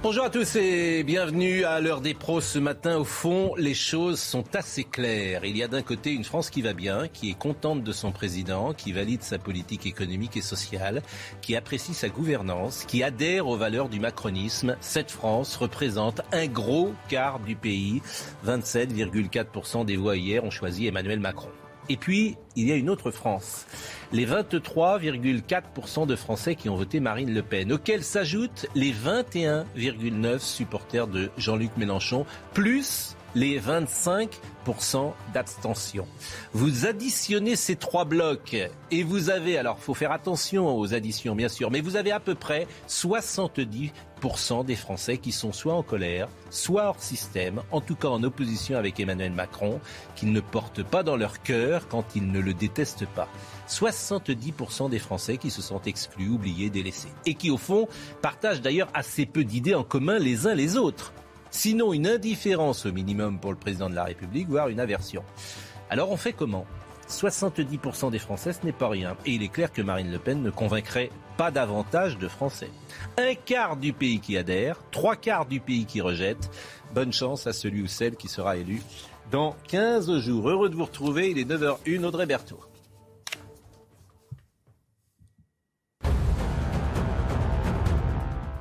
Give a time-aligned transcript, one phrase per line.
[0.00, 2.98] Bonjour à tous et bienvenue à l'heure des pros ce matin.
[2.98, 5.44] Au fond, les choses sont assez claires.
[5.44, 8.12] Il y a d'un côté une France qui va bien, qui est contente de son
[8.12, 11.02] président, qui valide sa politique économique et sociale,
[11.42, 14.76] qui apprécie sa gouvernance, qui adhère aux valeurs du macronisme.
[14.80, 18.00] Cette France représente un gros quart du pays.
[18.46, 21.50] 27,4% des voix hier ont choisi Emmanuel Macron.
[21.88, 23.66] Et puis, il y a une autre France.
[24.12, 31.06] Les 23,4% de Français qui ont voté Marine Le Pen, auxquels s'ajoutent les 21,9 supporters
[31.06, 36.06] de Jean-Luc Mélenchon, plus les 25% d'abstention.
[36.52, 38.56] Vous additionnez ces trois blocs
[38.90, 42.20] et vous avez, alors faut faire attention aux additions bien sûr, mais vous avez à
[42.20, 43.90] peu près 70%
[44.64, 48.76] des Français qui sont soit en colère, soit hors système, en tout cas en opposition
[48.76, 49.80] avec Emmanuel Macron,
[50.16, 53.28] qu'ils ne portent pas dans leur cœur quand ils ne le détestent pas.
[53.68, 57.12] 70% des Français qui se sont exclus, oubliés, délaissés.
[57.26, 57.88] Et qui, au fond,
[58.22, 61.12] partagent d'ailleurs assez peu d'idées en commun les uns les autres
[61.50, 65.24] sinon une indifférence au minimum pour le président de la République, voire une aversion.
[65.90, 66.66] Alors on fait comment?
[67.08, 69.16] 70% des Français, ce n'est pas rien.
[69.26, 72.70] Et il est clair que Marine Le Pen ne convaincrait pas davantage de Français.
[73.16, 76.50] Un quart du pays qui adhère, trois quarts du pays qui rejette.
[76.94, 78.82] Bonne chance à celui ou celle qui sera élu
[79.30, 80.48] dans 15 jours.
[80.48, 82.60] Heureux de vous retrouver, il est 9h01, Audrey Berthaud.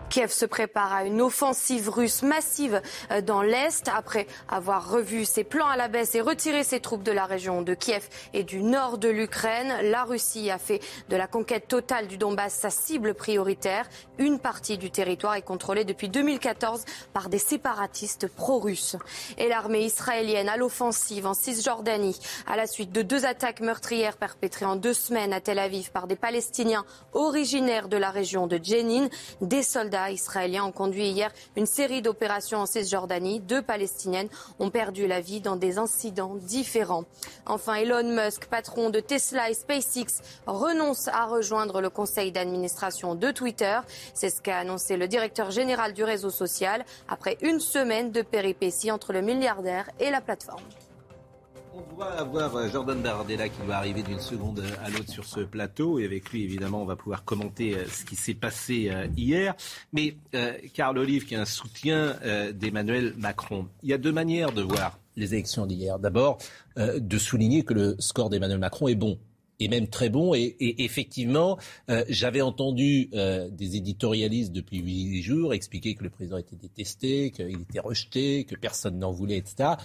[0.10, 5.44] Kiev se prépare à une offensive russe massive euh, dans l'Est après avoir revu ses
[5.44, 8.64] plans à la baisse et retiré ses troupes de la région de Kiev et du
[8.64, 9.74] nord de l'Ukraine.
[9.84, 10.80] La Russie a fait
[11.10, 13.88] de la conquête totale du Donbass sa cible prioritaire.
[14.18, 18.96] Une partie du territoire est contrôlée depuis 2014 par des séparatistes pro-russes.
[19.38, 24.66] Et l'armée israélienne à l'offensive en Cisjordanie à la suite de deux attaques meurtrières perpétrées
[24.66, 29.10] en deux semaines à Tel Aviv par des Palestiniens originaires de la région de Jenin.
[29.42, 33.40] Des soldats israéliens ont conduit hier une série d'opérations en Cisjordanie.
[33.40, 37.06] Deux Palestiniennes ont perdu la vie dans des incidents différents.
[37.46, 43.32] Enfin, Elon Musk, patron de Tesla et SpaceX, renonce à rejoindre le conseil d'administration de
[43.32, 43.80] Twitter.
[44.14, 48.92] C'est ce qu'a annoncé le directeur général du réseau social après une semaine de péripéties
[48.92, 50.64] entre le milliardaire et la plateforme.
[51.78, 55.42] On doit avoir euh, Jordan Bardella qui doit arriver d'une seconde à l'autre sur ce
[55.42, 56.00] plateau.
[56.00, 59.54] Et avec lui, évidemment, on va pouvoir commenter euh, ce qui s'est passé euh, hier.
[59.94, 60.16] Mais
[60.74, 62.16] Carl Olive, qui est un soutien
[62.54, 66.00] d'Emmanuel Macron, il y a deux manières de voir les élections d'hier.
[66.00, 66.38] D'abord,
[66.78, 69.18] de souligner que le score d'Emmanuel Macron est bon
[69.60, 70.36] et même très bon.
[70.36, 71.58] Et, effectivement,
[72.10, 77.80] j'avais entendu des éditorialistes depuis huit jours expliquer que le président était détesté, qu'il était
[77.80, 79.76] rejeté, que personne n'en voulait, etc.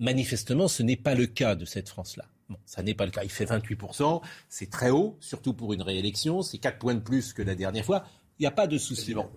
[0.00, 2.24] Manifestement, ce n'est pas le cas de cette France-là.
[2.48, 3.22] Bon, ça n'est pas le cas.
[3.22, 7.32] Il fait 28%, c'est très haut, surtout pour une réélection, c'est 4 points de plus
[7.32, 8.04] que la dernière fois.
[8.38, 9.14] Il n'y a pas de souci.
[9.14, 9.28] Bon,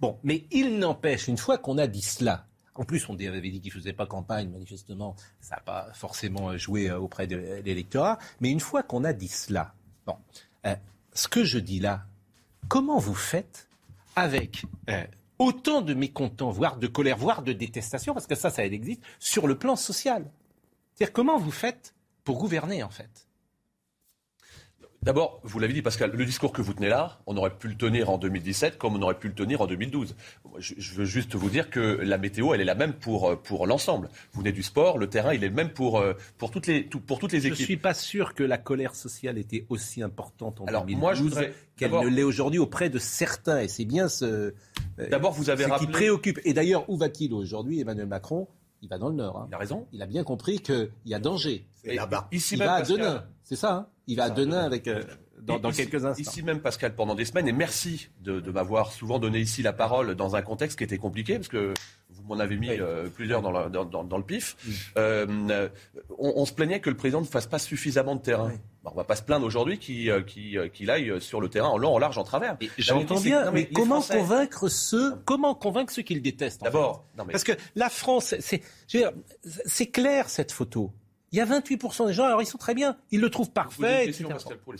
[0.00, 0.18] bon.
[0.24, 3.72] mais il n'empêche, une fois qu'on a dit cela, en plus, on avait dit qu'il
[3.72, 8.18] ne faisait pas campagne, manifestement, ça n'a pas forcément joué euh, auprès de l'électorat.
[8.40, 9.74] Mais une fois qu'on a dit cela,
[10.06, 10.16] bon,
[10.66, 10.74] euh,
[11.12, 12.04] ce que je dis là,
[12.68, 13.68] comment vous faites
[14.16, 15.04] avec euh,
[15.38, 19.46] autant de mécontents, voire de colère, voire de détestation, parce que ça, ça existe, sur
[19.46, 20.30] le plan social.
[20.94, 23.23] C'est-à-dire comment vous faites pour gouverner, en fait?
[25.04, 27.76] D'abord, vous l'avez dit, Pascal, le discours que vous tenez là, on aurait pu le
[27.76, 30.16] tenir en 2017 comme on aurait pu le tenir en 2012.
[30.56, 33.66] Je, veux juste vous dire que la météo, elle est la même pour, euh, pour
[33.66, 34.08] l'ensemble.
[34.32, 36.84] Vous venez du sport, le terrain, il est le même pour, euh, pour, toutes, les,
[36.84, 37.54] pour toutes les équipes.
[37.54, 41.38] Je ne suis pas sûr que la colère sociale était aussi importante en Alors, 2012
[41.76, 43.60] qu'elle ne l'est aujourd'hui auprès de certains.
[43.60, 46.40] Et c'est bien ce, euh, D'abord, vous avez ce qui préoccupe.
[46.46, 48.48] Et d'ailleurs, où va-t-il aujourd'hui, Emmanuel Macron?
[48.80, 49.38] Il va dans le Nord.
[49.38, 49.46] Hein.
[49.50, 49.86] Il a raison.
[49.92, 51.66] Il a bien compris qu'il y a danger.
[51.84, 52.28] là-bas.
[52.32, 53.24] Ici il va à Denain.
[53.42, 53.72] C'est ça.
[53.74, 53.86] Hein?
[54.06, 54.88] Il va à Denain avec.
[54.88, 55.02] Euh,
[55.42, 56.22] dans, quelques instants.
[56.22, 60.14] Ici même, Pascal, pendant des semaines, et merci de, m'avoir souvent donné ici la parole
[60.14, 61.74] dans un contexte qui était compliqué, parce que
[62.08, 64.56] vous m'en avez mis euh, plusieurs dans, dans, le pif.
[64.96, 65.68] Euh,
[66.18, 68.52] on, se plaignait que le président ne fasse pas suffisamment de terrain.
[68.84, 71.98] On on va pas se plaindre aujourd'hui qu'il aille sur le terrain en long, en
[71.98, 72.56] large, en travers.
[72.78, 77.52] J'entends bien, mais, comment convaincre ceux, comment convaincre ceux qui le détestent D'abord, parce que
[77.74, 80.90] la France, c'est clair cette photo.
[81.34, 84.08] Il y a 28% des gens, alors ils sont très bien, ils le trouvent parfait.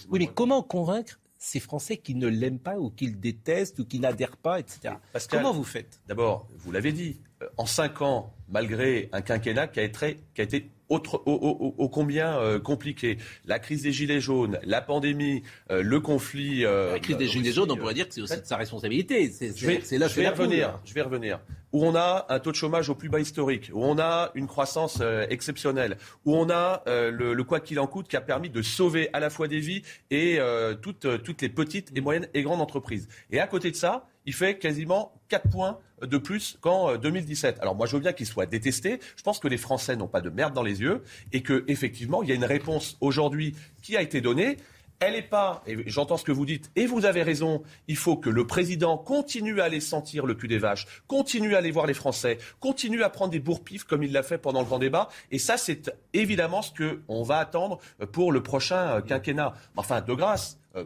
[0.09, 3.85] oui, mais comment convaincre ces Français qui ne l'aiment pas ou qui le détestent ou
[3.85, 4.95] qui n'adhèrent pas, etc.
[5.29, 6.01] Comment vous faites?
[6.07, 10.43] D'abord, vous l'avez dit, euh, en cinq ans, malgré un quinquennat qui a été, qui
[10.43, 13.19] a été autre, ô, combien euh, compliqué.
[13.47, 15.43] La crise des Gilets jaunes, la pandémie,
[15.73, 16.61] euh, le conflit.
[16.61, 19.29] la crise des Gilets jaunes, on pourrait dire que c'est aussi de sa responsabilité.
[19.29, 20.79] C'est là je vais revenir.
[20.85, 21.41] Je vais revenir.
[21.75, 24.47] Où on a un taux de chômage au plus bas historique, où on a une
[24.47, 29.11] croissance exceptionnelle, où on a le, quoi qu'il en coûte qui a permis de sauver
[29.13, 30.39] à la fois des vies et
[30.81, 33.09] toutes, toutes les petites et moyennes et grandes entreprises.
[33.31, 37.57] Et à côté de ça, il fait quasiment 4 points de plus qu'en 2017.
[37.57, 39.01] Euh, Alors moi je veux bien qu'il soit détesté.
[39.17, 42.23] Je pense que les Français n'ont pas de merde dans les yeux et que effectivement
[42.23, 44.57] il y a une réponse aujourd'hui qui a été donnée.
[45.01, 48.17] Elle n'est pas, et j'entends ce que vous dites, et vous avez raison, il faut
[48.17, 51.87] que le président continue à aller sentir le cul des vaches, continue à aller voir
[51.87, 55.09] les Français, continue à prendre des bourre-pifs comme il l'a fait pendant le grand débat.
[55.31, 57.81] Et ça, c'est évidemment ce qu'on va attendre
[58.13, 59.55] pour le prochain euh, quinquennat.
[59.77, 60.85] Enfin, de grâce, euh,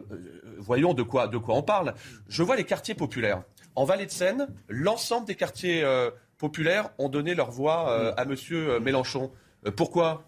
[0.57, 1.93] voyons de quoi, on parle.
[2.27, 3.43] Je vois les quartiers populaires.
[3.75, 8.23] En Vallée de Seine, l'ensemble des quartiers euh, populaires ont donné leur voix euh, à
[8.23, 8.35] M.
[8.51, 9.31] Euh, Mélenchon.
[9.75, 10.25] pourquoi?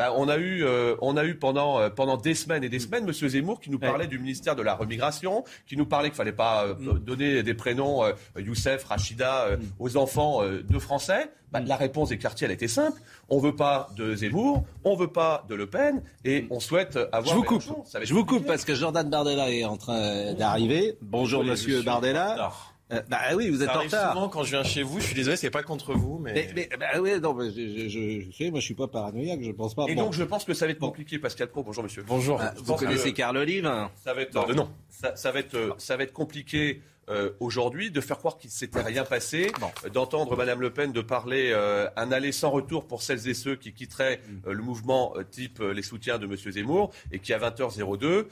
[0.00, 0.64] Bah, on, a eu,
[1.02, 3.12] on a eu pendant, pendant des semaines et des semaines M.
[3.12, 6.32] Zemmour qui nous parlait du ministère de la Remigration, qui nous parlait qu'il ne fallait
[6.32, 7.00] pas mm.
[7.00, 8.02] donner des prénoms
[8.38, 9.62] Youssef, Rachida mm.
[9.78, 11.30] aux enfants de Français.
[11.52, 12.98] Bah, la réponse des quartiers, elle était simple.
[13.28, 16.60] On ne veut pas de Zemmour, on ne veut pas de Le Pen, et on
[16.60, 17.34] souhaite avoir.
[17.34, 17.62] Je vous coupe.
[18.02, 20.96] Je vous coupe parce que Jordan Bardella est en train d'arriver.
[21.02, 22.52] Bonjour, Monsieur Bardella.
[22.92, 24.12] Euh, bah oui, vous êtes en retard.
[24.12, 25.00] souvent quand je viens chez vous.
[25.00, 26.50] Je suis désolé, c'est pas contre vous, mais.
[26.54, 29.74] mais, bah oui, non, je, je, je, sais, moi, je suis pas paranoïaque, je pense
[29.74, 29.86] pas.
[29.88, 31.62] Et donc, je pense que ça va être compliqué, Pascal Pro.
[31.62, 32.04] Bonjour, monsieur.
[32.06, 32.40] Bonjour.
[32.40, 33.66] Ah, vous connaissez Carl Olive?
[33.66, 34.68] hein Ça va être non, non.
[34.88, 36.80] Ça, ça, va être euh, ça va être compliqué.
[37.10, 39.50] Euh, aujourd'hui, de faire croire qu'il s'était rien passé,
[39.92, 43.56] d'entendre Madame Le Pen de parler euh, un aller sans retour pour celles et ceux
[43.56, 44.48] qui quitteraient mm.
[44.48, 48.26] euh, le mouvement type les soutiens de Monsieur Zemmour et qui à 20h02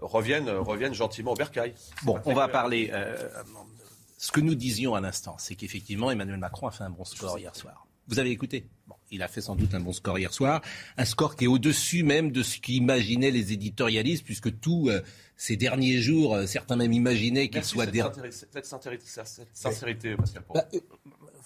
[0.00, 1.74] reviennent, reviennent gentiment au bercail.
[2.04, 2.92] Bon, on va parler
[4.24, 7.38] ce que nous disions à l'instant, c'est qu'effectivement, Emmanuel Macron a fait un bon score
[7.38, 7.86] hier soir.
[8.08, 8.66] Vous avez écouté?
[8.86, 10.62] Bon, Il a fait sans doute un bon score hier soir,
[10.96, 15.02] un score qui est au-dessus même de ce qu'imaginaient les éditorialistes, puisque tous euh,
[15.36, 17.84] ces derniers jours, euh, certains même imaginaient qu'il soit...
[18.30, 20.80] Cette sincérité, cette sincérité Pascal bah, euh,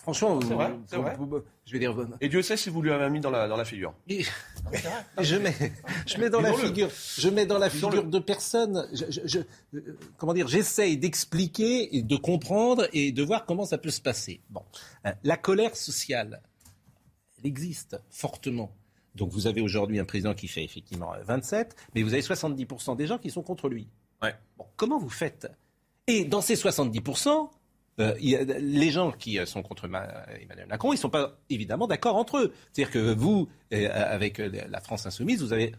[0.08, 1.94] Franchement, je vais dire.
[2.22, 3.92] Et Dieu sait si vous lui avez mis dans la, dans la figure.
[4.08, 5.54] je mets,
[6.06, 6.88] je mets dans la figure,
[7.18, 8.88] je mets dans la figure de personne.
[8.94, 9.40] Je,
[10.16, 14.40] comment dire J'essaye d'expliquer et de comprendre et de voir comment ça peut se passer.
[14.48, 14.62] Bon,
[15.04, 16.40] euh, la colère sociale,
[17.38, 18.74] elle existe fortement.
[19.14, 23.06] Donc vous avez aujourd'hui un président qui fait effectivement 27, mais vous avez 70% des
[23.06, 23.88] gens qui sont contre lui.
[24.22, 24.34] Ouais.
[24.56, 25.48] Bon, comment vous faites?
[26.06, 27.50] Et dans ces 70%,
[28.00, 32.16] euh, les gens qui euh, sont contre Emmanuel Macron, ils ne sont pas évidemment d'accord
[32.16, 32.52] entre eux.
[32.72, 35.74] C'est-à-dire que vous, euh, avec la France insoumise, vous n'avez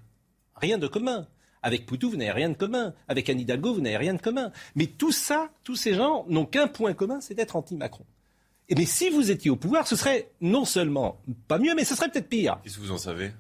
[0.56, 1.28] rien de commun.
[1.62, 2.94] Avec Poutou, vous n'avez rien de commun.
[3.08, 4.52] Avec Anne Hidalgo, vous n'avez rien de commun.
[4.76, 8.06] Mais tout ça, tous ces gens n'ont qu'un point commun, c'est d'être anti-Macron.
[8.76, 12.10] Mais si vous étiez au pouvoir, ce serait non seulement pas mieux, mais ce serait
[12.10, 12.60] peut-être pire.
[12.64, 13.32] Qu'est-ce que vous en savez?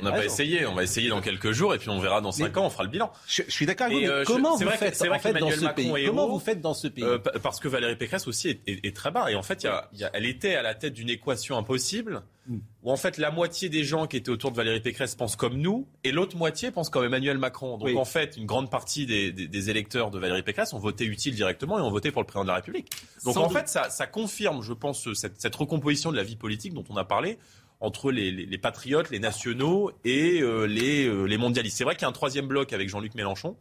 [0.00, 2.32] On n'a pas essayé, on va essayer dans quelques jours et puis on verra dans
[2.32, 3.12] cinq ans, on fera le bilan.
[3.26, 4.10] Je, suis d'accord avec vous.
[4.10, 7.18] Euh, comment vous faites, fait, dans ce pays Comment vous faites dans ce pays euh,
[7.18, 9.66] Parce que Valérie Pécresse aussi est, très bas et en fait,
[10.14, 12.58] elle était à la tête d'une équation impossible hmm.
[12.82, 15.58] où en fait la moitié des gens qui étaient autour de Valérie Pécresse pensent comme
[15.58, 17.76] nous et l'autre moitié pense comme Emmanuel Macron.
[17.76, 21.78] Donc en fait, une grande partie des, électeurs de Valérie Pécresse ont voté utile directement
[21.78, 22.90] et ont voté pour le président de la République.
[23.24, 26.72] Donc en fait, ça, ça, confirme, je pense, cette, cette recomposition de la vie politique
[26.72, 27.38] dont on a parlé
[27.84, 31.76] entre les, patriotes, les nationaux et euh, euh, les, mondialistes.
[31.76, 33.56] C'est vrai qu'il y a un troisième bloc avec Jean-Luc Mélenchon.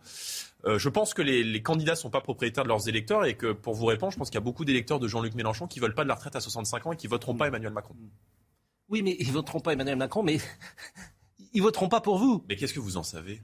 [0.66, 3.52] Euh, je pense que les, candidats ne sont pas propriétaires de leurs électeurs et que,
[3.52, 5.86] pour vous répondre, je pense qu'il y a beaucoup d'électeurs de Jean-Luc Mélenchon qui ne
[5.86, 7.96] veulent pas de la retraite à 65 ans et qui voteront pas Emmanuel Macron.
[8.88, 10.38] Oui, mais ils voteront pas Emmanuel Macron, mais
[11.54, 12.46] ils voteront pas pour vous.
[12.48, 13.42] Mais qu'est-ce que vous en savez?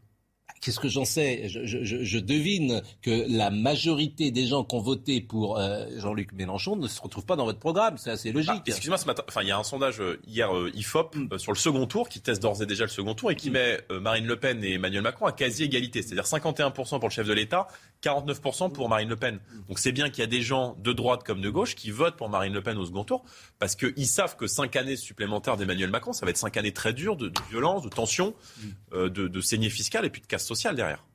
[0.62, 1.48] Qu'est-ce que j'en sais?
[1.48, 6.88] Je, devine que la majorité des gens qui ont voté pour euh, Jean-Luc Mélenchon ne
[6.88, 7.98] se retrouvent pas dans votre programme.
[7.98, 8.52] C'est assez logique.
[8.54, 11.38] Ah, excusez-moi, ce matin, enfin, il y a un sondage euh, hier euh, IFOP mm.
[11.38, 13.54] sur le second tour qui teste d'ores et déjà le second tour et qui mm.
[13.54, 17.26] met Marine Le Pen et Emmanuel Macron à quasi égalité, c'est-à-dire 51% pour le chef
[17.26, 17.68] de l'État,
[18.04, 19.40] 49% pour Marine Le Pen.
[19.70, 22.18] Donc c'est bien qu'il y a des gens de droite comme de gauche qui votent
[22.18, 23.24] pour Marine Le Pen au second tour
[23.60, 26.92] parce qu'ils savent que cinq années supplémentaires d'Emmanuel Macron, ça va être cinq années très
[26.92, 29.08] dures de, violence, de tension, mm.
[29.08, 31.06] de, de saignée fiscale et puis de casse sociale derrière.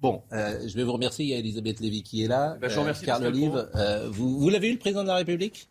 [0.00, 1.24] Bon, euh, je vais vous remercier.
[1.24, 2.56] Il y a Elisabeth Lévy qui est là.
[2.60, 3.04] Ben, je vous remercie.
[3.04, 5.68] Carl Olive, euh, vous, vous l'avez eu le président de la République?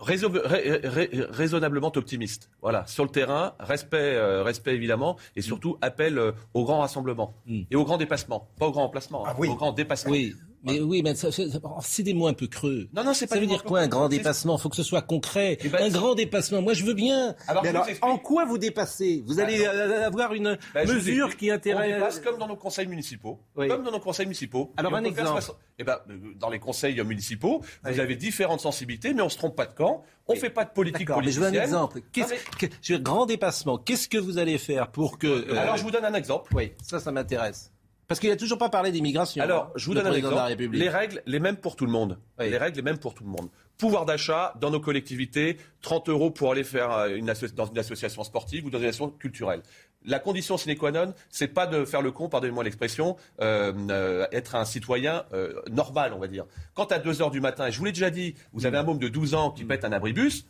[0.00, 2.50] Raisonnablement optimiste.
[2.62, 7.34] Voilà, sur le terrain, respect, euh, respect évidemment, et surtout appel euh, au grand rassemblement
[7.46, 7.62] mm.
[7.70, 10.12] et au grand dépassement, pas au grand emplacement, hein, ah au grand dépassement.
[10.12, 10.34] Oui.
[10.62, 12.88] Mais oui, mais c'est des mots un peu creux.
[12.92, 14.56] Non, non, c'est pas Ça veut dire quoi un grand dépassement?
[14.56, 15.58] Il faut que ce soit concret.
[15.60, 16.62] Eh ben, un grand dépassement.
[16.62, 17.34] Moi, je veux bien.
[17.46, 19.22] Alors, mais alors en quoi vous dépassez?
[19.26, 21.92] Vous allez euh, avoir une ben, mesure qui intéresse.
[21.92, 23.40] On dépasse comme dans nos conseils municipaux.
[23.54, 24.72] Comme dans nos conseils municipaux.
[24.76, 25.42] Alors, un exemple.
[25.78, 29.56] Eh ben, euh, dans les conseils municipaux, vous avez différentes sensibilités, mais on se trompe
[29.56, 30.02] pas de camp.
[30.26, 31.44] On ne fait pas de politique politicienne.
[31.44, 32.00] Mais je veux un exemple.
[32.12, 33.78] Qu'est-ce grand dépassement.
[33.78, 35.26] Qu'est-ce que vous allez faire pour que.
[35.26, 36.54] Euh, alors, je vous donne un exemple.
[36.54, 37.72] Oui, ça, ça m'intéresse.
[38.08, 39.42] Parce qu'il n'a toujours pas parlé d'immigration.
[39.42, 40.56] Alors, hein, je vous donne un exemple.
[40.72, 42.18] Les règles, les mêmes pour tout le monde.
[42.38, 43.50] Les règles, les mêmes pour tout le monde.
[43.76, 48.24] Pouvoir d'achat dans nos collectivités, 30 euros pour aller faire euh, une dans une association
[48.24, 49.62] sportive ou dans une association culturelle.
[50.04, 54.26] La condition sine qua non, c'est pas de faire le con, pardonnez-moi l'expression, euh, euh,
[54.32, 55.24] être un citoyen
[55.70, 56.46] normal, on va dire.
[56.74, 58.84] Quand à 2 heures du matin, et je vous l'ai déjà dit, vous avez un
[58.84, 60.46] môme de 12 ans qui pète un abribus,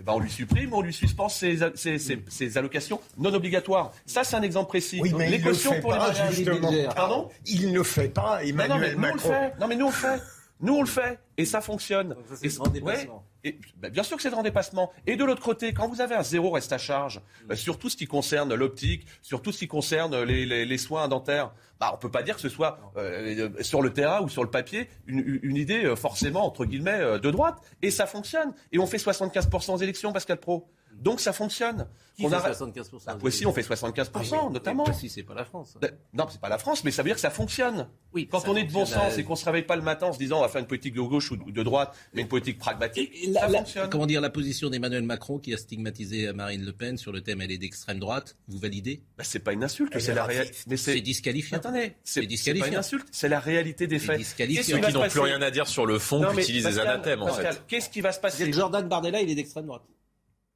[0.00, 3.92] eh ben on lui supprime, on lui suspend ses, ses, allocations non obligatoires.
[4.06, 4.98] Ça, c'est un exemple précis.
[5.02, 6.70] Oui, mais les cautions pour pas, les justement.
[6.94, 9.28] Pardon Il ne le fait pas, Emmanuel non, mais Macron.
[9.28, 9.60] Nous, on le fait.
[9.60, 10.22] Non, mais nous, on le fait.
[10.62, 11.18] Nous, on le fait.
[11.36, 12.16] Et ça fonctionne.
[12.34, 13.24] c'est et, dépassement.
[13.44, 14.92] Et, ben, bien sûr que c'est grand dépassement.
[15.06, 17.88] Et de l'autre côté, quand vous avez un zéro reste à charge, ben, sur tout
[17.88, 22.00] ce qui concerne l'optique, sur tout ce qui concerne les, soins dentaires, bah, on ne
[22.00, 25.56] peut pas dire que ce soit euh, sur le terrain ou sur le papier une,
[25.56, 27.58] idée euh, forcément, entre guillemets, euh, de droite.
[27.82, 28.52] Et ça fonctionne.
[28.72, 30.68] Et on fait 75% aux élections, Pascal Pro.
[31.00, 31.86] Donc ça fonctionne.
[32.16, 32.52] Qui on fait a...
[32.52, 34.84] 75% bah, Poissy, on fait 75%, ah notamment.
[34.84, 35.76] Poissy, c'est pas la France.
[35.80, 37.88] Ben, non, c'est pas la France, mais ça veut dire que ça fonctionne.
[38.12, 40.12] Oui, Quand on est de bon sens et qu'on se réveille pas le matin en
[40.12, 42.58] se disant on va faire une politique de gauche ou de droite, mais une politique
[42.58, 43.88] pragmatique, ça fonctionne.
[43.90, 47.40] Comment dire, la position d'Emmanuel Macron qui a stigmatisé Marine Le Pen sur le thème
[47.40, 49.02] elle est d'extrême droite, vous validez?
[49.16, 50.76] Bah, C'est pas une insulte, c'est la réalité.
[50.76, 51.56] C'est disqualifiant.
[51.56, 52.26] Attendez, c'est
[52.58, 54.20] pas une insulte, c'est la réalité des faits.
[54.22, 57.28] Ceux qui n'ont plus rien à dire sur le fond, qui utilisent des anathèmes en
[57.28, 57.62] fait.
[57.66, 58.52] Qu'est-ce qui va se passer?
[58.52, 59.82] Jordan Bardella, il est d'extrême droite.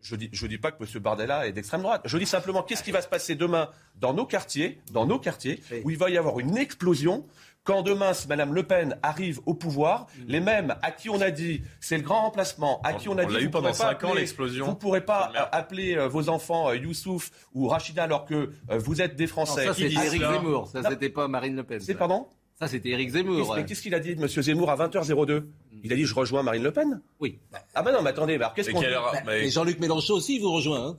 [0.04, 1.00] Je dis, je dis pas que M.
[1.00, 2.02] Bardella est d'extrême droite.
[2.04, 5.62] Je dis simplement qu'est-ce qui va se passer demain dans nos quartiers, dans nos quartiers,
[5.82, 7.24] où il va y avoir une explosion.
[7.64, 10.22] Quand demain, si Mme Le Pen arrive au pouvoir, mm.
[10.28, 13.24] les mêmes à qui on a dit c'est le grand remplacement, à qui on a
[13.24, 14.66] dit eu pendant 5 ans l'explosion.
[14.66, 18.76] Vous ne pourrez pas appeler euh, vos enfants euh, Youssouf ou Rachida alors que euh,
[18.76, 19.64] vous êtes des Français.
[19.64, 21.80] ça c'était Éric Zemmour, ça c'était pas Marine Le Pen.
[21.80, 22.28] C'est pardon
[22.64, 23.58] Ça c'était Éric Zemmour.
[23.66, 24.28] Qu'est-ce qu'il a dit de M.
[24.28, 25.44] Zemmour à 20h02
[25.84, 27.02] il a dit je rejoins Marine Le Pen?
[27.20, 27.38] Oui.
[27.74, 28.86] Ah ben non, mais attendez, alors qu'est-ce qu'on dit?
[29.26, 30.88] bah, Jean-Luc Mélenchon aussi vous rejoint.
[30.88, 30.98] Hein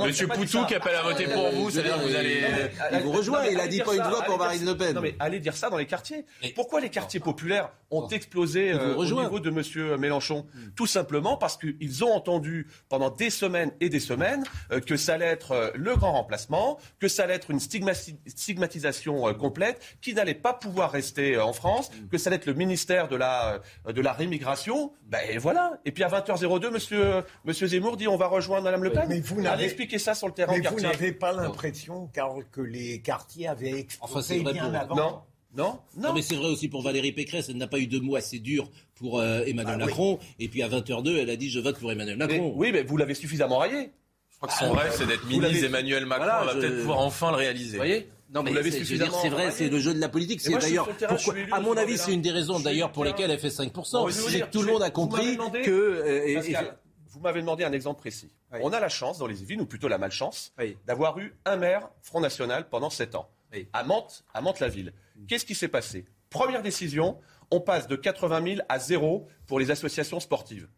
[0.00, 2.42] Monsieur Poutou qui appelle à voter pour vous, c'est-à-dire que vous allez.
[2.92, 4.94] Il vous rejoint, il a dit pas une voix pour Marine Le Pen.
[4.94, 6.24] Non mais allez dire ça dans les quartiers.
[6.54, 10.46] Pourquoi les quartiers populaires ont explosé euh, au niveau de Monsieur Mélenchon?
[10.54, 10.70] Hmm.
[10.74, 15.14] Tout simplement parce qu'ils ont entendu pendant des semaines et des semaines euh, que ça
[15.14, 20.34] allait être euh, le grand remplacement, que ça allait être une stigmatisation complète, qui n'allait
[20.34, 22.08] pas pouvoir rester en France, hmm.
[22.08, 24.92] que ça allait être le ministère de la de la rémigration.
[25.06, 25.78] Ben voilà.
[25.84, 29.04] Et puis à 20h02, Monsieur Monsieur Zemmour dit on va rejoindre Madame Le Pen.
[29.08, 29.40] Mais vous
[29.98, 32.10] ça sur le terrain Mais vous n'avez pas l'impression
[32.52, 35.22] que les quartiers avaient explosé bien avant Non.
[35.54, 36.14] Non, non.
[36.14, 37.50] mais c'est vrai aussi pour Valérie Pécresse.
[37.50, 40.18] Elle n'a pas eu de mots assez durs pour euh, Emmanuel ah Macron.
[40.38, 42.54] Et puis à 20h02, elle a dit je vote pour Emmanuel Macron.
[42.56, 43.92] oui, mais vous l'avez suffisamment raillé.
[44.30, 46.26] Je crois que son ah, rêve, c'est d'être ministre Emmanuel Macron.
[46.42, 47.72] on va peut-être pouvoir enfin le réaliser.
[47.72, 50.40] Vous voyez non, mais c'est vrai, c'est le jeu de la politique.
[50.40, 50.88] C'est d'ailleurs,
[51.50, 54.10] à mon avis, c'est une des raisons d'ailleurs pour lesquelles elle fait 5%.
[54.10, 56.72] c'est que tout le monde a compris que.
[57.12, 58.30] Vous m'avez demandé un exemple précis.
[58.62, 60.52] On a la chance dans les villes, ou plutôt la malchance,
[60.86, 63.28] d'avoir eu un maire Front National pendant sept ans.
[63.74, 64.94] À Mantes, à Mantes-la-Ville.
[65.14, 65.26] Mm.
[65.26, 66.06] Qu'est-ce qui s'est passé?
[66.30, 67.18] Première décision,
[67.50, 70.68] on passe de 80 000 à zéro pour les associations sportives.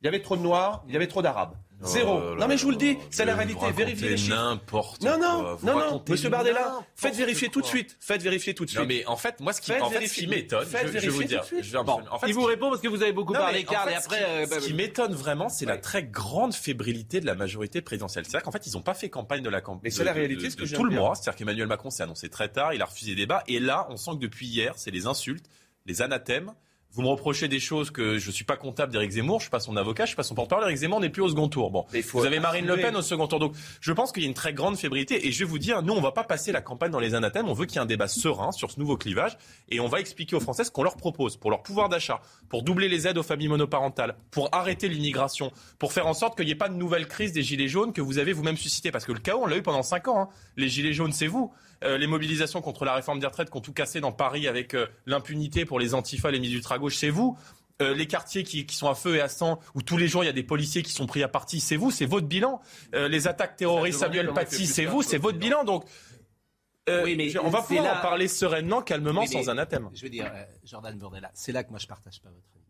[0.00, 1.56] Il y avait trop de Noirs, il y avait trop d'Arabes.
[1.82, 2.20] Zéro.
[2.22, 3.70] Oh non mais je vous le dis, c'est la réalité.
[3.76, 4.36] Vérifiez les chiffres.
[4.36, 6.04] N'importe Non non non non.
[6.08, 7.96] Monsieur Bardella, faites vérifier tout de suite.
[8.00, 8.80] Faites vérifier tout de suite.
[8.80, 11.24] Non mais en fait, moi ce qui, en fait, ce qui m'étonne, je, vais vous
[11.24, 11.42] dire,
[12.10, 13.90] en fait, il vous répond parce que vous avez beaucoup parlé, Carl.
[13.90, 17.80] Et après, euh, ce qui m'étonne vraiment, c'est la très grande fébrilité de la majorité
[17.80, 18.24] présidentielle.
[18.24, 19.80] C'est-à-dire qu'en fait, ils n'ont pas fait campagne de la campagne.
[19.84, 21.14] Mais c'est la réalité, ce que tout le mois.
[21.14, 24.12] C'est-à-dire qu'Emmanuel Macron s'est annoncé très tard, il a refusé débat, et là, on sent
[24.12, 25.46] que depuis hier, c'est les insultes,
[25.86, 26.52] les anathèmes.
[26.94, 29.50] Vous me reprochez des choses que je ne suis pas comptable d'Éric Zemmour, je suis
[29.50, 30.64] pas son avocat, je suis pas son porte-parole.
[30.66, 31.70] Éric Zemmour n'est plus au second tour.
[31.70, 33.38] Bon, vous avez Marine Le Pen au second tour.
[33.38, 35.26] Donc, je pense qu'il y a une très grande fébrilité.
[35.26, 37.48] Et je vais vous dire, nous, on va pas passer la campagne dans les anathèmes.
[37.48, 39.38] On veut qu'il y ait un débat serein sur ce nouveau clivage.
[39.70, 42.20] Et on va expliquer aux Français ce qu'on leur propose pour leur pouvoir d'achat,
[42.50, 46.44] pour doubler les aides aux familles monoparentales, pour arrêter l'immigration, pour faire en sorte qu'il
[46.44, 48.90] n'y ait pas de nouvelle crise des gilets jaunes que vous avez vous-même suscité.
[48.90, 50.20] Parce que le chaos, on l'a eu pendant cinq ans.
[50.20, 50.28] Hein.
[50.58, 51.54] Les gilets jaunes, c'est vous.
[51.82, 54.74] Euh, les mobilisations contre la réforme des retraites qui ont tout cassé dans Paris avec
[54.74, 57.36] euh, l'impunité pour les antifas, les milieux ultra-gauche, c'est vous.
[57.80, 60.26] Euh, les quartiers qui, sont à feu et à sang, où tous les jours il
[60.26, 62.60] y a des policiers qui sont pris à partie, c'est vous, c'est votre bilan.
[62.92, 65.64] les attaques terroristes, Samuel Paty, c'est vous, c'est votre bilan.
[65.64, 65.84] Donc,
[66.88, 69.90] oui, mais on va pouvoir en parler sereinement, calmement, sans anathème.
[69.94, 70.30] Je veux dire,
[70.64, 72.62] Jordan Bordella, c'est là que moi je partage pas votre avis.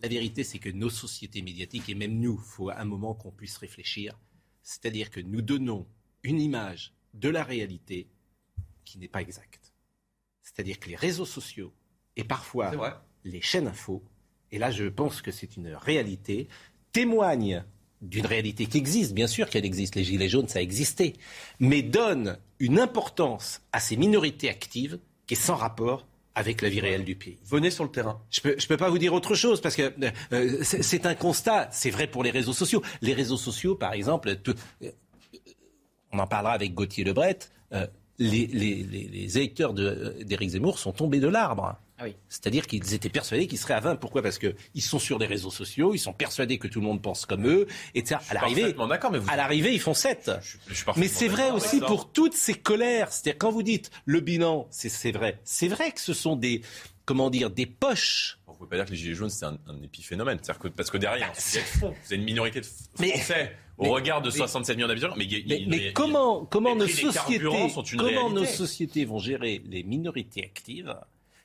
[0.00, 3.32] La vérité, c'est que nos sociétés médiatiques, et même nous, il faut un moment qu'on
[3.32, 4.18] puisse réfléchir,
[4.62, 5.86] c'est-à-dire que nous donnons
[6.22, 8.08] une image de la réalité
[8.84, 9.72] qui n'est pas exact.
[10.42, 11.72] C'est-à-dire que les réseaux sociaux
[12.16, 14.02] Et parfois, les chaînes info,
[14.52, 16.48] et là je pense que c'est une réalité,
[16.92, 17.64] témoignent
[18.02, 21.14] d'une réalité qui existe, bien sûr qu'elle existe, les gilets jaunes, ça a existé,
[21.58, 26.80] mais donnent une importance à ces minorités actives qui est sans rapport avec la vie
[26.80, 27.38] réelle du pays.
[27.46, 28.20] Venez sur le terrain.
[28.30, 29.94] Je peux, peux pas vous dire autre chose parce que
[30.32, 31.68] euh, c'est un constat.
[31.70, 32.82] C'est vrai pour les réseaux sociaux.
[33.02, 34.36] Les réseaux sociaux, par exemple,
[34.82, 34.90] euh,
[36.12, 37.38] on en parlera avec Gauthier Lebret.
[37.72, 37.86] Euh,
[38.18, 41.76] les, les, électeurs d'Éric Zemmour sont tombés de l'arbre.
[41.98, 43.96] Ah C'est-à-dire qu'ils étaient persuadés qu'ils seraient à 20.
[43.96, 44.22] Pourquoi?
[44.22, 47.24] Parce qu'ils sont sur les réseaux sociaux, ils sont persuadés que tout le monde pense
[47.24, 47.66] comme eux.
[47.94, 48.74] Et à l'arrivée,
[49.28, 50.30] à l'arrivée, ils font 7.
[50.96, 53.12] mais c'est vrai aussi pour toutes ces colères.
[53.12, 55.40] C'est-à-dire quand vous dites le bilan, c'est vrai.
[55.44, 56.62] C'est vrai que ce sont des,
[57.04, 58.38] comment dire, des poches.
[58.64, 60.38] Pas dire que les Gilets jaunes, c'est un, épiphénomène.
[60.38, 64.88] Que, parce que derrière, bah, vous, une minorité de Français au regard de 67 millions
[64.88, 65.14] d'habitants.
[65.16, 65.26] Mais,
[65.66, 67.44] mais, comment, comment, nos sociétés,
[67.96, 70.94] comment nos sociétés vont gérer les minorités actives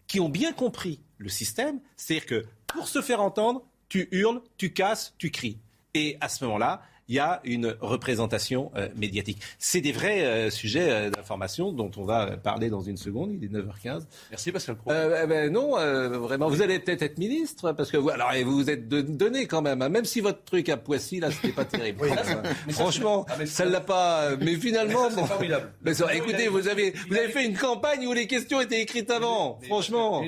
[0.07, 4.73] qui ont bien compris le système, c'est-à-dire que pour se faire entendre, tu hurles, tu
[4.73, 5.59] casses, tu cries.
[5.93, 9.41] Et à ce moment-là, il y a une représentation euh, médiatique.
[9.57, 13.31] C'est des vrais euh, sujets euh, d'information dont on va parler dans une seconde.
[13.33, 14.03] Il est 9h15.
[14.29, 14.91] Merci Pascal Pro.
[14.91, 15.71] Eh ben, non,
[16.19, 16.49] vraiment.
[16.49, 19.81] Vous allez peut-être être ministre parce que vous, alors vous vous êtes donné quand même.
[19.81, 21.99] Hein, même si votre truc à Poissy là, c'était pas terrible.
[22.69, 24.35] Franchement, ah, ça ne l'a pas.
[24.39, 25.73] Mais finalement, c'est formidable.
[25.81, 29.59] Mais écoutez, vous avez vous avez fait une campagne où les questions étaient écrites avant.
[29.63, 30.23] Franchement.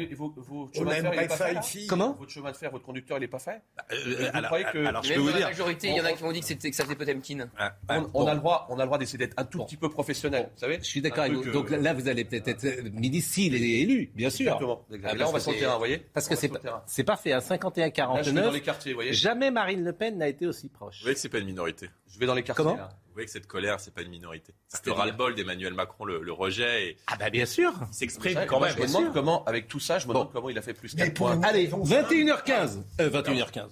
[1.88, 2.16] Comment?
[2.20, 3.62] Votre chemin de fer, votre conducteur, il n'est pas fait?
[4.34, 5.42] alors, je peux vous dire.
[5.42, 7.50] La majorité, il y en a qui m'ont dit que c'était que ça Potemkin.
[7.58, 7.74] Ah,
[8.14, 10.50] on, a le droit, on a le droit d'essayer d'être un tout petit peu professionnel.
[10.54, 11.52] Vous savez Je suis d'accord avec vous.
[11.52, 14.54] Donc là, vous allez peut-être être ministre s'il est élu, bien sûr.
[14.54, 14.86] Exactement.
[15.04, 17.32] Ah, là, on va sur le terrain, vous voyez Parce que c'est pas fait.
[17.32, 18.34] À 51-49.
[18.34, 19.14] dans les quartiers, vous voyez.
[19.14, 20.98] Jamais Marine Le Pen n'a été aussi proche.
[20.98, 21.90] Vous voyez que c'est pas une minorité.
[22.12, 22.64] Je vais dans les quartiers.
[22.64, 24.54] Comment Vous voyez que cette colère, c'est pas une minorité.
[24.68, 26.88] C'est le ras-le-bol d'Emmanuel Macron, le, rejet.
[26.88, 26.98] Et...
[27.08, 27.74] Ah bah bien sûr.
[27.90, 28.74] Il s'exprime quand même.
[28.76, 30.96] Je me demande comment, avec tout ça, je me demande comment il a fait plus
[30.96, 31.42] 4 points.
[31.44, 32.84] Allez, 21h15.
[33.00, 33.70] 21h15.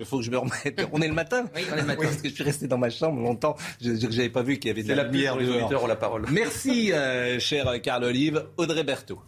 [0.00, 0.88] Il faut que je me remette.
[0.92, 2.02] On est le matin Oui, on est le matin.
[2.04, 3.54] Parce que je suis resté dans ma chambre longtemps.
[3.82, 5.36] Je n'avais pas vu qu'il y avait de la, lumière.
[5.36, 6.24] Les auditeurs ont la parole.
[6.30, 8.46] Merci, euh, cher Carl Olive.
[8.56, 9.20] Audrey Berthaud.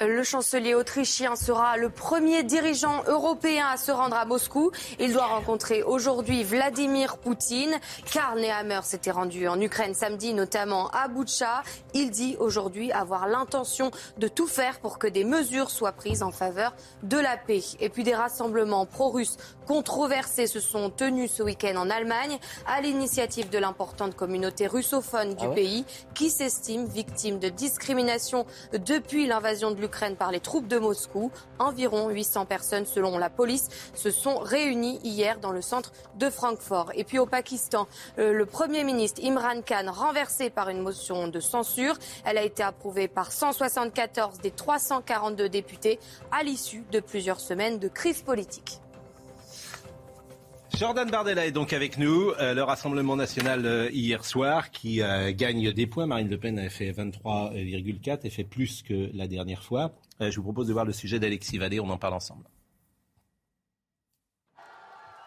[0.00, 4.70] Le chancelier autrichien sera le premier dirigeant européen à se rendre à Moscou.
[5.00, 7.74] Il doit rencontrer aujourd'hui Vladimir Poutine.
[8.12, 11.64] Karl Nehammer s'était rendu en Ukraine samedi, notamment à Boutcha.
[11.94, 16.30] Il dit aujourd'hui avoir l'intention de tout faire pour que des mesures soient prises en
[16.30, 17.62] faveur de la paix.
[17.80, 23.50] Et puis des rassemblements pro-russes controversés se sont tenus ce week-end en Allemagne à l'initiative
[23.50, 29.76] de l'importante communauté russophone du ah pays qui s'estime victime de discrimination depuis l'invasion de
[29.76, 29.87] l'Ukraine
[30.18, 31.30] par les troupes de Moscou.
[31.58, 36.92] Environ 800 personnes, selon la police, se sont réunies hier dans le centre de Francfort.
[36.94, 41.40] Et puis au Pakistan, euh, le Premier ministre Imran Khan renversé par une motion de
[41.40, 41.94] censure.
[42.24, 45.98] Elle a été approuvée par 174 des 342 députés
[46.30, 48.80] à l'issue de plusieurs semaines de crise politique.
[50.76, 52.30] Jordan Bardella est donc avec nous.
[52.38, 56.06] Euh, le Rassemblement national euh, hier soir qui euh, gagne des points.
[56.06, 59.92] Marine Le Pen a fait 23,4 et fait plus que la dernière fois.
[60.20, 61.80] je vous propose de voir le sujet d'Alexis Vallée.
[61.80, 62.44] On en parle ensemble.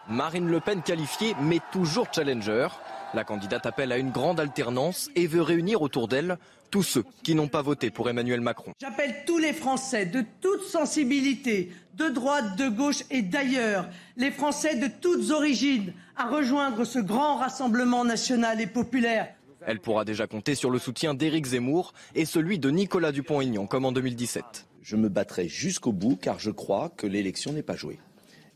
[0.08, 2.68] Marine Le Pen qualifiée mais toujours challenger.
[3.14, 6.38] La candidate appelle à une grande alternance et veut réunir autour d'elle
[6.72, 8.72] tous ceux qui n'ont pas voté pour Emmanuel Macron.
[8.80, 14.76] J'appelle tous les Français de toute sensibilité, de droite, de gauche et d'ailleurs, les Français
[14.76, 19.28] de toutes origines, à rejoindre ce grand rassemblement national et populaire.
[19.64, 23.84] Elle pourra déjà compter sur le soutien d'Éric Zemmour et celui de Nicolas Dupont-Aignan, comme
[23.84, 24.66] en 2017.
[24.82, 28.00] Je me battrai jusqu'au bout car je crois que l'élection n'est pas jouée.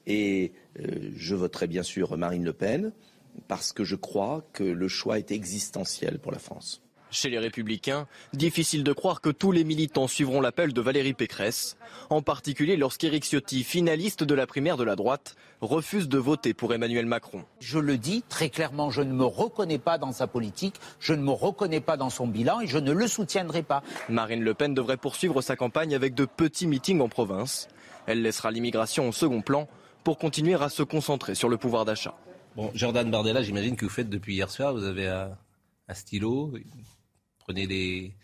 [0.06, 2.92] Et euh, je voterai bien sûr Marine Le Pen
[3.48, 6.82] parce que je crois que le choix est existentiel pour la France.
[7.10, 11.76] Chez les Républicains, difficile de croire que tous les militants suivront l'appel de Valérie Pécresse,
[12.10, 16.74] en particulier lorsqu'Éric Ciotti, finaliste de la primaire de la droite, refuse de voter pour
[16.74, 17.44] Emmanuel Macron.
[17.60, 21.22] Je le dis très clairement, je ne me reconnais pas dans sa politique, je ne
[21.22, 23.82] me reconnais pas dans son bilan et je ne le soutiendrai pas.
[24.08, 27.68] Marine Le Pen devrait poursuivre sa campagne avec de petits meetings en province.
[28.06, 29.68] Elle laissera l'immigration au second plan
[30.04, 32.14] pour continuer à se concentrer sur le pouvoir d'achat.
[32.56, 35.36] Bon, Jordan Bardella, j'imagine que vous faites depuis hier soir, vous avez un,
[35.92, 36.52] stylo,
[37.46, 38.14] prenez les,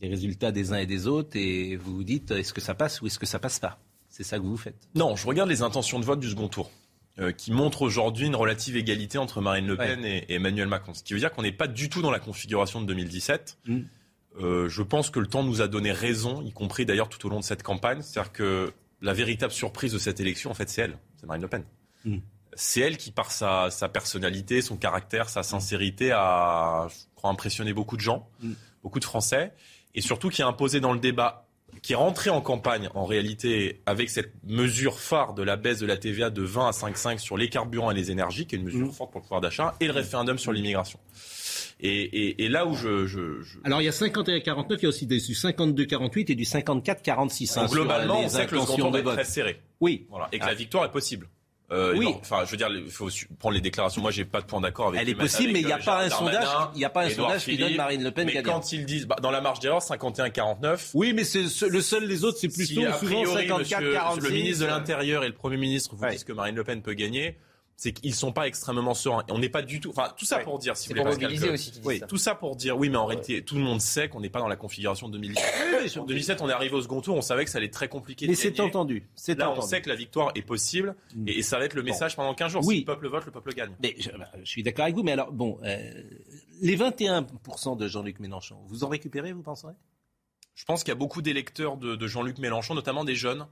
[0.00, 3.00] les résultats des uns et des autres et vous vous dites est-ce que ça passe
[3.00, 3.78] ou est-ce que ça passe pas?
[4.08, 4.88] C'est ça que vous faites?
[4.94, 6.70] Non, je regarde les intentions de vote du second tour.
[7.18, 10.92] Euh, qui montrent aujourd'hui une relative égalité entre Marine Le Pen et, Emmanuel Macron.
[10.92, 13.56] Ce qui veut dire qu'on n'est pas du tout dans la configuration de 2017.
[13.64, 13.80] Mm.
[14.38, 17.30] Euh, je pense que le temps nous a donné raison, y compris d'ailleurs tout au
[17.30, 18.02] long de cette campagne.
[18.02, 18.70] C'est-à-dire que
[19.00, 21.64] la véritable surprise de cette élection, en fait, c'est elle, c'est Marine Le Pen.
[22.04, 22.18] Mm
[22.56, 27.96] c'est elle qui, par sa, sa, personnalité, son caractère, sa sincérité, a, crois, impressionné beaucoup
[27.96, 28.52] de gens, mm.
[28.82, 29.52] beaucoup de Français,
[29.94, 31.46] et surtout qui a imposé dans le débat,
[31.82, 35.86] qui est rentré en campagne, en réalité, avec cette mesure phare de la baisse de
[35.86, 38.64] la TVA de 20 à 5,5 sur les carburants et les énergies, qui est une
[38.64, 38.92] mesure mm.
[38.92, 41.00] forte pour le pouvoir d'achat, et le référendum sur l'immigration.
[41.80, 46.32] Et, là où je, Alors il y a 51-49, il y a aussi du 52-48
[46.32, 47.58] et du 54-46.
[47.58, 49.60] Hein, globalement, on sait que le second tour est très serré.
[49.80, 50.06] Oui.
[50.08, 51.28] Voilà, et que la victoire est possible.
[51.72, 52.14] Euh, oui.
[52.20, 54.00] enfin, je veux dire, il faut prendre les déclarations.
[54.00, 55.00] Moi, j'ai pas de point d'accord avec.
[55.00, 56.46] Elle est possible, mais il n'y a, pas un sondage.
[56.74, 58.26] Il n'y a pas un sondage qui donne Marine Le Pen.
[58.26, 60.90] Mais quand ils disent bah, dans la marge d'erreur 51-49.
[60.94, 62.04] Oui, mais c'est le seul.
[62.04, 64.20] Les autres, c'est plutôt si, souvent 54-46.
[64.20, 66.94] Le ministre de l'Intérieur et le Premier ministre vous disent que Marine Le Pen peut
[66.94, 67.36] gagner
[67.76, 69.22] c'est qu'ils sont pas extrêmement sereins.
[69.30, 69.90] on n'est pas du tout.
[69.90, 71.72] Enfin, tout ça pour dire, si vous voulez, pour mobiliser aussi.
[71.84, 74.30] Oui, tout ça pour dire, oui, mais en réalité, tout le monde sait qu'on n'est
[74.30, 75.98] pas dans la configuration de 2017.
[75.98, 77.88] en 2007, on est arrivé au second tour, on savait que ça allait être très
[77.88, 78.26] compliqué.
[78.26, 79.06] Mais c'est entendu.
[79.28, 81.28] Là, on sait que la victoire est possible mm.
[81.28, 82.62] et, ça va être le message pendant 15 jours.
[82.64, 82.76] Oui.
[82.76, 83.76] Si le peuple vote, le peuple gagne.
[83.82, 86.02] Mais je, bah, suis d'accord avec vous, mais alors, bon, euh,
[86.62, 89.74] les 21% de Jean-Luc Mélenchon, vous en récupérez, vous penserez?
[90.54, 93.46] Je pense qu'il y a beaucoup d'électeurs de, Jean-Luc Mélenchon, notamment des jeunes.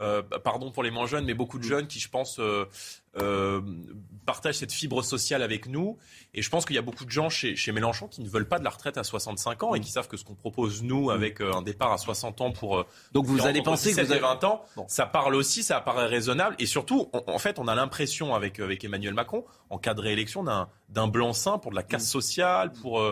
[0.00, 1.68] Euh, pardon pour les moins jeunes, mais beaucoup de mm.
[1.68, 2.64] jeunes qui, je pense, euh,
[3.18, 3.60] euh,
[4.26, 5.98] partagent cette fibre sociale avec nous.
[6.32, 8.48] Et je pense qu'il y a beaucoup de gens chez, chez, Mélenchon qui ne veulent
[8.48, 11.10] pas de la retraite à 65 ans et qui savent que ce qu'on propose nous
[11.10, 14.12] avec euh, un départ à 60 ans pour euh, donc vous allez penser que vous
[14.12, 16.56] avez 20 ans, ça parle aussi, ça apparaît raisonnable.
[16.58, 20.42] Et surtout, en fait, on a l'impression avec avec Emmanuel Macron en cas de réélection
[20.42, 23.02] d'un d'un blanc-seing pour de la casse sociale, pour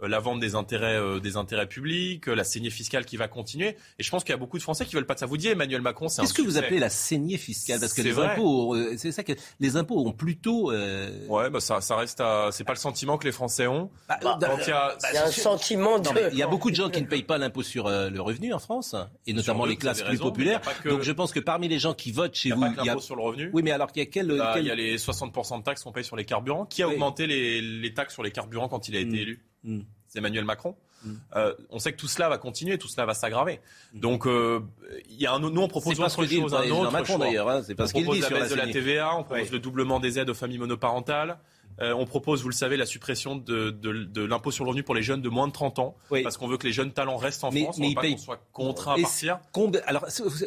[0.00, 3.76] la vente des intérêts des intérêts publics, la saignée fiscale qui va continuer.
[3.98, 5.26] Et je pense qu'il y a beaucoup de Français qui veulent pas de ça.
[5.26, 7.80] Vous dites Emmanuel Macron, c'est Qu'est-ce que vous appelez la saignée fiscale?
[7.80, 10.70] Parce que les impôts, c'est ça que les impôts ont plutôt.
[10.72, 11.26] Euh...
[11.28, 12.50] Ouais, bah ça, ça reste à.
[12.52, 13.90] C'est pas le sentiment que les Français ont.
[14.08, 16.08] Bah, bah, il y a, un sentiment de.
[16.32, 18.52] il y a beaucoup de gens qui ne payent pas l'impôt sur euh, le revenu
[18.52, 18.94] en France,
[19.26, 20.60] et notamment les classes plus populaires.
[20.84, 23.16] Donc je pense que parmi les gens qui votent chez vous, il y a sur
[23.16, 23.50] le revenu.
[23.52, 25.82] Oui, mais alors il y a quel, bah, Il y a les 60% de taxes
[25.82, 26.66] qu'on paye sur les carburants.
[26.66, 29.14] Qui a augmenté les, les, taxes sur les carburants quand il a été mm.
[29.14, 29.80] élu mm.
[30.08, 30.76] C'est Emmanuel Macron.
[31.04, 31.12] Mm.
[31.36, 33.60] Euh, on sait que tout cela va continuer, tout cela va s'aggraver.
[33.94, 34.60] Donc, euh,
[35.08, 37.48] il y a un, nous on propose autre chose, un autre Macron, d'ailleurs.
[37.48, 40.30] Hein, c'est on propose la baisse de la TVA, on propose le doublement des aides
[40.30, 41.38] aux familles monoparentales.
[41.80, 44.94] Euh, on propose, vous le savez, la suppression de, de, l'impôt sur le revenu pour
[44.94, 47.44] les jeunes de moins de 30 ans, parce qu'on veut que les jeunes talents restent
[47.44, 49.40] en France, mais on veut pas qu'on soit contraint à partir.
[49.86, 50.06] alors,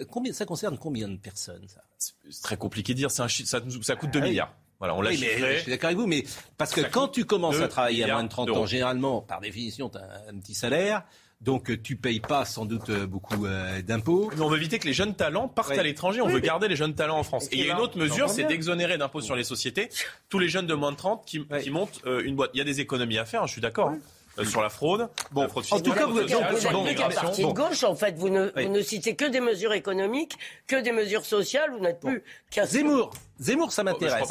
[0.10, 1.82] combien, ça concerne combien de personnes ça?
[1.98, 4.56] C'est très compliqué de dire, ça, ça coûte 2 ah milliards.
[4.80, 6.24] Voilà, on l'a Je suis d'accord avec vous, mais
[6.58, 9.90] parce que quand tu commences à travailler à moins de 30 ans, généralement, par définition,
[9.90, 11.04] tu as un petit salaire.
[11.42, 14.32] Donc euh, tu payes pas sans doute euh, beaucoup euh, d'impôts.
[14.36, 16.22] Mais on veut éviter que les jeunes talents partent à l'étranger.
[16.22, 17.48] On veut garder les jeunes talents en France.
[17.52, 19.90] Et il y a une autre mesure, c'est d'exonérer d'impôts sur les sociétés
[20.30, 22.52] tous les jeunes de moins de 30 qui, montent une boîte.
[22.54, 23.94] Il y a des économies à faire, hein, je suis d'accord.
[24.38, 25.10] Euh, sur la fraude.
[25.32, 28.18] Bon, la fraude en tout cas, vous êtes un parti de gauche, en fait.
[28.18, 31.72] Vous ne, vous ne, citez que des mesures économiques, que des mesures sociales.
[31.72, 33.14] Vous n'êtes plus qu'un Zemmour.
[33.40, 34.24] Zemmour, ça m'intéresse.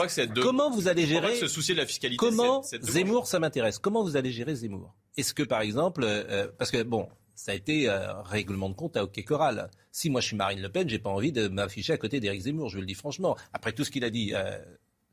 [0.43, 3.79] Comment vous allez gérer se soucier de la fiscalité Comment Zemmour, ça m'intéresse.
[3.79, 4.95] Comment vous allez gérer Zemmour?
[5.17, 8.75] Est-ce que, par exemple, euh, euh, parce que bon, ça a été un règlement de
[8.75, 9.71] compte à hockey choral.
[9.91, 12.43] Si moi je suis Marine Le Pen, j'ai pas envie de m'afficher à côté d'Éric
[12.43, 12.69] Zemmour.
[12.69, 13.37] Je le dis franchement.
[13.53, 14.33] Après tout ce qu'il a dit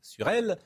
[0.02, 0.56] sur elle,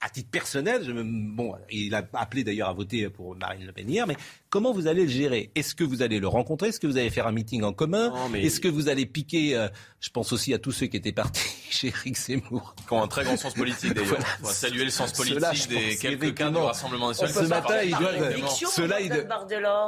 [0.00, 3.90] à titre personnel, je bon, il a appelé d'ailleurs à voter pour Marine Le Pen
[3.90, 4.16] hier, mais
[4.50, 5.50] Comment vous allez le gérer?
[5.54, 6.68] Est-ce que vous allez le rencontrer?
[6.68, 8.14] Est-ce que vous allez faire un meeting en commun?
[8.34, 9.68] Est-ce que vous allez piquer euh,
[10.00, 12.74] Je pense aussi à tous ceux qui étaient partis chez Eric Zemmour.
[12.86, 14.16] Qui ont un très grand sens politique d'ailleurs.
[14.42, 17.34] On va saluer le sens politique des quelques cas du Rassemblement national.
[17.34, 18.34] Ce matin, ils doivent...
[18.70, 19.28] Cela, ils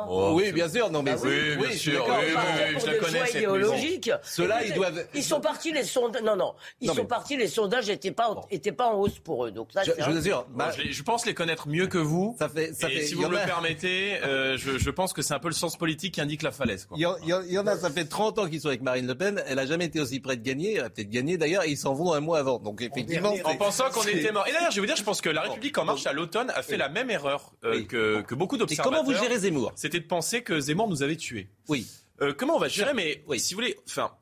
[0.09, 0.90] oh, oui, bien sûr.
[0.90, 2.07] Non, mais oui, bien sûr.
[2.07, 3.31] Oui, oui, je la connais.
[3.31, 4.11] idéologique.
[4.23, 5.07] Cela, ils doivent...
[5.14, 6.23] Ils sont partis les sondages...
[6.23, 6.55] Non, non.
[6.83, 9.53] Ils sont partis, les sondages n'étaient pas, étaient pas en hausse pour eux.
[9.53, 10.46] Donc ça, je, vous assure.
[10.79, 12.37] Je pense les connaître mieux que vous.
[12.38, 14.18] Ça fait, ça fait, si vous me le permettez,
[14.54, 16.88] euh, je, pense que c'est un peu le sens politique qui indique la falaise.
[16.96, 19.42] Il, y en, a, ça fait 30 ans qu'ils sont avec Marine Le Pen.
[19.46, 20.74] Elle a jamais été aussi près de gagner.
[20.74, 22.58] Elle a peut-être gagné d'ailleurs et ils s'en vont un mois avant.
[22.58, 23.34] Donc effectivement.
[23.44, 24.46] En pensant qu'on était mort.
[24.48, 26.50] Et d'ailleurs, je vais vous dire, je pense que La République en marche à l'automne
[26.50, 28.92] a fait la même erreur euh, que, que, beaucoup d'observateurs.
[28.92, 29.72] Et comment vous gérez Zemmour?
[29.76, 31.48] C'était de penser que Zemmour nous avait tués.
[31.68, 31.86] Oui.
[32.22, 33.40] Euh, comment on va gérer Mais oui.
[33.40, 34.12] si vous voulez, enfin,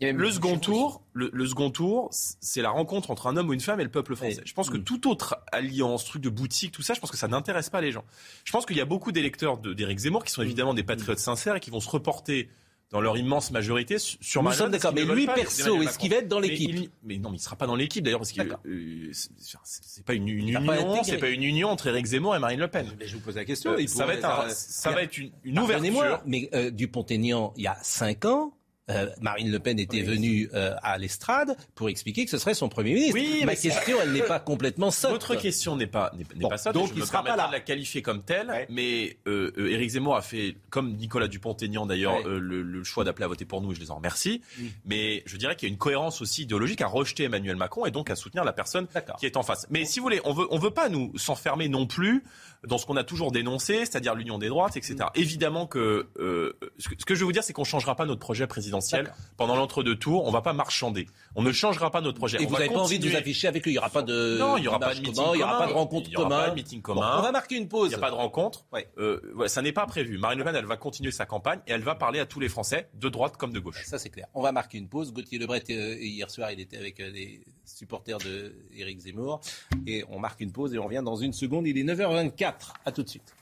[0.00, 3.80] le second tour, le, second tour, c'est la rencontre entre un homme ou une femme
[3.80, 4.42] et le peuple français.
[4.44, 4.84] Je pense que mm.
[4.84, 7.92] toute autre alliance, truc de boutique, tout ça, je pense que ça n'intéresse pas les
[7.92, 8.04] gens.
[8.44, 10.46] Je pense qu'il y a beaucoup d'électeurs d'Éric Zemmour qui sont mm.
[10.46, 12.48] évidemment des patriotes sincères et qui vont se reporter
[12.90, 16.28] dans leur immense majorité sur Nous sommes d'accord, mais lui perso, est-ce qu'il va être
[16.28, 20.04] dans l'équipe mais, non, mais il sera pas dans l'équipe d'ailleurs parce que euh, c'est
[20.04, 20.60] pas une, union,
[21.04, 22.86] c'est pas une union entre Éric Zemmour et Marine Le Pen.
[22.98, 23.72] Mais je vous pose la question.
[23.72, 26.20] Euh, ça, va être ça va être une, ouverture.
[26.26, 28.52] Mais euh, Dupont-Aignan, il y a cinq ans,
[28.90, 32.68] euh, Marine Le Pen était venue euh, à l'estrade pour expliquer que ce serait son
[32.68, 33.14] Premier ministre.
[33.14, 35.12] Oui, Ma question, elle n'est pas complètement sotte.
[35.12, 37.46] Votre question n'est pas, n'est, pas donc je il me sera pas là.
[37.46, 38.66] de la qualifier comme telle.
[38.68, 42.38] Mais euh, euh, Éric Zemmour a fait, comme Nicolas Dupont-Aignan d'ailleurs, Ouais.
[42.40, 43.70] le, le choix d'appeler à voter pour nous.
[43.72, 44.42] et Je les en remercie.
[44.84, 47.90] Mais je dirais qu'il y a une cohérence aussi idéologique à rejeter Emmanuel Macron et
[47.92, 48.86] donc à soutenir la personne
[49.18, 49.66] qui est en face.
[49.70, 52.24] Mais si vous voulez, on veut, on veut pas nous s'enfermer non plus
[52.66, 54.96] dans ce qu'on a toujours dénoncé, c'est-à-dire l'union des droites, etc.
[55.14, 58.46] Évidemment que euh, ce que je veux vous dire, c'est qu'on changera pas notre projet
[58.46, 60.26] présidentiel pendant l'entre-deux tours.
[60.26, 61.06] On va pas marchander.
[61.34, 62.40] On ne changera pas notre projet.
[62.40, 63.72] Et on vous n'avez pas envie de vous afficher avec lui.
[63.72, 64.38] Il n'y aura pas de.
[64.38, 66.28] Non, il n'y aura pas de meeting commun, Il n'y aura pas de rencontre commun.
[66.28, 67.16] pas de meeting commun.
[67.18, 67.88] on va marquer une pause.
[67.88, 68.64] Il n'y a pas de rencontre.
[68.98, 70.18] Euh, ça n'est pas prévu.
[70.18, 72.48] Marine Le Pen, elle va continuer sa campagne et elle va parler à tous les
[72.48, 73.84] Français, de droite comme de gauche.
[73.86, 74.26] Ça, c'est clair.
[74.34, 75.12] On va marquer une pause.
[75.12, 79.40] Gauthier Lebret, euh, hier soir, il était avec euh, les supporters de Éric Zemmour.
[79.86, 81.66] Et on marque une pause et on revient dans une seconde.
[81.66, 82.49] Il est 9h24.
[82.84, 83.34] À tout de suite.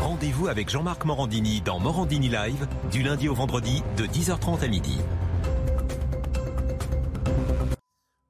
[0.00, 4.98] Rendez-vous avec Jean-Marc Morandini dans Morandini Live du lundi au vendredi de 10h30 à midi.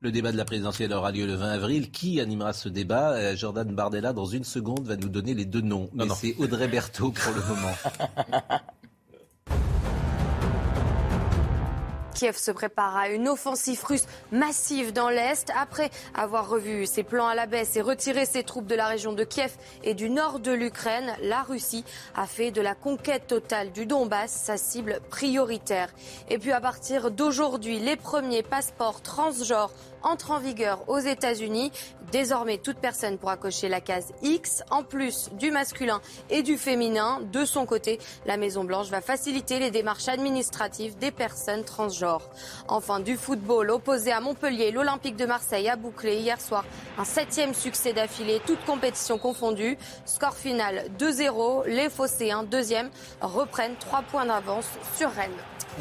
[0.00, 1.90] Le débat de la présidentielle aura lieu le 20 avril.
[1.90, 3.14] Qui animera ce débat?
[3.14, 5.90] Euh, Jordan Bardella, dans une seconde, va nous donner les deux noms.
[5.92, 6.14] Mais non.
[6.14, 7.74] c'est Audrey Berthaud pour le moment.
[12.18, 15.52] Kiev se prépare à une offensive russe massive dans l'Est.
[15.57, 19.12] Après avoir revu ses plans à la baisse et retiré ses troupes de la région
[19.12, 19.52] de Kiev
[19.85, 21.85] et du nord de l'Ukraine, la Russie
[22.16, 25.90] a fait de la conquête totale du Donbass sa cible prioritaire.
[26.28, 29.70] Et puis à partir d'aujourd'hui, les premiers passeports transgenres
[30.02, 31.72] entrent en vigueur aux États-Unis.
[32.12, 37.20] Désormais, toute personne pourra cocher la case X en plus du masculin et du féminin.
[37.32, 42.30] De son côté, la Maison-Blanche va faciliter les démarches administratives des personnes transgenres.
[42.66, 46.64] Enfin, du football opposé à Montpellier, l'Olympique de Marseille a bouclé hier soir
[46.96, 49.78] un septième succès d'affilée, toutes compétitions confondues.
[50.04, 51.66] Score final 2-0.
[51.66, 55.30] Les Phocéens, deuxième, reprennent trois points d'avance sur Rennes.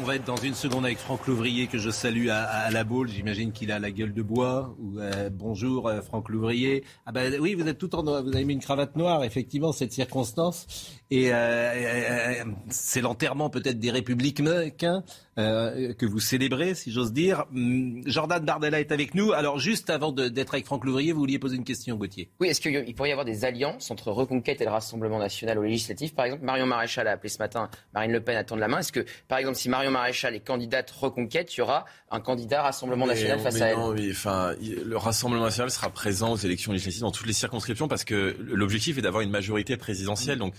[0.00, 2.84] On va être dans une seconde avec Franck Louvrier que je salue à, à la
[2.84, 3.08] boule.
[3.08, 4.76] J'imagine qu'il a la gueule de bois.
[4.78, 6.84] Ou, euh, bonjour euh, Franck Louvrier.
[7.04, 8.02] Ah ben oui, vous êtes tout en.
[8.22, 10.97] Vous avez mis une cravate noire, effectivement, cette circonstance.
[11.10, 15.02] Et euh, euh, c'est l'enterrement peut-être des républicains
[15.38, 17.46] euh, que vous célébrez, si j'ose dire.
[17.54, 19.32] Hum, Jordan Bardella est avec nous.
[19.32, 22.28] Alors juste avant d'être avec Franck Louvrier, vous vouliez poser une question, Gauthier.
[22.40, 25.62] Oui, est-ce qu'il pourrait y avoir des alliances entre Reconquête et le Rassemblement national aux
[25.62, 26.12] législatives?
[26.12, 28.80] Par exemple, Marion Maréchal a appelé ce matin Marine Le Pen à tendre la main.
[28.80, 32.60] Est-ce que, par exemple, si Marion Maréchal est candidate Reconquête, il y aura un candidat
[32.62, 33.76] Rassemblement Mais- national face mais à elle?
[33.78, 37.32] non, oui, enfin, il- le Rassemblement national sera présent aux élections législatives dans toutes les
[37.32, 40.38] circonscriptions parce que l'objectif est d'avoir une majorité présidentielle.
[40.38, 40.52] Donc,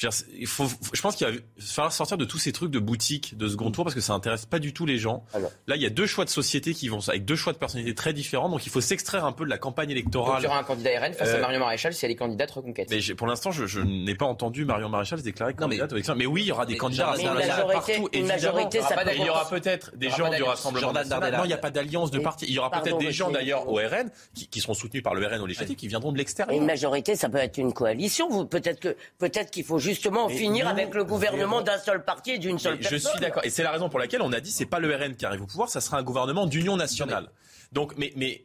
[0.00, 2.70] je, veux dire, il faut, je pense qu'il va falloir sortir de tous ces trucs
[2.70, 5.24] de boutique de second tour parce que ça intéresse pas du tout les gens.
[5.66, 7.94] Là, il y a deux choix de société qui vont avec deux choix de personnalités
[7.94, 8.48] très différents.
[8.48, 10.40] Donc, il faut s'extraire un peu de la campagne Donc, électorale.
[10.40, 12.50] il y aura un candidat RN face à Euh, Marion Maréchal si elle est candidate
[12.50, 12.88] Reconquête.
[12.90, 16.14] Mais pour l'instant, je, je n'ai pas entendu Marion Maréchal se déclarer candidate élections.
[16.16, 17.24] Mais oui, il y aura des candidats mais
[17.72, 18.08] partout.
[18.12, 20.42] une majorité, ça Il y aura pas- peut- il y aura peut-être des gens du.
[20.42, 21.36] Rassemblement national.
[21.36, 22.46] Non, il n'y a pas d'alliance de parti.
[22.48, 25.26] Il y aura peut-être des gens d'ailleurs au RN qui, qui seront soutenus par le
[25.26, 26.56] RN au législatif qui viendront de l'extérieur.
[26.56, 28.46] Une majorité, ça peut être une coalition.
[28.46, 32.32] Peut-être que, peut-être qu'il faut justement Mais finir nous, avec le gouvernement d'un seul parti
[32.32, 33.12] et d'une seule Mais je personne.
[33.12, 33.44] suis d'accord.
[33.44, 35.42] Et c'est la raison pour laquelle on a dit c'est pas le RN qui arrive
[35.42, 37.28] au pouvoir, ça sera un gouvernement d'union nationale.
[37.72, 38.44] Donc, mais, mais,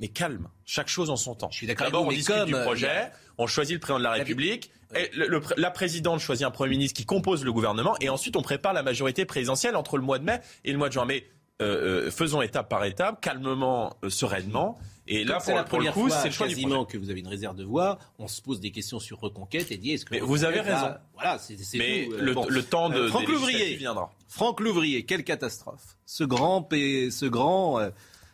[0.00, 0.48] mais calme.
[0.64, 1.50] Chaque chose en son temps.
[1.50, 4.04] Je suis d'accord D'abord, on discute comme, du euh, projet, on choisit le président de
[4.04, 7.52] la République, et le- le pré- la présidente choisit un premier ministre qui compose le
[7.52, 10.78] gouvernement, et ensuite on prépare la majorité présidentielle entre le mois de mai et le
[10.78, 11.04] mois de juin.
[11.04, 11.24] Mais
[11.62, 14.76] euh, euh, faisons étape par étape, calmement, euh, sereinement.
[15.06, 17.20] Et là, pour, la pour, le coup, c'est le choix quasiment du que vous avez
[17.20, 17.98] une réserve de voix.
[18.18, 20.14] On se pose des questions sur Reconquête et dit est-ce que.
[20.14, 20.86] Mais vous avez raison.
[20.86, 22.08] Bah, voilà, c'est Mais.
[22.10, 23.00] Euh, le, temps de.
[23.00, 24.12] Euh, Franck Louvrier viendra.
[24.28, 25.98] Franck Louvrier, quelle catastrophe.
[26.06, 26.66] Ce grand.
[26.70, 27.90] Ce grand euh,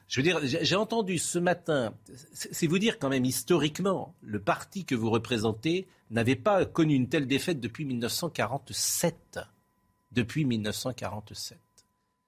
[0.06, 1.94] je veux dire, j'ai entendu ce matin,
[2.32, 7.08] c'est vous dire quand même historiquement, le parti que vous représentez n'avait pas connu une
[7.08, 9.38] telle défaite depuis 1947.
[10.10, 11.58] Depuis 1947.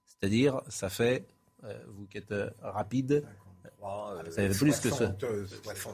[0.07, 1.27] C'est-à-dire, ça fait,
[1.65, 3.25] euh, vous qui êtes rapide,
[4.31, 5.17] ça fait plus que ça.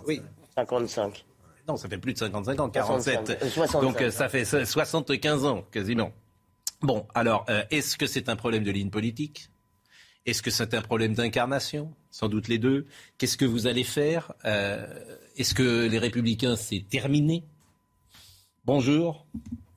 [0.07, 0.21] Oui.
[0.55, 1.25] 55.
[1.69, 3.39] Non, ça fait plus de 55 ans, 47.
[3.51, 3.81] 65.
[3.83, 6.13] Donc euh, ça fait 75 ans quasiment.
[6.81, 9.51] Bon, alors, euh, est-ce que c'est un problème de ligne politique?
[10.25, 11.95] Est-ce que c'est un problème d'incarnation?
[12.11, 12.87] Sans doute les deux.
[13.19, 14.33] Qu'est-ce que vous allez faire?
[14.45, 14.87] Euh,
[15.37, 17.45] est-ce que les républicains, c'est terminé?
[18.73, 19.25] Bonjour.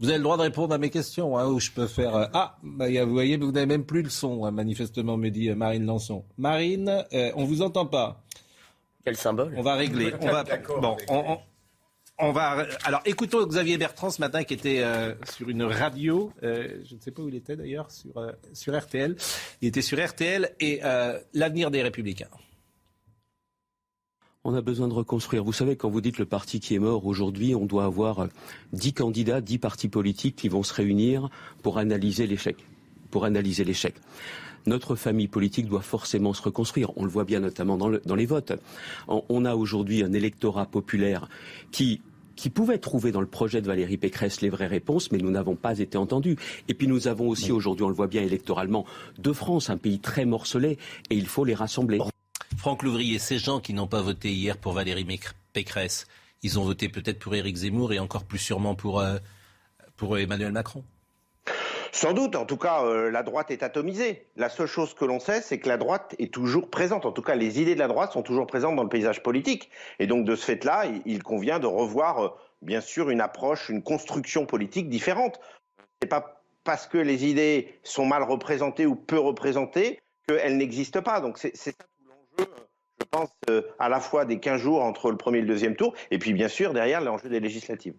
[0.02, 2.14] Vous avez le droit de répondre à mes questions, hein, ou je peux faire...
[2.14, 5.48] euh, Ah, bah, vous voyez, vous n'avez même plus le son, hein, manifestement, me dit
[5.50, 6.26] euh, Marine Lançon.
[6.38, 8.22] Marine, euh, on vous entend pas.
[9.06, 10.12] Quel symbole On va régler.
[10.20, 10.44] On va,
[10.82, 11.38] bon, on, on-
[12.20, 12.66] on va.
[12.84, 16.30] Alors, écoutons Xavier Bertrand ce matin qui était euh, sur une radio.
[16.44, 19.16] euh, je ne sais pas où il était d'ailleurs sur euh, sur RTL.
[19.62, 22.28] Il était sur RTL et euh, l'avenir des Républicains.
[24.44, 25.44] On a besoin de reconstruire.
[25.44, 28.28] Vous savez, quand vous dites le parti qui est mort aujourd'hui, on doit avoir
[28.74, 31.30] dix candidats, dix partis politiques qui vont se réunir
[31.62, 32.58] pour analyser l'échec.
[33.12, 33.94] Pour analyser l'échec.
[34.66, 36.92] Notre famille politique doit forcément se reconstruire.
[36.98, 38.54] On le voit bien notamment dans, dans les votes.
[39.08, 41.30] On a aujourd'hui un électorat populaire
[41.72, 42.02] qui
[42.36, 45.56] qui pouvait trouver dans le projet de Valérie Pécresse les vraies réponses, mais nous n'avons
[45.56, 46.38] pas été entendus.
[46.68, 48.86] Et puis nous avons aussi aujourd'hui, on le voit bien électoralement,
[49.20, 50.80] de France, un pays très morcelé,
[51.12, 52.00] et il faut les rassembler.
[52.62, 55.20] Franck Louvrier, ces gens qui n'ont pas voté hier pour Valérie
[55.52, 56.06] Pécresse,
[56.44, 59.18] ils ont voté peut-être pour Éric Zemmour et encore plus sûrement pour, euh,
[60.00, 60.84] Emmanuel Macron
[61.92, 64.28] sans doute, en tout cas, euh, la droite est atomisée.
[64.36, 67.06] La seule chose que l'on sait, c'est que la droite est toujours présente.
[67.08, 69.70] En tout cas, les idées de la droite sont toujours présentes dans le paysage politique.
[69.98, 72.30] Et donc, de ce fait-là, il, convient de revoir, euh,
[72.62, 75.40] bien sûr, une approche, une construction politique différente.
[76.02, 81.22] C'est pas parce que les idées sont mal représentées ou peu représentées qu'elles n'existent pas.
[81.22, 81.72] Donc, c'est ça
[82.38, 82.52] l'enjeu,
[83.00, 85.76] je pense, euh, à la fois des 15 jours entre le premier et le deuxième
[85.76, 87.96] tour, et puis, bien sûr, derrière l'enjeu des législatives.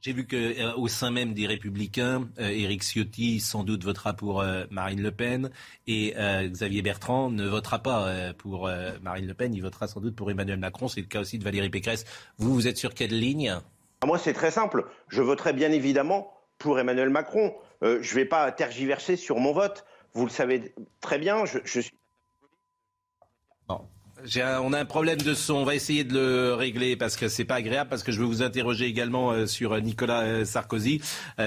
[0.00, 4.40] J'ai vu qu'au euh, sein même des Républicains, euh, Éric Ciotti sans doute votera pour
[4.40, 5.50] euh, Marine Le Pen
[5.86, 6.14] et
[6.46, 8.70] Xavier Bertrand ne votera pas pour
[9.02, 10.88] Marine Le Pen, il votera sans doute pour Emmanuel Macron.
[10.88, 12.04] C'est le cas aussi de Valérie Pécresse.
[12.38, 13.58] Vous, vous êtes sur quelle ligne?
[14.00, 14.86] Ah, Moi, c'est très simple.
[15.08, 17.54] Je voterai bien évidemment pour Emmanuel Macron.
[17.82, 19.84] je ne vais pas tergiverser sur mon vote.
[20.14, 21.44] Vous le savez très bien.
[21.44, 21.98] Je, je suis
[24.36, 25.54] on a un problème de son.
[25.54, 27.90] On va essayer de le régler parce que c'est pas agréable.
[27.90, 31.00] Parce que je veux vous interroger également euh, sur euh, Nicolas euh, Sarkozy.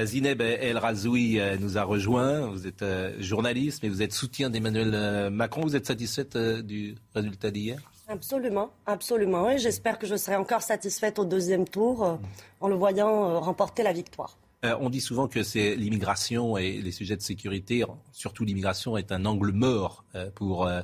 [0.03, 2.47] Zineb El Razoui nous a rejoint.
[2.47, 2.83] Vous êtes
[3.19, 5.61] journaliste, mais vous êtes soutien d'Emmanuel Macron.
[5.61, 7.79] Vous êtes satisfaite du résultat d'hier?
[8.07, 9.49] Absolument, absolument.
[9.49, 12.19] Et j'espère que je serai encore satisfaite au deuxième tour
[12.59, 14.37] en le voyant remporter la victoire.
[14.63, 19.25] on dit souvent que c'est l'immigration et les sujets de sécurité, surtout l'immigration, est un
[19.25, 20.03] angle mort
[20.35, 20.81] pour euh,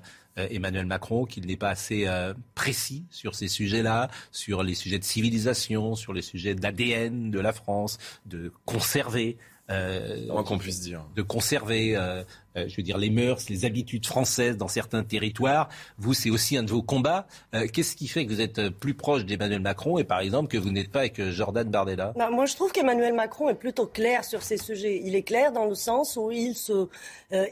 [0.49, 5.04] Emmanuel Macron, qu'il n'est pas assez euh, précis sur ces sujets-là, sur les sujets de
[5.04, 9.38] civilisation, sur les sujets d'ADN de la France, de conserver.
[9.71, 11.06] Euh, qu'on puisse dire.
[11.15, 12.23] De conserver, euh,
[12.56, 15.69] je veux dire, les mœurs, les habitudes françaises dans certains territoires.
[15.99, 17.28] Vous, c'est aussi un de vos combats.
[17.71, 20.71] Qu'est-ce qui fait que vous êtes plus proche d'Emmanuel Macron et, par exemple, que vous
[20.71, 22.13] n'êtes pas avec Jordan Bardella?
[22.17, 25.04] Bah, Moi, je trouve qu'Emmanuel Macron est plutôt clair sur ces sujets.
[25.06, 26.88] Il est clair dans le sens où il, se,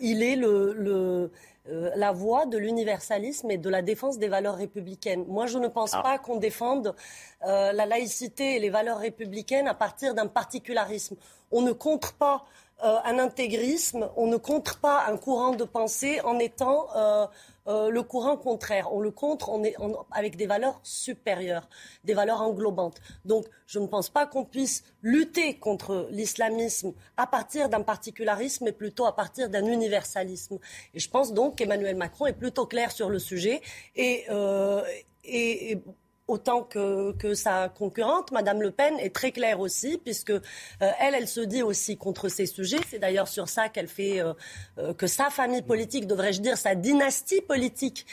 [0.02, 1.30] il est le, le
[1.69, 5.25] euh, la voie de l'universalisme et de la défense des valeurs républicaines.
[5.27, 6.01] Moi, je ne pense ah.
[6.01, 6.95] pas qu'on défende
[7.45, 11.15] euh, la laïcité et les valeurs républicaines à partir d'un particularisme.
[11.51, 12.45] On ne contre pas
[12.84, 16.88] euh, un intégrisme, on ne contre pas un courant de pensée en étant
[17.67, 18.93] euh, le courant contraire.
[18.93, 19.75] On le contre on est,
[20.12, 21.67] avec des valeurs supérieures,
[22.03, 23.01] des valeurs englobantes.
[23.25, 28.71] Donc, je ne pense pas qu'on puisse lutter contre l'islamisme à partir d'un particularisme, mais
[28.71, 30.60] plutôt à partir d'un universalisme.
[30.93, 33.62] Et je pense donc qu'Emmanuel Macron est plutôt clair sur le sujet
[33.95, 34.82] et, euh,
[35.23, 35.82] et
[36.28, 40.40] autant que, que, sa concurrente, Madame Le Pen, est très claire aussi, puisque euh,
[40.80, 42.80] elle, elle se dit aussi contre ces sujets.
[42.90, 44.34] C'est d'ailleurs sur ça qu'elle fait euh,
[44.78, 48.06] euh, que sa famille politique, devrais-je dire, sa dynastie politique,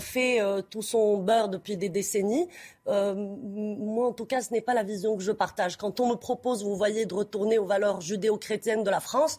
[0.00, 0.38] fait
[0.68, 2.46] tout son beurre depuis des décennies.
[2.86, 5.76] moi, en tout cas, ce n'est pas la vision que je partage.
[5.78, 9.38] Quand on me propose, vous voyez, de retourner aux valeurs judéo-chrétiennes de la France,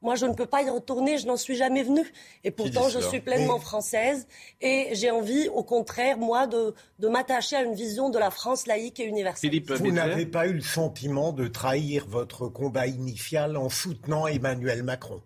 [0.00, 2.06] moi, je ne peux pas y retourner, je n'en suis jamais venue.
[2.44, 4.26] Et pourtant, je suis pleinement française
[4.60, 8.66] et j'ai envie, au contraire, moi, de, de m'attacher à une vision de la France
[8.66, 9.50] laïque et universelle.
[9.66, 15.20] Vous n'avez pas eu le sentiment de trahir votre combat initial en soutenant Emmanuel Macron?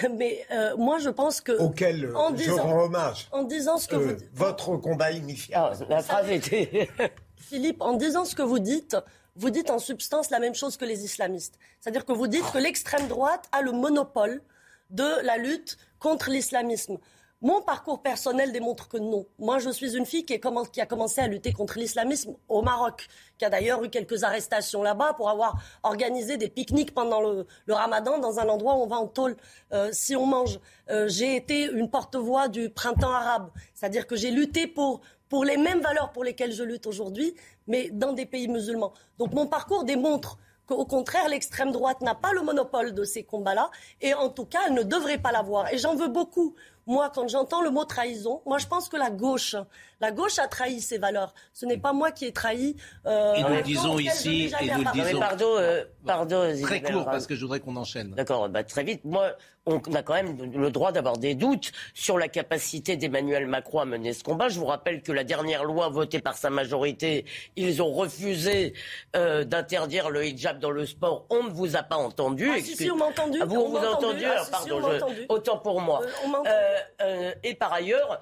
[0.16, 1.52] Mais euh, moi, je pense que.
[1.52, 3.28] Auquel euh, en je rends hommage.
[3.32, 4.30] En disant ce que vous euh, dites.
[4.34, 5.72] Votre combat initial.
[5.72, 6.88] Ah, la phrase était.
[7.36, 8.96] Philippe, en disant ce que vous dites,
[9.36, 11.58] vous dites en substance la même chose que les islamistes.
[11.80, 14.42] C'est-à-dire que vous dites que l'extrême droite a le monopole
[14.90, 16.98] de la lutte contre l'islamisme.
[17.40, 19.26] Mon parcours personnel démontre que non.
[19.40, 23.44] Moi, je suis une fille qui, a commencé à lutter contre l'islamisme au Maroc, qui
[23.44, 28.38] a d'ailleurs eu quelques arrestations là-bas pour avoir organisé des pique-niques pendant le, ramadan dans
[28.38, 29.36] un endroit où on va en tôle
[29.72, 30.60] euh, si on mange.
[30.88, 35.00] Euh, j'ai été une porte-voix du printemps arabe, c'est-à-dire que j'ai lutté pour
[35.32, 37.34] pour les mêmes valeurs pour lesquelles je lutte aujourd'hui,
[37.66, 38.92] mais dans des pays musulmans.
[39.16, 43.70] Donc mon parcours démontre qu'au contraire, l'extrême droite n'a pas le monopole de ces combats-là,
[44.02, 45.72] et en tout cas, elle ne devrait pas l'avoir.
[45.72, 46.54] Et j'en veux beaucoup
[46.86, 49.54] moi, quand j'entends le mot trahison, moi, je pense que la gauche,
[50.00, 51.32] la gauche a trahi ses valeurs.
[51.52, 52.76] Ce n'est pas moi qui ai trahi.
[53.06, 55.20] Euh, et nous le disons ici, et nous le disons.
[55.20, 58.10] pardon, euh, pardon, très court parce que je voudrais qu'on enchaîne.
[58.10, 59.04] D'accord, bah, très vite.
[59.04, 59.32] Moi,
[59.66, 63.84] on a quand même le droit d'avoir des doutes sur la capacité d'Emmanuel Macron à
[63.84, 64.48] mener ce combat.
[64.48, 67.24] Je vous rappelle que la dernière loi votée par sa majorité,
[67.56, 68.74] ils ont refusé
[69.14, 71.26] euh, d'interdire le hijab dans le sport.
[71.30, 72.50] On ne vous a pas entendu.
[72.52, 73.38] Ah, si, si, on m'a entendu.
[73.40, 74.80] Ah, vous, on vous a entendu, ah, pardon,
[75.28, 76.02] autant pour moi.
[76.46, 78.20] Euh, euh, et par ailleurs,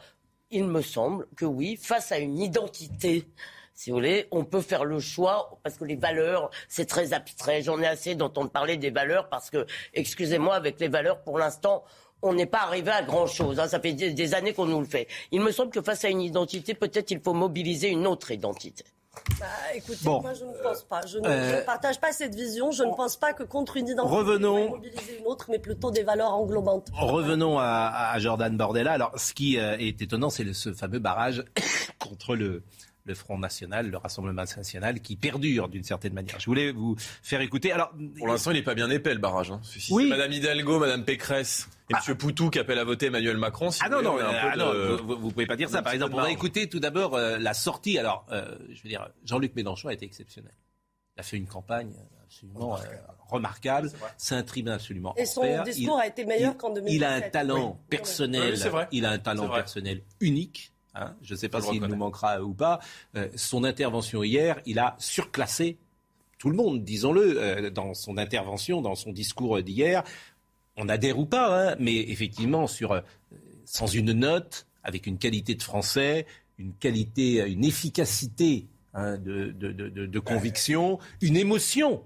[0.51, 3.27] il me semble que oui, face à une identité,
[3.81, 7.63] si vous voulez, on peut faire le choix, parce que les valeurs, c'est très abstrait.
[7.63, 9.65] J'en ai assez d'entendre parler des valeurs, parce que,
[9.95, 11.85] excusez-moi, avec les valeurs, pour l'instant,
[12.21, 13.59] on n'est pas arrivé à grand-chose.
[13.59, 13.69] Hein.
[13.69, 15.09] Ça fait des années qu'on nous le fait.
[15.33, 18.85] Il me semble que face à une identité, peut-être il faut mobiliser une autre identité.
[19.41, 21.05] Bah, écoutez, moi je ne pense pas.
[21.07, 22.71] Je ne, euh, partage pas cette vision.
[22.71, 25.91] Je ne pense pas que contre une identité, revenons, on mobiliser une autre, mais plutôt
[25.91, 26.89] des valeurs englobantes.
[26.93, 28.93] Revenons à, Jordan Bordella.
[28.93, 31.45] Alors, ce qui euh, est étonnant, c'est ce fameux barrage
[31.99, 32.63] contre le,
[33.05, 36.39] le Front National, le Rassemblement National, qui perdure d'une certaine manière.
[36.39, 37.73] Je voulais vous faire écouter.
[37.73, 39.51] Alors, pour l'instant, il n'est pas bien épais le barrage.
[39.51, 39.61] Hein.
[39.91, 40.09] oui.
[40.09, 42.03] Madame Hidalgo, Madame Pécresse et ah.
[42.07, 42.17] M.
[42.17, 43.71] Poutou qui appelle à voter Emmanuel Macron.
[43.81, 44.55] ah non, non, ah
[45.03, 45.83] vous, ne pouvez pas dire ça.
[45.83, 47.99] Par exemple, on va écouter tout d'abord euh, la sortie.
[47.99, 50.53] Alors, euh, je veux dire, Jean-Luc Mélenchon a été exceptionnel.
[51.17, 51.93] Il a fait une campagne
[52.25, 52.79] absolument
[53.29, 53.91] remarquable.
[53.95, 56.95] Euh, c'est un tribun absolument Et son discours a été meilleur qu'en 2017.
[56.95, 58.55] Il a un talent personnel.
[58.93, 60.73] il a un talent personnel unique.
[60.95, 61.15] Hein.
[61.23, 62.81] je ne sais pas s'il nous manquera ou pas.
[63.37, 65.79] son intervention hier, il a surclassé
[66.39, 70.03] tout le monde, disons-le, dans son intervention, dans son discours d'hier
[70.81, 73.01] on adhère ou pas, hein, mais effectivement, sur, euh,
[73.65, 76.27] sans une note, avec une qualité de français,
[76.59, 82.03] une qualité, une efficacité hein, de, conviction, une émotion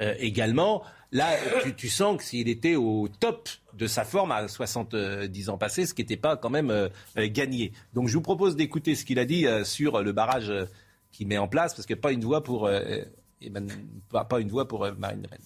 [0.00, 0.82] euh, également.
[1.12, 1.36] Là,
[1.76, 5.94] tu, sens que s'il était au top de sa forme à 70 ans passés, ce
[5.94, 7.72] qui n'était pas quand même euh, gagné.
[7.94, 10.52] Donc je vous propose d'écouter ce qu'il a dit sur le barrage
[11.12, 12.68] qu'il met en place, parce que pas une voix pour,
[14.10, 15.38] pas, une voix pour Marine Le Pen.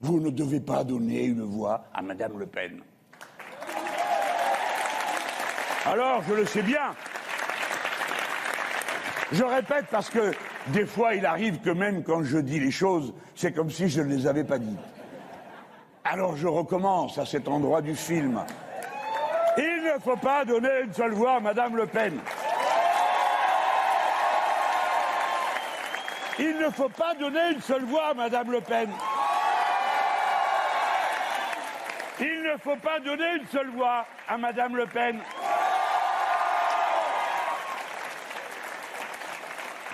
[0.00, 2.80] Vous ne devez pas donner une voix à Madame Le Pen.
[5.86, 6.94] Alors, je le sais bien.
[9.32, 10.32] Je répète parce que
[10.68, 14.00] des fois, il arrive que même quand je dis les choses, c'est comme si je
[14.00, 14.78] ne les avais pas dites.
[16.06, 18.44] Alors je recommence à cet endroit du film.
[19.56, 22.20] Il ne faut pas donner une seule voix à Madame Le Pen.
[26.38, 28.90] Il ne faut pas donner une seule voix à Madame Le Pen.
[32.20, 35.18] Il ne faut pas donner une seule voix à Madame Le Pen.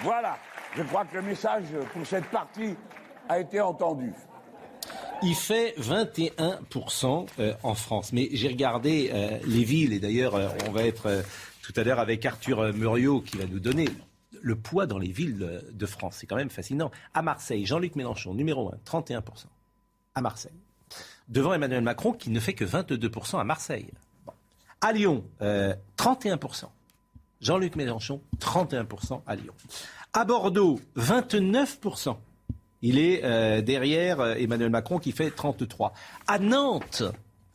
[0.03, 0.39] Voilà,
[0.75, 2.77] je crois que le message pour cette partie
[3.29, 4.13] a été entendu.
[5.23, 8.13] Il fait 21% euh, en France.
[8.13, 11.23] Mais j'ai regardé euh, les villes, et d'ailleurs, euh, on va être
[11.63, 13.89] tout à l'heure avec Arthur Muriot qui va nous donner
[14.43, 16.17] le poids dans les villes de France.
[16.19, 16.91] C'est quand même fascinant.
[17.15, 19.23] À Marseille, Jean-Luc Mélenchon, numéro 1, 31%.
[20.15, 20.53] À Marseille
[21.31, 23.91] devant Emmanuel Macron qui ne fait que 22% à Marseille.
[24.83, 26.65] À Lyon, 31%.
[26.65, 26.67] Euh,
[27.41, 29.55] Jean-Luc Mélenchon, 31% à Lyon.
[30.13, 32.17] À Bordeaux, 29%.
[32.83, 35.91] Il est euh, derrière euh, Emmanuel Macron qui fait 33%.
[36.27, 37.03] À Nantes,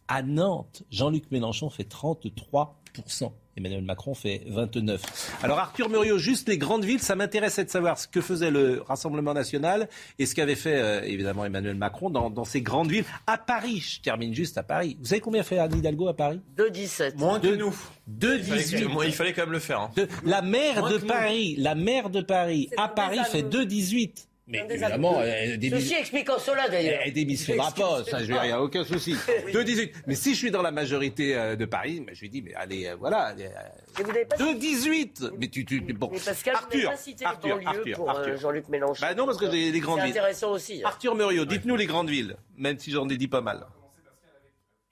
[0.08, 3.32] à Nantes, Jean-Luc Mélenchon fait 33%.
[3.58, 5.40] Emmanuel Macron fait 29.
[5.42, 8.82] Alors Arthur Muriot, juste les grandes villes, ça m'intéressait de savoir ce que faisait le
[8.86, 9.88] Rassemblement national
[10.20, 13.06] et ce qu'avait fait euh, évidemment Emmanuel Macron dans, ces grandes villes.
[13.28, 14.98] À Paris, je termine juste à Paris.
[15.00, 16.42] Vous savez combien fait Anne Hidalgo à Paris?
[16.58, 17.18] 2,17.
[17.18, 17.74] Moins que nous.
[18.12, 19.06] 2,18.
[19.06, 19.80] Il, fallait quand même le faire.
[19.80, 19.92] Hein.
[20.26, 24.28] la maire de Paris, la maire de Paris à Paris fait 2,18.
[24.48, 27.02] Mais évidemment, elle Ceci expliquant cela d'ailleurs.
[27.04, 29.16] Elle démissionnera pas, ça, je n'y a aucun souci.
[29.54, 29.92] 2-18.
[30.06, 32.86] Mais si je suis dans la majorité euh, de Paris, je lui dis, mais allez,
[32.86, 33.34] euh, voilà.
[33.98, 36.10] 2-18 euh, Mais tu, tu, bon.
[36.12, 38.38] Mais Pascal, Arthur, pas cité Arthur, les Arthur, pour Arthur.
[38.38, 39.02] Jean-Luc Mélenchon.
[39.02, 40.14] Bah non, parce que j'ai les grandes villes.
[40.14, 40.82] C'est intéressant aussi.
[40.84, 40.88] Hein.
[40.88, 43.66] Arthur Muriot, dites-nous les grandes villes, même si j'en ai dit pas mal.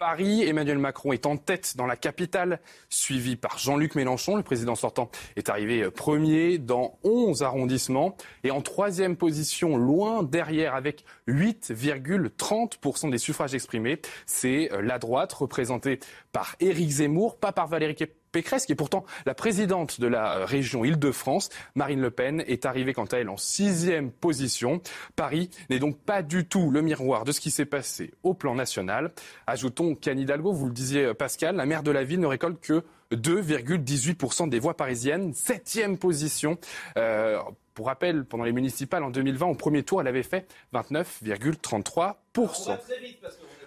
[0.06, 4.36] Paris, Emmanuel Macron est en tête dans la capitale, suivi par Jean-Luc Mélenchon.
[4.36, 10.76] Le président sortant est arrivé premier dans 11 arrondissements et en troisième position, loin derrière,
[10.76, 14.02] avec 8,30% des suffrages exprimés.
[14.26, 16.02] C'est la droite représentée
[16.34, 17.96] par Éric Zemmour, pas par Valérie
[18.34, 21.50] Pécresse, qui est pourtant la présidente de la euh, région Île-de-France.
[21.76, 24.82] Marine Le Pen est arrivée quant à elle en sixième position.
[25.16, 28.56] Paris n'est donc pas du tout le miroir de ce qui s'est passé au plan
[28.56, 29.12] national.
[29.48, 32.60] Ajoutons qu'Anne Hidalgo, vous le disiez euh, Pascal, la maire de la ville ne récolte
[32.60, 36.58] que 2,18% des voix parisiennes, septième position.
[36.98, 37.40] Euh,
[37.76, 42.78] pour rappel, pendant les municipales en 2020, au premier tour, elle avait fait 29,33%.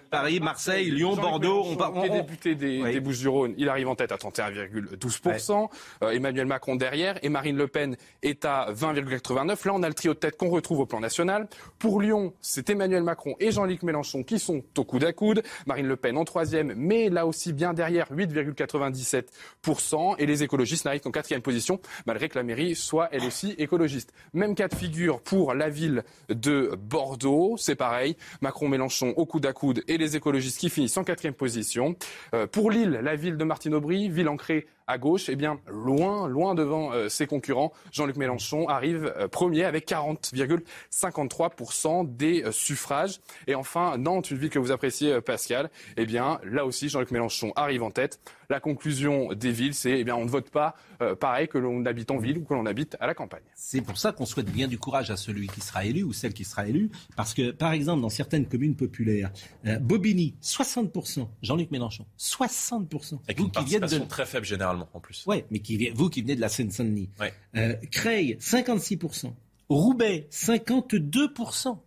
[0.09, 1.63] Paris, Marseille, Lyon, Bordeaux.
[1.65, 3.53] On, on, est député des, Bouches-du-Rhône.
[3.57, 5.69] Il arrive en tête à 31,12%.
[6.03, 9.67] Euh, Emmanuel Macron derrière et Marine Le Pen est à 20,89%.
[9.67, 11.47] Là, on a le trio de tête qu'on retrouve au plan national.
[11.79, 15.43] Pour Lyon, c'est Emmanuel Macron et Jean-Luc Mélenchon qui sont au coude à coude.
[15.65, 20.15] Marine Le Pen en troisième, mais là aussi bien derrière, 8,97%.
[20.19, 24.13] Et les écologistes n'arrivent qu'en quatrième position, malgré que la mairie soit elle aussi écologiste.
[24.33, 27.55] Même cas de figure pour la ville de Bordeaux.
[27.57, 28.17] C'est pareil.
[28.41, 31.95] Macron, Mélenchon au coude à coude et les écologistes qui finissent en quatrième position.
[32.33, 36.27] Euh, pour Lille, la ville de Martine Aubry, ville ancrée à gauche, eh bien, loin,
[36.29, 43.19] loin devant euh, ses concurrents, Jean-Luc Mélenchon arrive euh, premier avec 40,53% des euh, suffrages.
[43.47, 47.51] Et enfin, Nantes, une ville que vous appréciez, Pascal, eh bien, là aussi, Jean-Luc Mélenchon
[47.57, 48.21] arrive en tête.
[48.49, 50.73] La conclusion des villes, c'est, eh bien, on ne vote pas
[51.19, 53.43] pareil que l'on habite en ville ou que l'on habite à la campagne.
[53.53, 56.33] C'est pour ça qu'on souhaite bien du courage à celui qui sera élu ou celle
[56.33, 59.33] qui sera élue, parce que, par exemple, dans certaines communes populaires,
[59.81, 63.19] Bobigny, 60%, Jean-Luc Mélenchon, 60%.
[63.25, 65.23] Avec une participation très faible généralement en plus.
[65.27, 67.09] Oui, mais qui, vous qui venez de la Seine-Saint-Denis.
[67.55, 69.33] Euh, Creil, 56%.
[69.69, 71.77] Roubaix, 52%.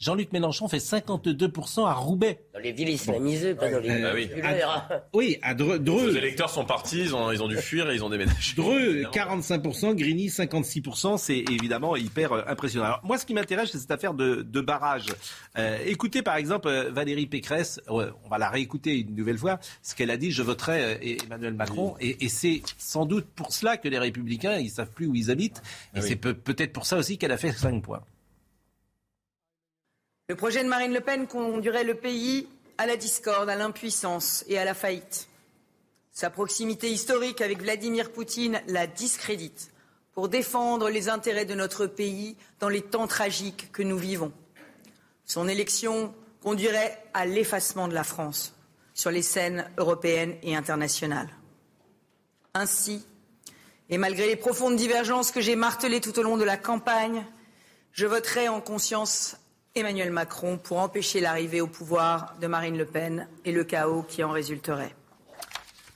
[0.00, 2.40] Jean-Luc Mélenchon fait 52% à Roubaix.
[2.54, 4.30] Dans les villes islamisées, pas dans les villes oui.
[5.12, 5.78] oui, à Dreux.
[6.10, 8.54] Les électeurs sont partis, ils ont, dû fuir et ils ont déménagé.
[8.56, 11.18] Dreux, 45%, Grigny, 56%.
[11.18, 12.86] C'est évidemment hyper euh, impressionnant.
[12.86, 15.08] Alors, moi, ce qui m'intéresse, c'est cette affaire de, barrage.
[15.58, 19.94] Euh, écoutez, par exemple, euh, Valérie Pécresse, on va la réécouter une nouvelle fois, ce
[19.94, 21.96] qu'elle a dit, je voterai Emmanuel Macron.
[22.00, 25.60] Et, c'est sans doute pour cela que les Républicains, ils savent plus où ils habitent.
[25.94, 28.02] Et ah c'est peut-être pour ça aussi qu'elle a fait 5 points.
[30.30, 34.58] Le projet de Marine Le Pen conduirait le pays à la discorde, à l'impuissance et
[34.58, 35.26] à la faillite.
[36.12, 39.72] Sa proximité historique avec Vladimir Poutine la discrédite
[40.12, 44.32] pour défendre les intérêts de notre pays dans les temps tragiques que nous vivons.
[45.24, 48.54] Son élection conduirait à l'effacement de la France
[48.94, 51.30] sur les scènes européennes et internationales.
[52.54, 53.04] Ainsi,
[53.88, 57.26] et malgré les profondes divergences que j'ai martelées tout au long de la campagne,
[57.90, 59.36] je voterai en conscience
[59.76, 64.24] Emmanuel Macron pour empêcher l'arrivée au pouvoir de Marine Le Pen et le chaos qui
[64.24, 64.94] en résulterait.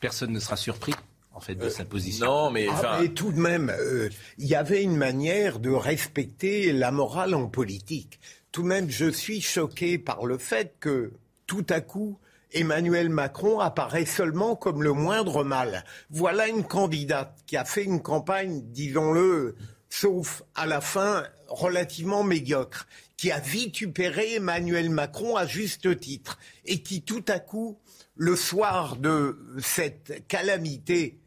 [0.00, 0.94] Personne ne sera surpris
[1.32, 2.26] en fait de sa position.
[2.26, 4.08] Non, mais, ah, tout de même, euh,
[4.38, 8.20] il y avait une manière de respecter la morale en politique.
[8.52, 11.12] Tout de même, je suis choqué par le fait que
[11.48, 12.20] tout à coup,
[12.52, 15.84] Emmanuel Macron apparaît seulement comme le moindre mal.
[16.10, 19.56] Voilà une candidate qui a fait une campagne, disons-le,
[19.88, 22.86] sauf à la fin, relativement médiocre
[23.24, 27.78] qui a vitupéré Emmanuel Macron à juste titre et qui tout à coup,
[28.16, 31.18] le soir de cette calamité,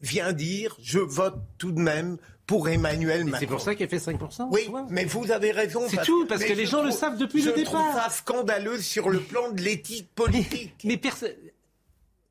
[0.00, 3.38] vient dire je vote tout de même pour Emmanuel Macron.
[3.40, 4.46] C'est pour ça qu'il fait 5%.
[4.52, 5.82] Oui, mais vous avez raison.
[5.88, 7.64] C'est tout, parce que les gens le savent depuis le départ.
[7.64, 10.74] Je trouve ça scandaleux sur le plan de l'éthique politique.
[10.84, 11.00] Mais,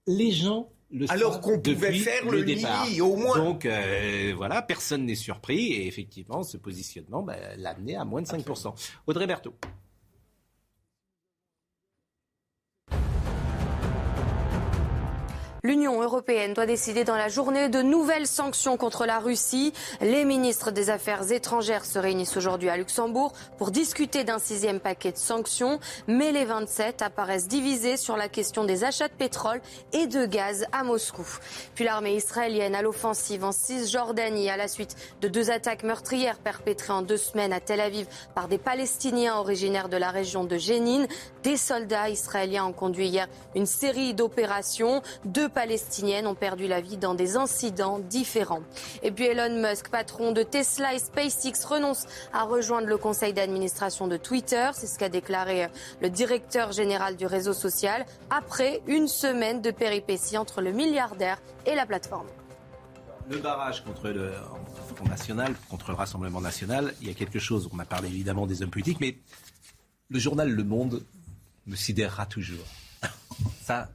[0.08, 0.70] les gens
[1.10, 2.88] alors qu'on pouvait faire le, départ.
[3.02, 3.38] au moins.
[3.38, 8.22] Donc euh, voilà, personne n'est surpris et effectivement, ce positionnement bah, l'a amené à moins
[8.22, 8.74] de 5%.
[9.08, 9.54] Audrey Berthaud.
[15.62, 19.74] L'Union européenne doit décider dans la journée de nouvelles sanctions contre la Russie.
[20.00, 25.12] Les ministres des Affaires étrangères se réunissent aujourd'hui à Luxembourg pour discuter d'un sixième paquet
[25.12, 25.82] de sanctions.
[26.08, 29.60] Mais les 27 apparaissent divisés sur la question des achats de pétrole
[29.92, 31.28] et de gaz à Moscou.
[31.76, 36.94] Puis l'armée israélienne à l'offensive en Cisjordanie à la suite de deux attaques meurtrières perpétrées
[36.94, 41.06] en deux semaines à Tel Aviv par des Palestiniens originaires de la région de Jénine.
[41.44, 45.02] Des soldats israéliens ont conduit hier une série d'opérations.
[45.50, 48.64] Palestiniennes ont perdu la vie dans des incidents différents.
[49.04, 54.08] Et puis Elon Musk, patron de Tesla et SpaceX, renonce à rejoindre le conseil d'administration
[54.08, 54.70] de Twitter.
[54.74, 55.68] C'est ce qu'a déclaré
[56.02, 61.76] le directeur général du réseau social après une semaine de péripéties entre le milliardaire et
[61.76, 62.28] la plateforme.
[63.30, 64.34] Le barrage contre le
[64.96, 67.70] Front National, contre le Rassemblement National, il y a quelque chose.
[67.72, 69.18] On a parlé évidemment des hommes politiques, mais
[70.10, 71.04] le journal Le Monde
[71.68, 72.66] me sidérera toujours.
[73.62, 73.90] Ça,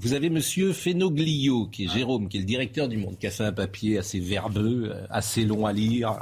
[0.00, 3.30] vous avez Monsieur Fenoglio, qui est Jérôme, qui est le directeur du Monde, qui a
[3.30, 6.20] fait un papier assez verbeux, euh, assez long à lire,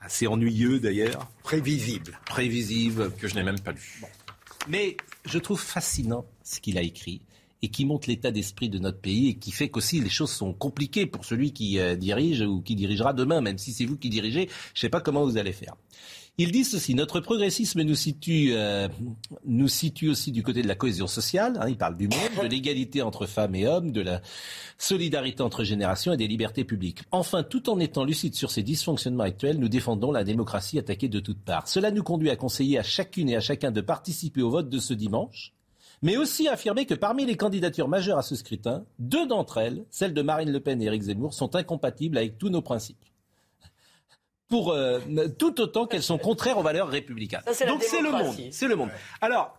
[0.00, 1.30] assez ennuyeux d'ailleurs.
[1.42, 2.18] Prévisible.
[2.26, 3.12] Prévisible.
[3.18, 4.02] Que je n'ai même pas lu.
[4.68, 7.22] Mais je trouve fascinant ce qu'il a écrit
[7.62, 10.52] et qui montre l'état d'esprit de notre pays et qui fait qu'aussi les choses sont
[10.52, 14.10] compliquées pour celui qui euh, dirige ou qui dirigera demain, même si c'est vous qui
[14.10, 15.74] dirigez, je ne sais pas comment vous allez faire.
[16.36, 18.88] Il dit ceci, notre progressisme nous situe, euh,
[19.44, 22.48] nous situe aussi du côté de la cohésion sociale, hein, il parle du monde, de
[22.48, 24.20] l'égalité entre femmes et hommes, de la
[24.76, 27.02] solidarité entre générations et des libertés publiques.
[27.12, 31.20] Enfin, tout en étant lucide sur ces dysfonctionnements actuels, nous défendons la démocratie attaquée de
[31.20, 31.68] toutes parts.
[31.68, 34.80] Cela nous conduit à conseiller à chacune et à chacun de participer au vote de
[34.80, 35.52] ce dimanche,
[36.02, 39.84] mais aussi à affirmer que parmi les candidatures majeures à ce scrutin, deux d'entre elles,
[39.88, 42.98] celles de Marine Le Pen et Éric Zemmour, sont incompatibles avec tous nos principes
[44.48, 45.00] pour euh,
[45.38, 47.42] tout autant qu'elles sont contraires aux valeurs républicaines.
[47.66, 48.36] Donc c'est le monde.
[48.50, 48.90] C'est le monde.
[49.20, 49.58] Alors,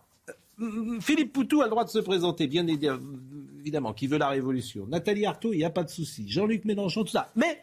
[0.60, 4.86] euh, Philippe Poutou a le droit de se présenter, bien évidemment, qui veut la révolution.
[4.86, 6.28] Nathalie Arthaud, il n'y a pas de souci.
[6.28, 7.30] Jean-Luc Mélenchon, tout ça.
[7.36, 7.62] Mais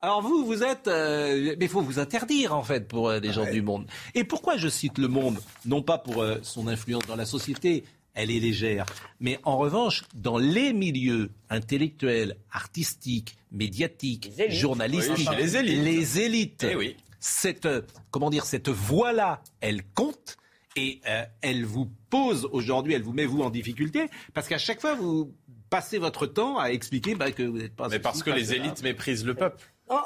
[0.00, 0.86] Alors vous, vous êtes...
[0.86, 3.86] euh, mais il faut vous interdire, en fait, pour euh, des gens du monde.
[4.14, 5.38] Et pourquoi je cite le monde?
[5.66, 7.84] Non pas pour euh, son influence dans la société,
[8.18, 8.84] elle est légère,
[9.20, 15.84] mais en revanche, dans les milieux intellectuels, artistiques, médiatiques, journalistiques, Oui, les élites.
[15.84, 16.96] les élites, Eh oui.
[17.20, 20.36] cette, euh, comment dire, cette voix-là, elle compte.
[20.76, 24.80] Et euh, elle vous pose aujourd'hui, elle vous met vous en difficulté, parce qu'à chaque
[24.80, 25.32] fois vous
[25.70, 27.88] passez votre temps à expliquer bah, que vous n'êtes pas.
[27.88, 29.62] Mais parce que les élites méprisent le peuple.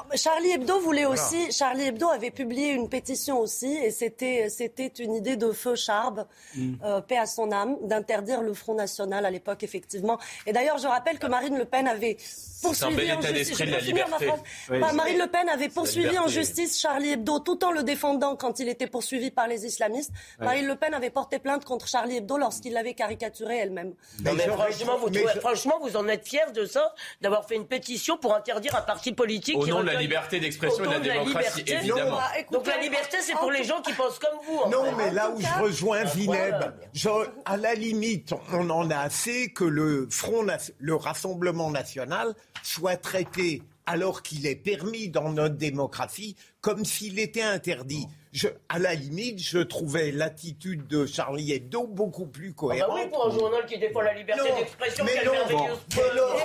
[0.09, 1.21] Mais Charlie Hebdo voulait Voilà.
[1.21, 1.51] aussi.
[1.51, 6.25] Charlie Hebdo avait publié une pétition aussi, et c'était c'était une idée de feu Charbe,
[6.55, 6.73] Mm.
[6.83, 10.17] euh, paix à son âme, d'interdire le Front National à l'époque effectivement.
[10.45, 12.17] Et d'ailleurs, je rappelle que Marine Le Pen avait
[12.61, 13.57] poursuivi bel en justice.
[13.57, 14.79] Je finir ma phrase Oui.
[14.93, 18.69] Marine Le Pen avait poursuivi en justice Charlie Hebdo tout en le défendant quand il
[18.69, 20.11] était poursuivi par les islamistes.
[20.39, 20.45] Ouais.
[20.45, 23.93] Marine Le Pen avait porté plainte contre Charlie Hebdo lorsqu'il l'avait caricaturé elle-même.
[24.23, 27.67] Non, mais franchement, vous trouvez- franchement, vous en êtes fiers de ça, d'avoir fait une
[27.67, 30.91] pétition pour interdire un parti politique Au qui nom de la liberté d'expression et de
[30.93, 31.73] la démocratie, liberté.
[31.73, 32.11] évidemment.
[32.11, 34.57] Non, bah, Donc la liberté, c'est pour les gens qui pensent comme vous.
[34.59, 34.95] en Non, fait.
[34.97, 36.55] mais là où je rejoins Zineb,
[36.93, 37.09] je-
[37.45, 40.45] à la limite, on en a assez que le Front,
[40.79, 47.41] le Rassemblement national soit traité alors qu'il est permis dans notre démocratie comme s'il était
[47.41, 48.07] interdit.
[48.33, 52.95] Je, à la limite, je trouvais l'attitude de Charlie Hebdo beaucoup plus Ah cohérente.
[52.97, 55.77] bah oui, pour un journal qui défend la liberté Non, d'expression, mais quelle non, merveilleuse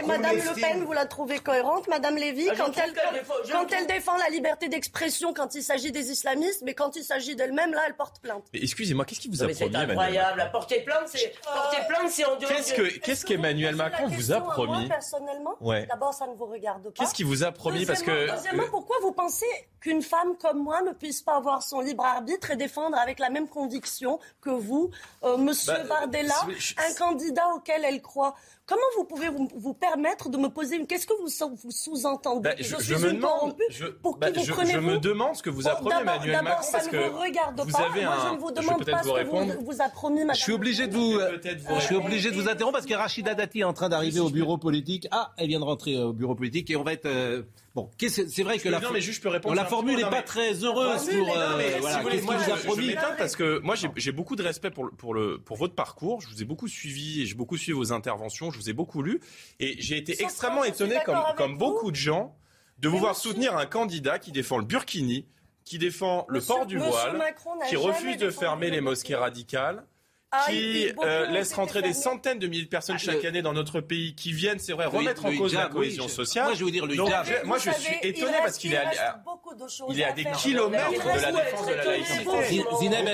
[0.00, 3.52] Et Madame Le Pen, vous la trouvez cohérente, Madame Lévy, Ah, quand, elle, défend- je
[3.52, 7.04] quand trouve- elle défend la liberté d'expression quand il s'agit des islamistes, mais quand il
[7.04, 8.44] s'agit d'elle-même, là, elle porte plainte.
[8.52, 10.36] Mais excusez-moi, qu'est-ce qui vous Non, a c'est promis, Emmanuel incroyable.
[10.38, 12.50] Macron porter plainte, c'est porter plainte, c'est en dehors.
[12.50, 15.86] Qu'est-ce de- que, qu'est-ce qu'Emmanuel Macron vous a promis Moi, personnellement, Ouais.
[15.86, 16.90] d'abord, ça ne vous regarde pas.
[16.92, 17.86] Qu'est-ce qu'il vous a promis?
[17.86, 19.46] Parce que Deuxièmement- Deuxièmement, pourquoi vous pensez
[19.80, 23.30] qu'une femme comme moi ne puisse pas avoir son libre arbitre et défendre avec la
[23.30, 24.90] même conviction que vous,
[25.24, 28.34] euh, Monsieur Bah, Bardella, je- un candidat auquel elle croit
[28.66, 30.86] Comment vous pouvez vous, vous permettre de me poser une...
[30.86, 32.50] Qu'est-ce que vous, sou- vous sous-entendez?
[32.50, 34.78] Bah, Que je, suis je me demande, je, Pour bah, qui vous je- prenez je
[34.78, 37.08] me demande ce que vous a Bon, promis Emmanuel d'abord, Macron ça parce ne que
[37.08, 37.78] vous regarde vous pas.
[37.86, 38.28] avez Moi, un.
[38.28, 39.54] je ne vous je demande pas vous ce que répondre.
[39.58, 40.36] vous, vous a promis, madame.
[40.36, 41.18] Je suis obligé de vous, je
[41.80, 42.04] suis répondre.
[42.04, 45.08] obligé de vous interrompre parce que Rachida Dati est en train d'arriver au bureau politique.
[45.12, 47.44] Ah, elle vient de rentrer au bureau politique et on va être euh,
[47.74, 47.88] bon.
[47.98, 50.52] C'est vrai que la, non, mais juste, je peux répondre la formule n'est pas très
[50.62, 51.38] heureuse pour.
[51.38, 52.94] euh, Qu'est-ce moi, qu'il vous a je- je promis?
[53.16, 56.20] parce que moi j'ai j'ai beaucoup de respect pour le, pour le pour votre parcours.
[56.20, 58.50] Je vous ai beaucoup suivi et j'ai beaucoup suivi vos interventions.
[58.50, 59.20] Je vous ai beaucoup lu
[59.58, 60.98] et j'ai été Sauf extrêmement étonné
[61.34, 61.56] comme vous.
[61.56, 62.36] beaucoup de gens
[62.78, 65.26] de vous voir soutenir un candidat qui défend le burkini,
[65.64, 67.34] qui défend le Monsieur- port du monsieur voile,
[67.70, 69.86] qui refuse de fermer le les mosquées radicales.
[70.30, 73.40] Ah, qui euh, laisse rentrer des centaines de milliers de personnes Ah, chaque le- année
[73.40, 76.12] dans notre pays, qui viennent, c'est vrai, remettre le en cause la oui, cohésion je-
[76.12, 76.44] sociale.
[76.48, 77.24] moi, je veux dire, le Donc, hijab.
[77.26, 79.22] je- moi, je suis étonné reste- parce qu'il est, à-
[79.88, 82.64] il est à des kilomètres Il de la défense de la laïcité.
[82.78, 83.08] Zineb.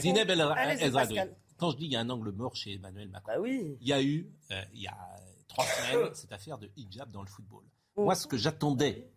[0.00, 1.36] Zineb El-.
[1.58, 3.78] Quand je dis qu'il y a un angle mort chez Emmanuel Macron, Bah oui.
[3.80, 4.96] il y a eu, euh, il y a
[5.48, 7.62] trois semaines, cette affaire de hijab dans le football.
[7.96, 9.08] Moi, ce que j'attendais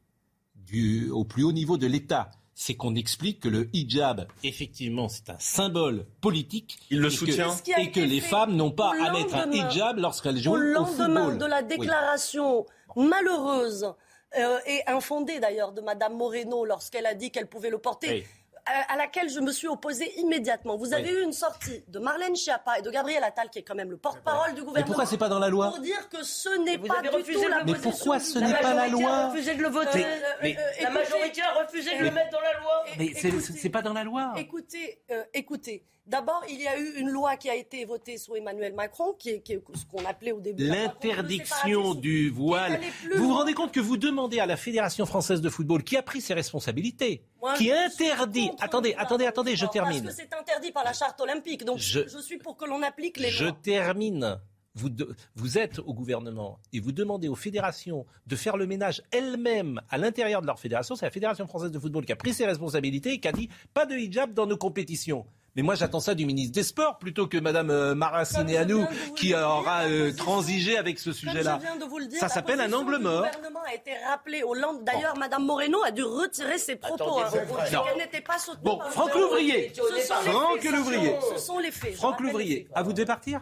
[0.55, 2.31] du, au plus haut niveau de l'État,
[2.61, 6.77] c'est qu'on explique que le hijab, effectivement, c'est un symbole politique.
[6.89, 7.55] Il le et que- soutient.
[7.77, 10.57] Et les femmes n'ont pas au à mettre un lendemain- hijab lorsqu'elles jouent Au au
[10.57, 11.37] lendemain football.
[11.37, 11.67] de la Oui.
[11.69, 12.65] déclaration
[12.97, 13.93] malheureuse
[14.37, 18.09] euh, et infondée d'ailleurs de Madame Moreno lorsqu'elle a dit qu'elle pouvait le porter.
[18.09, 18.23] Oui.
[18.71, 20.77] À, à laquelle je me suis opposée immédiatement.
[20.77, 23.73] Vous avez eu une sortie de Marlène Schiappa et de Gabriel Attal, qui est quand
[23.73, 24.85] même le porte-parole du Mais gouvernement.
[24.85, 27.63] pourquoi c'est pas dans la loi Pour dire que ce n'est pas du tout la
[27.63, 30.05] Mais pourquoi ce La n'est pas la majorité a loi refusé de le voter.
[30.05, 32.83] Euh, Mais- euh, La écoutez- majorité a refusé de le mettre dans la loi.
[32.99, 34.33] Mais c'est pas dans la loi.
[34.37, 35.83] Écoutez, euh, écoutez.
[36.09, 39.29] D'abord, il y a eu une loi qui a été votée sous Emmanuel Macron, qui
[39.29, 42.79] est, qui est ce qu'on appelait au début L'interdiction du voile.
[43.15, 46.01] Vous vous rendez compte que vous demandez à la Fédération française de football, qui a
[46.01, 48.49] pris ses responsabilités, Moi, qui je interdit.
[48.59, 50.03] Attendez, attendez, attendez, je Parce termine.
[50.05, 51.63] que c'est interdit par la charte olympique.
[51.63, 53.57] Donc, Je- je, suis pour que l'on applique les Je lois.
[53.61, 54.39] termine.
[54.75, 59.01] Vous, de- vous êtes au gouvernement et vous demandez aux fédérations de faire le ménage
[59.11, 60.95] elles-mêmes à l'intérieur de leur fédération.
[60.95, 63.49] C'est la Fédération française de football qui a pris ses responsabilités et qui a dit
[63.73, 65.25] pas de hijab dans nos compétitions.
[65.59, 68.47] Mais moi, j'attends ça du ministre des Sports plutôt que Madame euh, Mara Comme je
[68.47, 71.59] Sinéanou viens de vous qui le aura euh, transigé avec ce sujet-là.
[71.61, 73.25] le Ça s'appelle un angle mort.
[73.25, 74.83] gouvernement a été rappelée au lendemain.
[74.85, 77.19] D'ailleurs, Madame Moreno a dû retirer ses propos.
[77.19, 77.81] Attendez, hein.
[77.91, 79.73] Elle n'était pas soutenue Bon, par- Franck Louvrier.
[80.05, 81.15] Franck Louvrier.
[81.35, 81.93] Ce sont les faits.
[81.95, 82.69] Franck Louvrier.
[82.73, 83.41] Ah, vous devez partir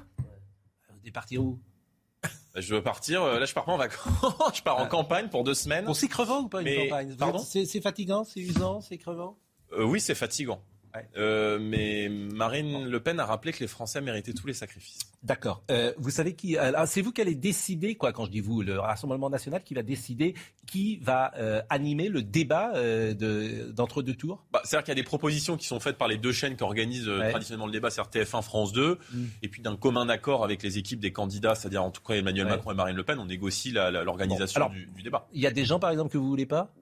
[0.89, 1.59] Vous devez partir où?
[2.23, 2.29] Bah,
[2.61, 3.21] Je veux partir.
[3.21, 4.01] euh, Là, je pars pas en vacances.
[4.55, 5.85] je pars en campagne pour deux semaines.
[5.85, 7.15] Bon, c'est crevant ou pas une Mais- campagne?
[7.15, 7.37] Pardon?
[7.37, 9.37] C'est c'est fatigant, c'est usant, c'est crevant?
[9.73, 10.63] Euh, oui, c'est fatigant.
[11.17, 14.99] Euh, mais Marine Le Pen a rappelé que les Français méritaient tous les sacrifices.
[15.23, 15.63] D'accord.
[15.71, 18.61] Euh, vous savez qui alors, C'est vous qui allez décider, quoi, quand je dis vous,
[18.61, 20.33] le Rassemblement national qui va décider
[20.65, 24.97] qui va euh, animer le débat euh, de- d'entre deux tours Bah, C'est-à-dire qu'il y
[24.99, 27.29] a des propositions qui sont faites par les deux chaînes qui organisent euh, Ouais.
[27.29, 29.23] traditionnellement le débat, c'est-à-dire TF1, France 2, Mm.
[29.43, 32.45] et puis d'un commun accord avec les équipes des candidats, c'est-à-dire en tout cas Emmanuel
[32.45, 32.51] Ouais.
[32.51, 35.27] Macron et Marine Le Pen, on négocie l'organisation Bon, du, du débat.
[35.33, 36.73] Il y a des gens, par exemple, que vous voulez pas?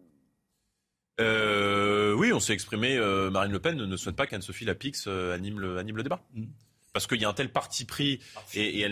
[1.20, 2.98] Euh, Oui, on s'est exprimé.
[2.98, 6.22] Euh, Marine Le Pen ne souhaite pas qu'Anne-Sophie Lapix anime, le, anime le débat.
[6.34, 6.46] Mm
[6.96, 8.22] parce qu'il y a un tel parti pris
[8.54, 8.86] et,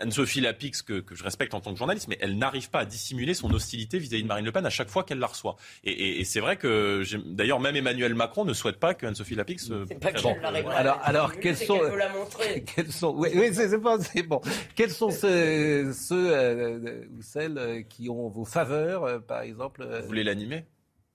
[0.00, 2.84] Anne-Sophie Lapix que, que, je respecte en tant que journaliste, mais elle n'arrive pas à
[2.84, 5.54] dissimuler son hostilité vis-à-vis de Marine Le Pen à chaque fois qu'elle la reçoit.
[5.84, 9.70] Et, c'est vrai que d'ailleurs même Emmanuel Macron ne souhaite pas que Anne-Sophie Lapix.
[9.70, 10.34] Euh, pas bon.
[10.70, 11.78] alors, alors quels sont,
[12.74, 13.96] quels sont, oui, oui c'est bon,
[14.26, 14.40] bon.
[14.74, 20.08] Quels sont ceux, ceux euh, ou celles euh, qui ont vos faveurs, par exemple Vous
[20.08, 20.64] voulez l'animer?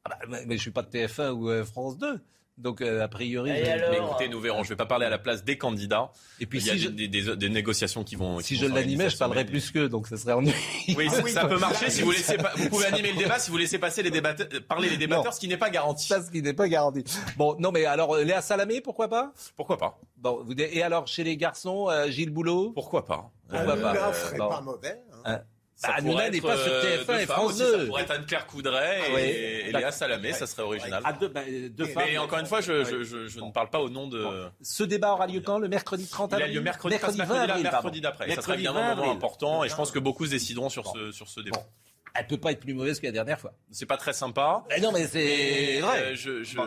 [0.06, 2.22] Ah bah, mais je suis pas de TF1 ou France 2.
[2.62, 3.50] Donc, euh, a priori.
[3.50, 4.64] mais écoutez, nous verrons.
[4.64, 6.12] Je ne vais pas parler à la place des candidats.
[6.40, 8.40] Et puis, il y a des, négociations qui vont.
[8.40, 10.54] Si je l'animais, je parlerais plus qu'eux, donc ça serait ennuyeux.
[10.96, 12.38] Oui, ça, peut marcher si vous laissez.
[12.58, 15.40] Vous pouvez animer le débat si vous laissez passer les débatteurs, parler les débatteurs, ce
[15.40, 16.08] qui n'est pas garanti.
[16.08, 17.04] Ça, ce qui n'est pas garanti.
[17.38, 19.34] Bon, non, mais alors Léa Salamé, pourquoi pas?
[19.56, 22.72] Pourquoi pas Bon, et alors chez les garçons, euh, Gilles Boulot?
[22.74, 24.14] Pourquoi pas Pourquoi pas?
[24.38, 25.02] pas mauvais.
[25.26, 25.42] Hein?
[25.84, 27.80] Bah, Hanouna n'est pas sur euh, TF1 et France 2.
[27.80, 31.02] Ça pourrait être Anne-Claire Coudray ah et, Léa Salamé, ça serait original.
[31.04, 33.70] Ah, deux, bah, deux femmes, mais encore une fois, je, je, je, je ne parle
[33.70, 34.28] pas au nom de.
[34.62, 35.58] Ce débat aura lieu quand?
[35.58, 38.36] Le mercredi 30 avril Il a lieu mercredi, mercredi, mercredi, mercredi d'après.
[38.36, 41.12] Ça sera évidemment un moment important et je pense que beaucoup se décideront sur, ce,
[41.12, 41.58] sur ce débat.
[41.58, 41.66] Bon.
[42.14, 43.54] Elle peut pas être plus mauvaise que la dernière fois.
[43.72, 44.64] C'est pas très sympa.
[44.70, 46.02] Mais non, mais c'est vrai.
[46.02, 46.58] Euh, je, je,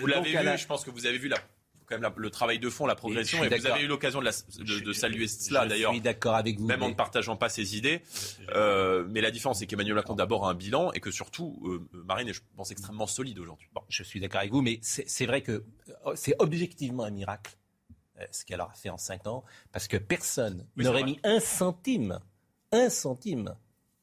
[0.00, 1.36] vous l'avez vu, je pense que vous avez vu la
[1.86, 3.42] quand même le travail de fond, la progression.
[3.44, 5.92] Et, vous avez eu l'occasion de, de, saluer cela d'ailleurs.
[5.92, 6.66] Je suis d'accord avec vous.
[6.66, 8.02] Même en ne partageant pas ses idées.
[8.54, 11.88] Euh, mais la différence, c'est qu'Emmanuel Macron d'abord a un bilan et que surtout, euh,
[12.04, 13.68] Marine est, je pense, extrêmement solide aujourd'hui.
[13.74, 15.64] Bon, je suis d'accord avec vous, mais c'est vrai que
[16.06, 17.56] euh, c'est objectivement un miracle
[18.30, 22.20] ce qu'elle a fait en cinq ans, parce que personne n'aurait mis un centime,
[22.70, 23.56] un centime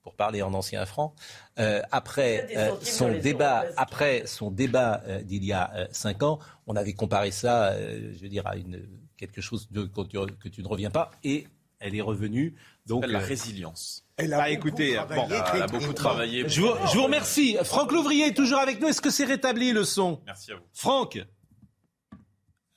[0.04, 1.14] pour parler en ancien franc,
[1.60, 6.76] euh, après, euh, son débat, après son débat euh, d'il y a cinq ans, on
[6.76, 8.88] avait comparé ça, je veux dire, à une,
[9.18, 11.48] quelque chose de, que, tu, ne reviens pas, et
[11.80, 12.56] elle est revenue.
[12.88, 14.06] Donc la résilience.
[14.18, 16.48] Elle a, bah, écoutez, bon, elle a beaucoup travaillé.
[16.48, 17.58] Je vous, je vous remercie.
[17.64, 18.88] Franck Louvrier est toujours avec nous.
[18.88, 20.20] Est-ce que c'est rétabli le son?
[20.26, 20.64] Merci à vous.
[20.74, 21.20] Franck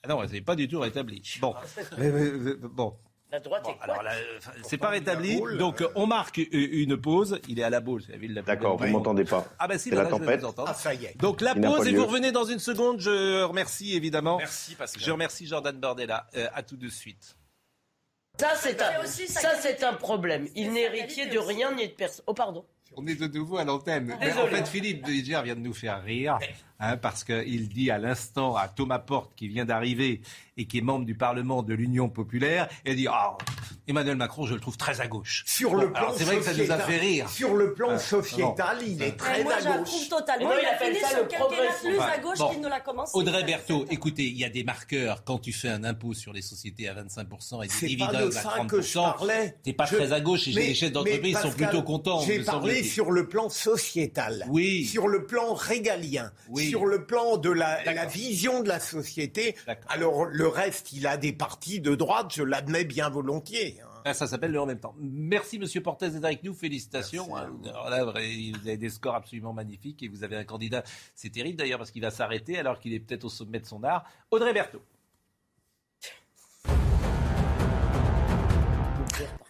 [0.05, 1.23] ah non, c'est pas du tout rétabli.
[1.41, 1.55] Bon,
[2.75, 2.95] bon.
[3.35, 4.01] La droite est alors
[4.63, 5.43] c'est pas rétabli.
[5.59, 7.41] Donc on marque une pause.
[7.49, 9.45] Il est à la bourse, la ville D'accord, vous m'entendez pas.
[9.59, 10.45] Ah ben si, c'est la tempête.
[10.65, 11.17] ah, ça y est.
[11.19, 13.01] Donc la pause et vous revenez dans une seconde.
[13.01, 14.39] Je remercie évidemment.
[14.39, 15.03] Merci Pascal.
[15.03, 16.29] Je remercie Jordan Bordella.
[16.37, 17.37] Euh, à tout de suite.
[18.39, 20.47] Ça c'est un, ça c'est un problème.
[20.55, 22.25] Il n'est héritier de rien ni de personne.
[22.29, 22.65] Oh pardon.
[22.97, 24.13] On est de nouveau à l'antenne.
[24.13, 26.39] En fait, Philippe Didier vient de nous faire rire
[26.91, 30.21] hein, parce qu'il dit à l'instant à Thomas Porte qui vient d'arriver
[30.57, 33.37] et qui est membre du Parlement de l'Union populaire, et dit ah,
[33.89, 35.43] Emmanuel Macron, je le trouve très à gauche.
[35.47, 37.29] Sur le plan c'est vrai que ça nous a fait rire.
[37.29, 39.91] Sur le plan euh, sociétal, il est très moi, à gauche.
[39.91, 40.51] Moi, je totalement.
[40.53, 43.13] il, a fini son quinquennat plus à gauche qu'il ne l'a commencé.
[43.15, 45.25] Audrey Berthaud, écoutez, il y a des marqueurs.
[45.25, 49.53] Quand tu fais un impôt sur les sociétés à 25% et des dividendes à 30%,
[49.63, 52.21] t'es pas très à gauche et les chefs d'entreprise sont plutôt contents.
[52.21, 54.85] J'ai parlé sur le plan sociétal, oui.
[54.85, 56.74] sur le plan régalien, oui.
[56.75, 59.55] Sur le plan de la, la vision de la société.
[59.87, 63.79] Alors le reste, il a des partis de droite, je l'admets bien volontiers.
[63.81, 63.95] Hein.
[64.05, 64.97] Ah, ça s'appelle le en même temps.
[64.99, 66.53] Merci Monsieur Portez d'être avec nous.
[66.53, 67.37] Félicitations.
[67.37, 67.49] Hein.
[67.89, 70.83] là, vous avez des scores absolument magnifiques et vous avez un candidat.
[71.15, 73.85] C'est terrible d'ailleurs parce qu'il va s'arrêter alors qu'il est peut-être au sommet de son
[73.85, 74.05] art.
[74.33, 74.83] Audrey Berthaud.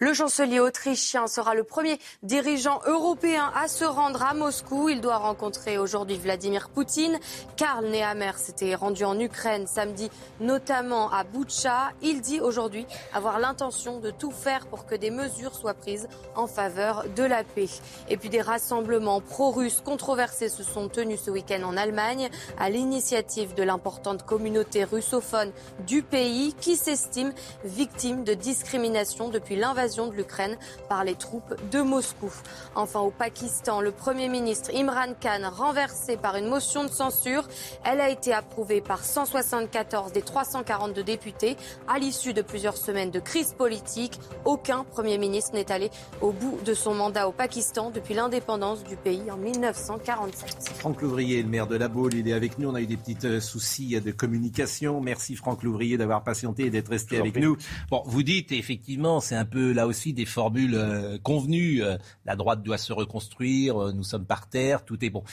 [0.05, 4.87] Le chancelier autrichien sera le premier dirigeant européen à se rendre à Moscou.
[4.87, 7.17] Il doit rencontrer aujourd'hui Vladimir Poutine.
[7.57, 11.91] Karl Nehammer s'était rendu en Ukraine samedi, notamment à Boutcha.
[12.03, 12.85] Il dit aujourd'hui
[13.15, 17.43] avoir l'intention de tout faire pour que des mesures soient prises en faveur de la
[17.43, 17.65] paix.
[18.07, 22.29] Et puis des rassemblements pro-russes controversés se sont tenus ce week-end en Allemagne
[22.59, 25.51] à l'initiative de l'importante communauté russophone
[25.87, 27.33] du pays qui s'estime
[27.63, 30.57] victime de discrimination depuis l'invasion de l'Ukraine
[30.89, 32.31] par les troupes de Moscou.
[32.75, 37.47] Enfin, au Pakistan, le Premier ministre Imran Khan, renversé par une motion de censure,
[37.85, 41.55] elle a été approuvée par 174 des 342 députés.
[41.87, 45.89] À l'issue de plusieurs semaines de crise politique, aucun Premier ministre n'est allé
[46.21, 50.69] au bout de son mandat au Pakistan depuis l'indépendance du pays en 1947.
[50.79, 52.69] Franck Louvrier, le maire de la Baule, il est avec nous.
[52.69, 54.99] On a eu des petits euh, soucis de communication.
[54.99, 57.57] Merci Franck Louvrier d'avoir patienté et d'être resté avec nous.
[57.89, 61.83] Bon, vous dites effectivement, c'est un peu là aussi des formules euh, convenues.
[61.83, 65.23] Euh, la droite doit se reconstruire, euh, nous sommes par terre, tout est bon.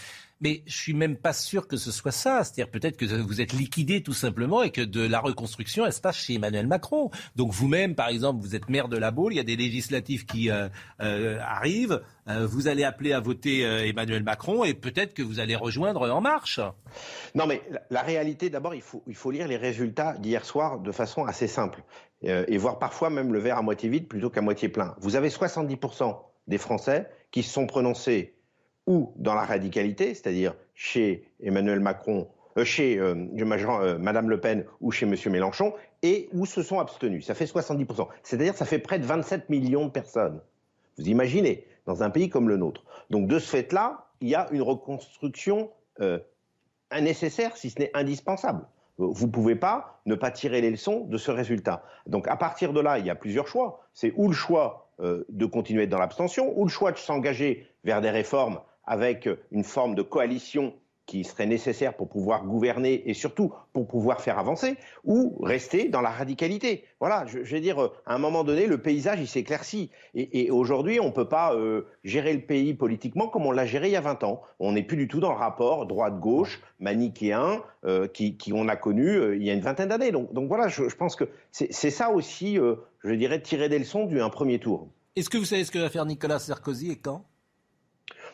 [0.41, 2.43] Mais je suis même pas sûr que ce soit ça.
[2.43, 6.01] C'est-à-dire peut-être que vous êtes liquidé tout simplement et que de la reconstruction, elle se
[6.01, 7.11] passe chez Emmanuel Macron.
[7.37, 10.27] Donc vous-même, par exemple, vous êtes maire de la Baule, il y a des législatives
[10.27, 10.51] qui
[10.99, 12.03] arrivent.
[12.27, 16.59] vous allez appeler à voter Emmanuel Macron et peut-être que vous allez rejoindre En Marche.
[17.37, 18.83] Non, mais la, réalité, d'abord, il
[19.15, 21.85] faut lire les résultats d'hier soir de façon assez simple.
[22.25, 24.95] Euh, et voir parfois même le verre à moitié vide plutôt qu'à moitié plein.
[25.01, 26.17] Vous avez 70%
[26.47, 28.37] des Français qui se sont prononcés
[28.87, 33.15] ou dans la radicalité, c'est-à-dire chez Emmanuel Macron, euh, chez euh,
[33.99, 37.27] Madame Le Pen ou chez Monsieur Mélenchon, et où se sont abstenus.
[37.27, 38.09] Ça fait 70%.
[38.23, 40.41] C'est-à-dire ça fait près de 27 millions de personnes.
[40.99, 42.85] Vous imaginez, dans un pays comme le nôtre.
[43.11, 45.71] Donc de ce fait-là, il y a une reconstruction
[47.01, 48.67] nécessaire, si ce n'est indispensable.
[49.07, 51.83] Vous ne pouvez pas ne pas tirer les leçons de ce résultat.
[52.07, 53.81] Donc à partir de là, il y a plusieurs choix.
[53.95, 58.11] C'est ou le choix de continuer dans l'abstention, ou le choix de s'engager vers des
[58.11, 60.75] réformes avec une forme de coalition
[61.13, 66.01] qui serait nécessaire pour pouvoir gouverner et surtout pour pouvoir faire avancer, ou rester dans
[66.01, 66.85] la radicalité.
[67.01, 69.91] Voilà, je, vais dire, à un moment donné, le paysage, il s'éclaircit.
[70.15, 73.89] Et, aujourd'hui, on ne peut pas euh, gérer le pays politiquement comme on l'a géré
[73.89, 74.41] il y a 20 ans.
[74.59, 79.07] On n'est plus du tout dans le rapport droite-gauche, manichéen, euh, qui, on a connu
[79.07, 80.13] euh, il y a une vingtaine d'années.
[80.13, 82.57] Donc, voilà, je, je pense que c'est ça aussi,
[83.05, 84.89] je dirais, tirer des leçons d'un premier tour.
[85.15, 87.27] Est-ce que vous savez ce que va faire Nicolas Sarkozy et quand?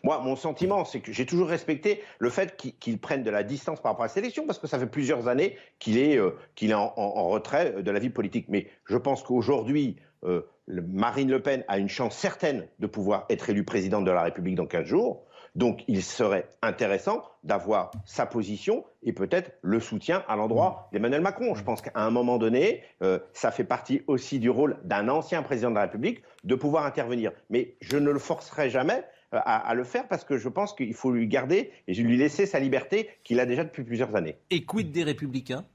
[0.05, 3.81] Moi, mon sentiment, c'est que j'ai toujours respecté le fait qu'il prenne de la distance
[3.81, 6.73] par rapport à cette élection, parce que ça fait plusieurs années qu'il est, euh, est
[6.73, 8.47] en, retrait de la vie politique.
[8.49, 13.51] Mais je pense qu'aujourd'hui, euh, Marine Le Pen a une chance certaine de pouvoir être
[13.51, 15.25] élue présidente de la République dans 15 jours.
[15.55, 21.55] Donc il serait intéressant d'avoir sa position et peut-être le soutien à l'endroit d'Emmanuel Macron.
[21.55, 25.43] Je pense qu'à un moment donné, euh, ça fait partie aussi du rôle d'un ancien
[25.43, 27.33] président de la République de pouvoir intervenir.
[27.51, 29.03] Mais je ne le forcerai jamais
[29.35, 32.47] euh, à, le faire parce que je pense qu'il faut lui garder et lui laisser
[32.47, 34.37] sa liberté qu'il a déjà depuis plusieurs années.
[34.51, 35.67] Et quid des Républicains?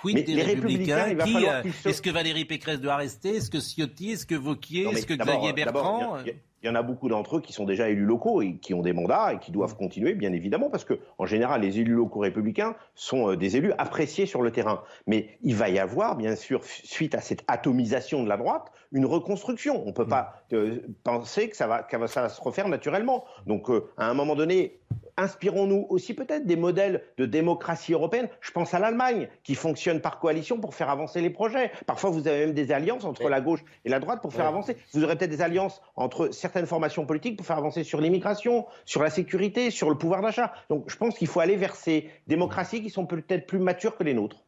[0.00, 3.36] Quid des Républicains, euh, Est-ce que Valérie Pécresse doit rester?
[3.36, 4.10] Est-ce que Ciotti?
[4.10, 4.88] Est-ce que Vauquier?
[4.88, 6.18] Est-ce que Xavier Bertrand
[6.62, 8.82] il y en a beaucoup d'entre eux qui sont déjà élus locaux et qui ont
[8.82, 12.20] des mandats et qui doivent continuer, bien évidemment, parce que en général, les élus locaux
[12.20, 14.82] républicains sont euh, des élus appréciés sur le terrain.
[15.06, 19.06] Mais il va y avoir, bien sûr, suite à cette atomisation de la droite, une
[19.06, 19.82] reconstruction.
[19.82, 23.24] On ne peut pas euh, penser que ça va, que ça va se refaire naturellement.
[23.46, 24.78] Donc, euh, à un moment donné,
[25.22, 28.28] inspirons-nous aussi peut-être des modèles de démocratie européenne.
[28.40, 31.70] Je pense à l'Allemagne, qui fonctionne par coalition pour faire avancer les projets.
[31.86, 34.76] Parfois, vous avez même des alliances entre la gauche et la droite pour faire avancer.
[34.92, 39.02] Vous aurez peut-être des alliances entre certaines formations politiques pour faire avancer sur l'immigration, sur
[39.02, 40.52] la sécurité, sur le pouvoir d'achat.
[40.68, 44.04] Donc, je pense qu'il faut aller vers ces démocraties qui sont peut-être plus matures que
[44.04, 44.44] les nôtres.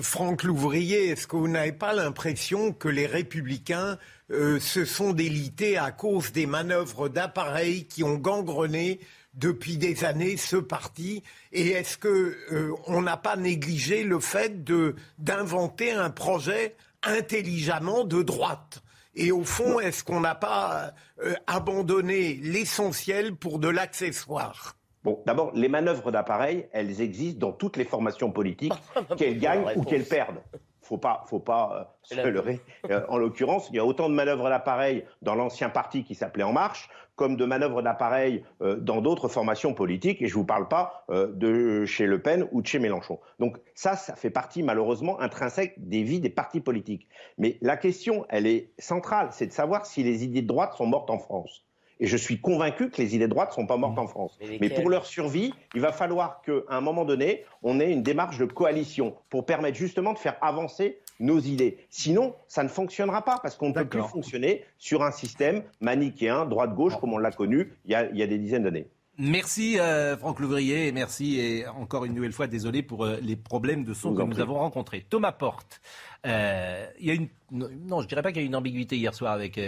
[0.00, 3.98] Franck Louvrier, est-ce que vous n'avez pas l'impression que les républicains
[4.30, 9.00] euh, se sont délités à cause des manœuvres d'appareils qui ont gangrené
[9.34, 11.22] depuis des années ce parti
[11.52, 18.04] Et est-ce que euh, on n'a pas négligé le fait de d'inventer un projet intelligemment
[18.04, 18.82] de droite?
[19.14, 24.76] Et au fond, est-ce qu'on n'a pas euh, abandonné l'essentiel pour de l'accessoire?
[25.04, 28.72] Bon, d'abord, les manœuvres d'appareil, elles existent dans toutes les formations politiques,
[29.18, 30.40] qu'elles gagnent ou qu'elles perdent.
[30.80, 32.60] Faut pas, faut pas euh, se leurrer.
[33.08, 36.52] en l'occurrence, il y a autant de manœuvres d'appareil dans l'ancien parti qui s'appelait En
[36.52, 40.68] Marche comme de manœuvres d'appareil euh, dans d'autres formations politiques, et je ne vous parle
[40.68, 43.18] pas euh, de chez Le Pen ou de chez Mélenchon.
[43.38, 47.08] Donc ça, ça fait partie malheureusement intrinsèque des vies des partis politiques.
[47.38, 50.86] Mais la question, elle est centrale, c'est de savoir si les idées de droite sont
[50.86, 51.64] mortes en France.
[52.00, 54.36] Et je suis convaincu que les idées de droite ne sont pas mortes en France.
[54.60, 58.38] Mais, pour leur survie, il va falloir qu'à un moment donné, on ait une démarche
[58.38, 61.78] de coalition pour permettre justement de faire avancer nos idées.
[61.90, 66.46] Sinon, ça ne fonctionnera pas parce qu'on ne peut plus fonctionner sur un système manichéen,
[66.46, 68.88] droite-gauche, comme on l'a connu il y a, des dizaines d'années.
[69.18, 73.36] Merci euh, Franck Louvrier et merci et encore une nouvelle fois désolé pour euh, les
[73.36, 75.04] problèmes de son que nous avons rencontrés.
[75.08, 75.82] Thomas Porte,
[76.26, 79.14] euh, il y a une non je dirais pas qu'il y a une ambiguïté hier
[79.14, 79.60] soir avec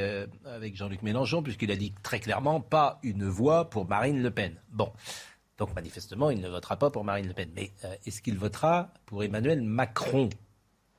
[0.47, 4.55] avec Jean-Luc Mélenchon puisqu'il a dit très clairement pas une voix pour Marine Le Pen.
[4.71, 4.91] Bon.
[5.59, 7.51] Donc manifestement, il ne votera pas pour Marine Le Pen.
[7.55, 7.71] Mais
[8.07, 10.31] est-ce qu'il votera pour Emmanuel Macron?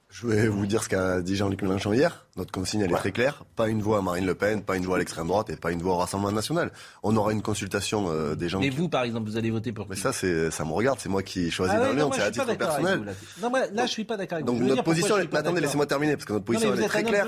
[0.09, 2.25] Je vais vous dire ce qu'a dit Jean-Luc Mélenchon hier.
[2.37, 3.43] Notre consigne, elle est très claire.
[3.55, 5.71] Pas une voix à Marine Le Pen, pas une voix à l'extrême droite et pas
[5.71, 6.71] une voix au Rassemblement national.
[7.03, 8.59] On aura une consultation euh, des gens.
[8.59, 9.87] Mais vous, par exemple, vous allez voter pour.
[9.89, 10.99] Mais ça, c'est, ça me regarde.
[10.99, 13.03] C'est moi qui choisis ah dans c'est à titre personnel.
[13.03, 13.11] là.
[13.41, 14.67] Non, moi, là, je suis pas d'accord avec Donc vous.
[14.67, 15.33] notre position, est...
[15.33, 17.27] attendez, laissez-moi terminer parce que notre position, elle est très claire.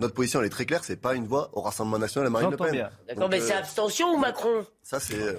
[0.00, 0.82] Notre position, elle est très claire.
[0.82, 2.88] C'est pas une voix au Rassemblement national à Marine Le Pen.
[3.08, 4.66] D'accord, mais c'est euh, abstention ou Macron?
[4.82, 5.36] Ça, c'est,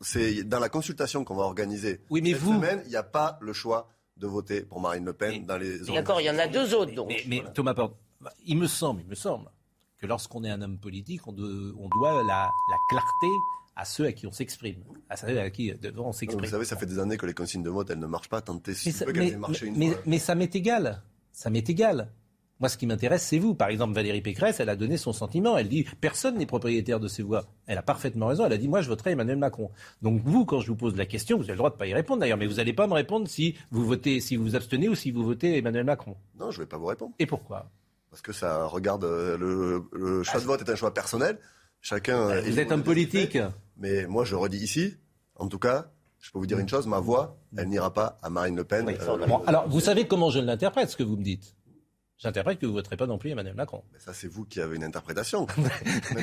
[0.00, 2.00] c'est dans la consultation qu'on va organiser.
[2.08, 2.54] Oui, mais cette vous.
[2.54, 3.88] Semaine, il n'y a pas le choix
[4.20, 6.94] de voter pour Marine Le Pen dans les D'accord, il y en a deux autres
[6.94, 7.12] donc.
[7.26, 7.74] Mais, Thomas
[8.44, 9.50] il me semble, il me semble
[9.98, 12.48] que lorsqu'on est un homme politique, on, doit la,
[12.90, 13.26] clarté
[13.76, 16.44] à ceux à qui on s'exprime, à ceux à qui on s'exprime.
[16.44, 18.42] Vous savez, ça fait des années que les consignes de vote, elles ne marchent pas.
[18.42, 21.02] Tentez si mais, qu'elles une mais ça m'est égal.
[21.32, 22.12] Ça m'est égal.
[22.60, 23.54] Moi, ce qui m'intéresse, c'est vous.
[23.54, 25.56] Par exemple, Valérie Pécresse, elle a donné son sentiment.
[25.56, 27.46] Elle dit personne n'est propriétaire de ses voix.
[27.66, 28.44] Elle a parfaitement raison.
[28.44, 29.70] Elle a dit moi, je voterai Emmanuel Macron.
[30.02, 31.94] Donc vous, quand je vous pose la question, vous avez le droit de pas y
[31.94, 34.88] répondre d'ailleurs, mais vous n'allez pas me répondre si vous votez, si vous vous abstenez
[34.88, 36.16] ou si vous votez Emmanuel Macron.
[36.38, 37.12] Non, je ne vais pas vous répondre.
[37.18, 37.70] Et pourquoi?
[38.10, 41.38] Parce que ça regarde euh, le, choix de vote est un choix personnel.
[41.80, 42.40] Chacun.
[42.42, 43.38] Vous êtes un politique.
[43.78, 44.96] Mais moi, je redis ici,
[45.36, 48.28] en tout cas, je peux vous dire une chose, ma voix, elle n'ira pas à
[48.28, 48.86] Marine Le Pen.
[48.88, 51.56] Euh, Bon, alors, vous savez comment je l'interprète, ce que vous me dites?
[52.22, 53.82] J'interprète que vous ne voterez pas non plus Emmanuel Macron.
[53.94, 55.46] Mais ça, c'est vous qui avez une interprétation.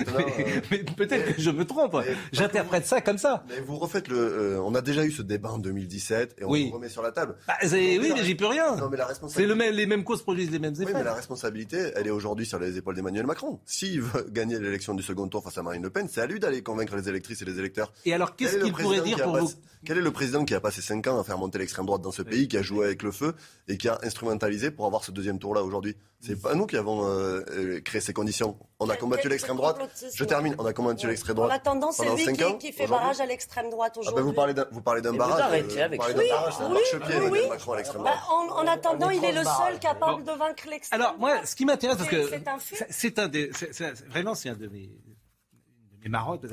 [0.71, 1.97] Mais peut-être que je me trompe.
[2.31, 3.43] J'interprète ça comme ça.
[3.49, 4.17] Mais vous refaites le.
[4.17, 6.67] euh, on a déjà eu ce débat en 2017 et on Oui.
[6.69, 7.35] le remet sur la table.
[7.47, 8.75] Bah, oui, mais j'y peux rien.
[8.75, 9.47] Non, mais la responsabilité.
[9.47, 10.93] le même, les mêmes causes produisent les mêmes Oui, effets.
[10.93, 13.59] mais la responsabilité, elle est aujourd'hui sur les épaules d'Emmanuel Macron.
[13.65, 16.39] S'il veut gagner l'élection du second tour face à Marine Le Pen, c'est à lui
[16.39, 17.91] d'aller convaincre les électrices et les électeurs.
[18.05, 19.51] Et alors, qu'est-ce qu'il pourrait dire pour vous
[19.83, 22.11] Quel est le président qui a passé 5 ans à faire monter l'extrême droite dans
[22.11, 23.33] ce pays, qui a joué avec le feu
[23.67, 25.86] et qui a instrumentalisé pour avoir ce deuxième tour-là aujourd'hui?
[26.19, 28.57] C'est pas nous qui avons euh, euh, créé ces conditions.
[28.79, 29.77] On a combattu l'extrême droite.
[30.15, 30.55] Je termine.
[30.57, 31.51] On a combattu l'extrême droite.
[31.51, 32.57] En attendant, c'est lui 5 qui, ans.
[32.57, 34.23] qui fait Aujourd'hui, barrage à l'extrême droite ah aujourd'hui.
[34.23, 35.41] ben vous parlez d'un, vous parlez d'un Mais vous barrage.
[35.41, 37.49] arrêtez euh, avec vous parlez barrage, Oui, marchepied, oui, Emmanuel oui.
[37.49, 38.49] Macron à l'extrême Bah, droite.
[38.51, 40.33] en, en attendant, il est le seul capable Bon.
[40.33, 42.57] de vaincre l'extrême Alors, moi, ce qui m'intéresse, parce C'est- que c'est un
[42.89, 46.45] c'est- un des, c'est- c'est- vraiment, c'est un de mes, de mes marottes.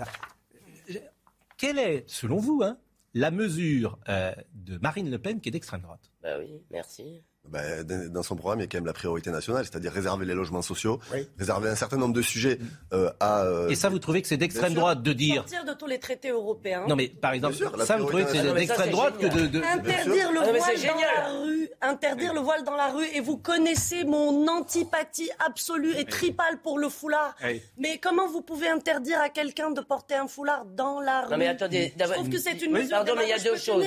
[1.57, 2.77] Quelle est, selon vous, hein,
[3.15, 6.11] la mesure euh, de Marine Le Pen qui est d'extrême droite?
[6.23, 7.23] Bah oui, merci.
[7.51, 10.35] Ben, dans son programme, il y a quand même la priorité nationale, c'est-à-dire réserver les
[10.35, 10.99] logements sociaux,
[11.39, 12.59] réserver un certain nombre de sujets
[12.93, 13.43] euh, à.
[13.45, 15.99] euh, Et ça, vous trouvez que c'est d'extrême droite de dire Sortir de tous les
[15.99, 16.85] traités européens.
[16.89, 19.47] Non, mais par exemple, sûr, ça, vous trouvez que c'est d'extrême droite que de.
[19.47, 23.07] de- Interdire le Ah non, voile dans la rue, interdire le voile dans la rue,
[23.15, 27.35] et vous connaissez mon antipathie absolue et tripale pour le foulard.
[27.45, 27.61] Oui.
[27.79, 31.37] Mais comment vous pouvez interdire à quelqu'un de porter un foulard dans la rue Non
[31.37, 32.91] mais attendez, Je trouve que c'est une Oui, mesure.
[32.97, 33.85] Pardon, mais il y a deux choses.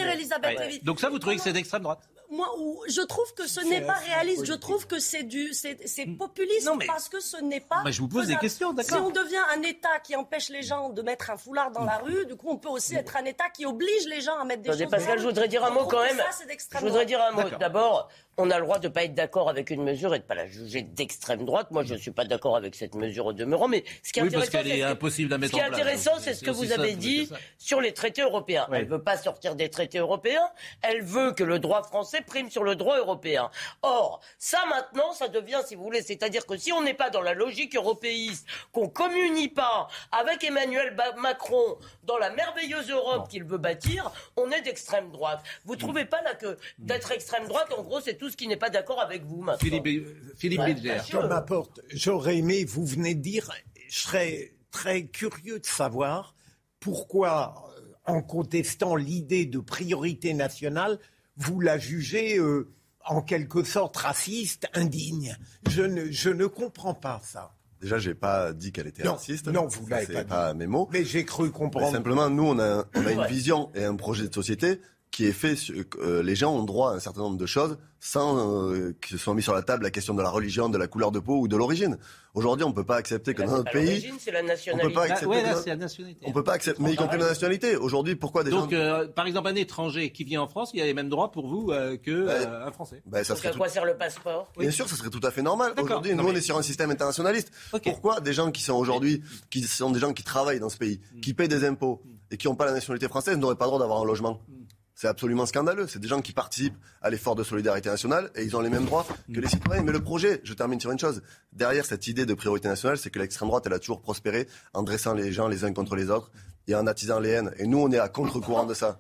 [0.84, 2.08] Donc ça, vous trouvez que c'est d'extrême droite?
[2.30, 4.45] Moi, où- je trouve que ce n'est pas réaliste.
[4.45, 7.84] Je trouve que c'est du, c'est c'est populiste parce que ce n'est pas.
[7.84, 8.97] Bah, je vous pose des questions, d'accord.
[8.97, 11.97] Si on devient un État qui empêche les gens de mettre un foulard dans la
[11.97, 14.61] rue, du coup, on peut aussi être un État qui oblige les gens à mettre
[14.63, 14.91] des Attendez, choses.
[14.91, 16.17] Pascal, je voudrais dire un mot quand même.
[16.17, 17.49] Ça, Je voudrais dire un mot.
[17.59, 20.23] D'abord, on a le droit de ne pas être d'accord avec une mesure et de
[20.23, 21.71] ne pas la juger d'extrême droite.
[21.71, 23.67] Moi, je ne suis pas d'accord avec cette mesure au demeurant.
[23.67, 27.29] Mais ce qui est Oui, intéressant, c'est ce intéressant, c'est ce que vous avez dit
[27.57, 28.67] sur les traités européens.
[28.69, 28.77] Oui.
[28.77, 30.47] Elle veut pas sortir des traités européens.
[30.83, 33.49] Elle veut que le droit français prime sur le droit européen.
[33.81, 37.21] Or, ça maintenant, ça devient, si vous voulez, c'est-à-dire que si on n'est pas dans
[37.21, 43.57] la logique européiste, qu'on communie pas avec Emmanuel Macron dans la merveilleuse Europe qu'il veut
[43.57, 45.41] bâtir, on est d'extrême droite.
[45.65, 48.57] Vous trouvez pas là que d'être extrême droite, en gros, c'est tout ce qui n'est
[48.57, 50.97] pas d'accord avec vous maintenant Philippe, euh, Philippe Ouais, Bilger.
[51.30, 51.80] m'importe.
[51.93, 53.49] J'aurais aimé, vous venez de dire,
[53.89, 56.36] je serais très curieux de savoir
[56.80, 60.99] pourquoi, euh, en contestant l'idée de priorité nationale,
[61.36, 62.69] vous la jugez euh,
[63.05, 65.38] en quelque sorte raciste, indigne.
[65.69, 67.53] Je ne, je ne comprends pas ça.
[67.82, 69.47] Déjà, j'ai pas dit qu'elle était Non, raciste.
[69.47, 70.30] non, vous l'avez pas dit.
[70.30, 70.89] pas mes mots.
[70.91, 71.91] Mais j'ai cru Mais comprendre.
[71.91, 73.28] simplement, nous, on a, on a une Ouais.
[73.28, 74.82] vision et un projet de société
[75.12, 75.55] qui est fait.
[75.55, 79.08] sur- euh, les gens ont droit à un certain nombre de choses sans euh, que
[79.10, 81.20] ce soit mis sur la table la question de la religion, de la couleur de
[81.20, 81.97] peau ou de l'origine.
[82.36, 84.45] Aujourd'hui, on peut pas accepter que Là, dans notre pas pays, l'origine, c'est la on
[84.45, 84.88] nationalité.
[84.88, 85.26] peut pas Ah, accepter.
[85.26, 86.26] ouais, que là, notre- c'est la nationalité.
[86.28, 87.76] on peut pas accepter, mais y compris la nationalité.
[87.76, 90.82] Aujourd'hui, pourquoi des Donc, gens euh, par exemple, un étranger qui vient en France, il
[90.82, 93.01] a les mêmes droits pour vous euh, que euh, un Français.
[93.08, 94.51] Ben, ça Donc serait à tout- quoi sert le passeport?
[94.60, 95.70] Bien sûr, ça serait tout à fait normal.
[95.70, 95.86] D'accord.
[95.86, 97.51] Aujourd'hui, Non, nous, on est sur un système internationaliste.
[97.84, 100.99] Pourquoi des gens qui sont aujourd'hui, qui sont des gens qui travaillent dans ce pays,
[101.16, 101.20] Mm.
[101.22, 103.80] qui payent des impôts et qui n'ont pas la nationalité française, n'auraient pas le droit
[103.80, 104.41] d'avoir un logement?
[104.47, 104.53] Mm.
[104.99, 105.85] C'est absolument scandaleux.
[105.85, 108.85] C'est des gens qui participent à l'effort de solidarité nationale et ils ont les mêmes
[108.85, 109.83] droits que les citoyens.
[109.83, 111.21] Mais le projet, je termine sur une chose,
[111.53, 114.81] derrière cette idée de priorité nationale, c'est que l'extrême droite, elle a toujours prospéré en
[114.81, 116.31] dressant les gens les uns contre les autres
[116.67, 117.53] et en attisant les haines.
[117.59, 118.99] Et nous, on est à contre-courant de ça.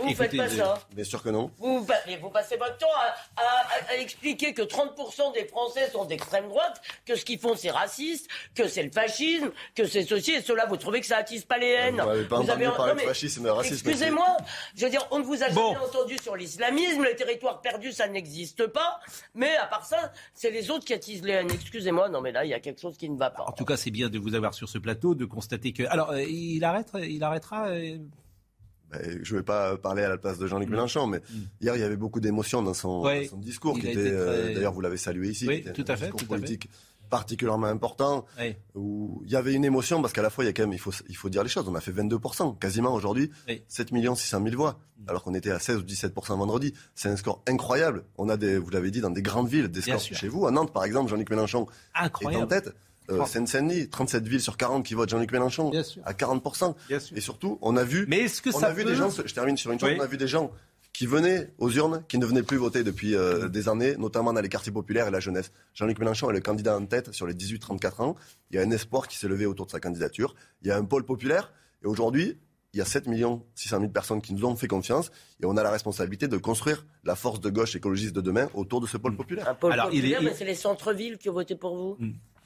[0.00, 0.78] Vous ne faites pas ça.
[0.92, 1.50] Bien sûr que non.
[1.58, 1.86] Vous,
[2.20, 6.48] vous passez votre temps à, à- à- à expliquer que 30% des Français sont d'extrême
[6.48, 10.42] droite, que ce qu'ils font c'est raciste, que c'est le fascisme, que c'est ceci et
[10.42, 10.66] cela.
[10.66, 13.02] Vous trouvez que ça attise pas les haines Vous m'avez pas entendu avez- parler non,
[13.02, 13.88] de fascisme et de racisme.
[13.88, 14.36] Excusez-moi,
[14.76, 15.76] je veux dire, on ne vous a jamais Bon.
[15.76, 19.00] entendu sur l'islamisme, les territoires perdus, ça n'existe pas.
[19.34, 21.50] Mais à part ça, c'est les autres qui attisent les haines.
[21.50, 23.44] Excusez-moi, non mais là, il y a quelque chose qui ne va pas.
[23.44, 25.84] En tout cas, c'est bien de vous avoir sur ce plateau, de constater que.
[25.84, 27.68] Alors, euh, il arrête, il arrêtera.
[28.92, 31.20] Ben, je ne vais pas parler à la place de Jean-Luc Mélenchon, mais
[31.60, 33.24] hier, il y avait beaucoup d'émotions dans son, Ouais.
[33.24, 35.68] dans son discours, qui a était, euh, très- d'ailleurs, vous l'avez salué ici, Oui, qui
[35.68, 36.42] était tout à un fait, discours tout à fait.
[36.42, 36.70] politique
[37.08, 38.56] particulièrement important, Oui.
[38.74, 40.72] où il y avait une émotion, parce qu'à la fois, il y a quand même,
[40.72, 43.62] il faut, il faut dire les choses, on a fait 22%, quasiment aujourd'hui, Oui.
[43.68, 46.74] 7 600 000 voix, alors qu'on était à 16 ou 17% vendredi.
[46.96, 48.04] C'est un score incroyable.
[48.18, 50.16] On a des, vous l'avez dit, dans des grandes villes, des Bien scores sûr.
[50.16, 50.46] chez vous.
[50.46, 52.74] À Nantes, par exemple, Jean-Luc Mélenchon est en tête.
[53.10, 53.24] Euh.
[53.26, 55.70] Seine-Saint-Denis, 37 villes sur 40 qui votent Jean-Luc Mélenchon,
[56.04, 56.74] à 40%.
[56.88, 57.16] Bien sûr.
[57.16, 59.10] Et surtout, on a vu Mais est-ce que on ça a vu peut- des gens,
[59.10, 59.96] je termine sur une chose, Oui.
[60.00, 60.50] on a vu des gens
[60.92, 64.40] qui venaient aux urnes, qui ne venaient plus voter depuis euh, des années, notamment dans
[64.40, 65.52] les quartiers populaires et la jeunesse.
[65.74, 68.16] Jean-Luc Mélenchon est le candidat en tête sur les 18-34 ans.
[68.50, 70.34] Il y a un espoir qui s'est levé autour de sa candidature.
[70.62, 71.52] Il y a un pôle populaire.
[71.84, 72.38] Et aujourd'hui,
[72.72, 73.04] il y a 7
[73.54, 75.10] 600 000 personnes qui nous ont fait confiance.
[75.42, 78.80] Et on a la responsabilité de construire la force de gauche écologiste de demain autour
[78.80, 79.48] de ce pôle populaire.
[79.50, 81.76] Un pôle Alors, il est- populaire, il- mais c'est les centres-villes qui ont voté pour
[81.76, 81.98] vous.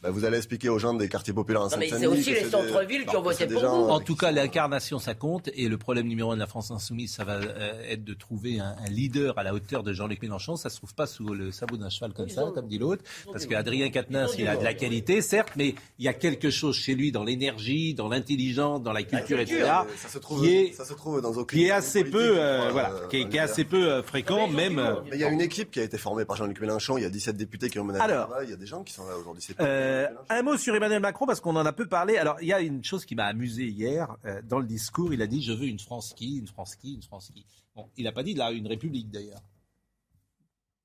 [0.02, 2.42] Bah, vous allez expliquer aux gens des quartiers populaires en Non, mais c'est aussi les
[2.44, 3.88] des- centres-villes qui ont voté pour gens, vous.
[3.88, 5.48] euh, En tout cas, l'incarnation, ça compte.
[5.54, 8.60] Et le problème numéro un de la France insoumise, ça va euh, être de trouver
[8.60, 10.56] un, un leader à la hauteur de Jean-Luc Mélenchon.
[10.56, 13.02] Ça se trouve pas sous le sabot d'un cheval comme ça, comme dit l'autre.
[13.32, 16.76] Parce qu'Adrien Quatennens, il a de la qualité, certes, mais il y a quelque chose
[16.76, 19.64] chez lui dans l'énergie, dans l'intelligence, dans la culture, etc.
[19.96, 22.40] Ça se trouve, qui est, ça se trouve dans aucune qui est assez peu, euh,
[22.66, 24.78] euh, voilà, qui est, qui est assez peu euh, fréquent, même.
[24.78, 26.96] euh, Mais il y a une équipe qui a été formée par Jean-Luc Mélenchon.
[26.96, 28.28] Il y a 17 députés qui ont mené le Alors.
[28.28, 28.46] travail.
[28.46, 29.42] Il y a des gens qui sont là aujourd'hui.
[29.90, 32.16] Euh, un mot sur Emmanuel Macron parce qu'on en a peu parlé.
[32.16, 35.12] Alors il y a une chose qui m'a amusé hier euh, dans le discours.
[35.12, 37.44] Il a dit je veux une France qui, une France qui, une France qui.
[37.74, 39.40] Bon, il n'a pas dit là une république d'ailleurs.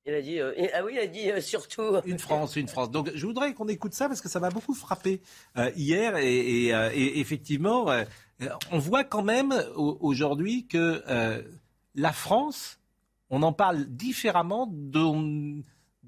[0.07, 1.95] Il a dit, euh, ah oui, il a dit euh, surtout.
[2.05, 2.91] Une France, une France.
[2.91, 5.21] Donc je voudrais qu'on écoute ça parce que ça m'a beaucoup frappé
[5.57, 7.87] euh, hier et, et, et effectivement
[8.71, 11.01] on voit quand même au- aujourd'hui que
[11.95, 12.79] la France,
[13.29, 15.61] on en parle différemment de,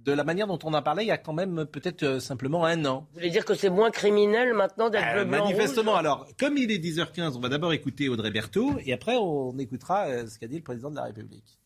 [0.07, 2.63] de la manière dont on en parlait il y a quand même peut-être euh, simplement
[2.65, 3.07] un an.
[3.11, 5.91] Vous voulez dire que c'est moins criminel maintenant d'être Euh, bleu, blanc, manifestement.
[5.91, 9.57] rouge Alors, comme il est 10h15, on va d'abord écouter Audrey Berthaud et après on
[9.59, 11.56] écoutera euh, ce qu'a dit le président de la République.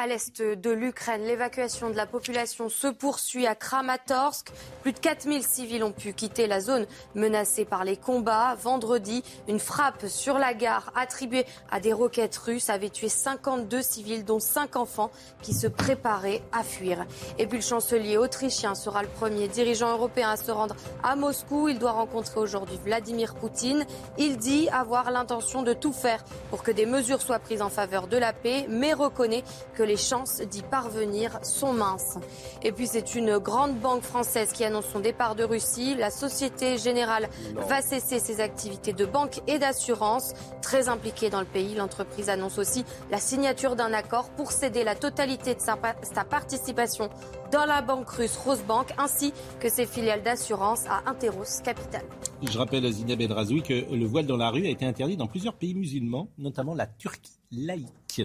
[0.00, 4.50] À l'est de l'Ukraine, l'évacuation de la population se poursuit à Kramatorsk.
[4.80, 8.54] Plus de 4000 civils ont pu quitter la zone menacée par les combats.
[8.54, 14.24] Vendredi, une frappe sur la gare attribuée à des roquettes russes avait tué 52 civils,
[14.24, 15.10] dont 5 enfants
[15.42, 17.04] qui se préparaient à fuir.
[17.38, 21.68] Et puis le chancelier autrichien sera le premier dirigeant européen à se rendre à Moscou.
[21.68, 23.84] Il doit rencontrer aujourd'hui Vladimir Poutine.
[24.16, 28.06] Il dit avoir l'intention de tout faire pour que des mesures soient prises en faveur
[28.06, 29.44] de la paix, mais reconnaît
[29.74, 32.14] que les chances d'y parvenir sont minces.
[32.62, 35.96] Et puis c'est une grande banque française qui annonce son départ de Russie.
[35.96, 37.62] La Société Générale Non.
[37.66, 40.32] va cesser ses activités de banque et d'assurance.
[40.62, 44.94] Très impliquée dans le pays, l'entreprise annonce aussi la signature d'un accord pour céder la
[44.94, 47.10] totalité de sa, pa- sa participation
[47.50, 52.02] dans la banque russe Rosebank ainsi que ses filiales d'assurance à Interos Capital.
[52.42, 55.16] Je rappelle à Zineb El Razoui que le voile dans la rue a été interdit
[55.16, 58.22] dans plusieurs pays musulmans, notamment la Turquie laïque.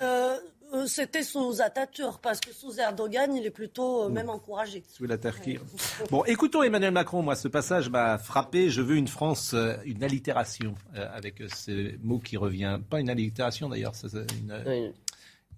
[0.00, 0.36] Euh,
[0.72, 4.82] euh, C'était sous Atatürk, parce que sous Erdogan, il est plutôt euh, même encouragé.
[4.88, 5.58] Sous la Turquie.
[6.10, 7.22] Bon, écoutons Emmanuel Macron.
[7.22, 8.70] Moi, ce passage m'a frappé.
[8.70, 12.78] Je veux une France, euh, une allitération euh, avec ce mot qui revient.
[12.90, 14.90] Pas une allitération d'ailleurs, c'est une, euh,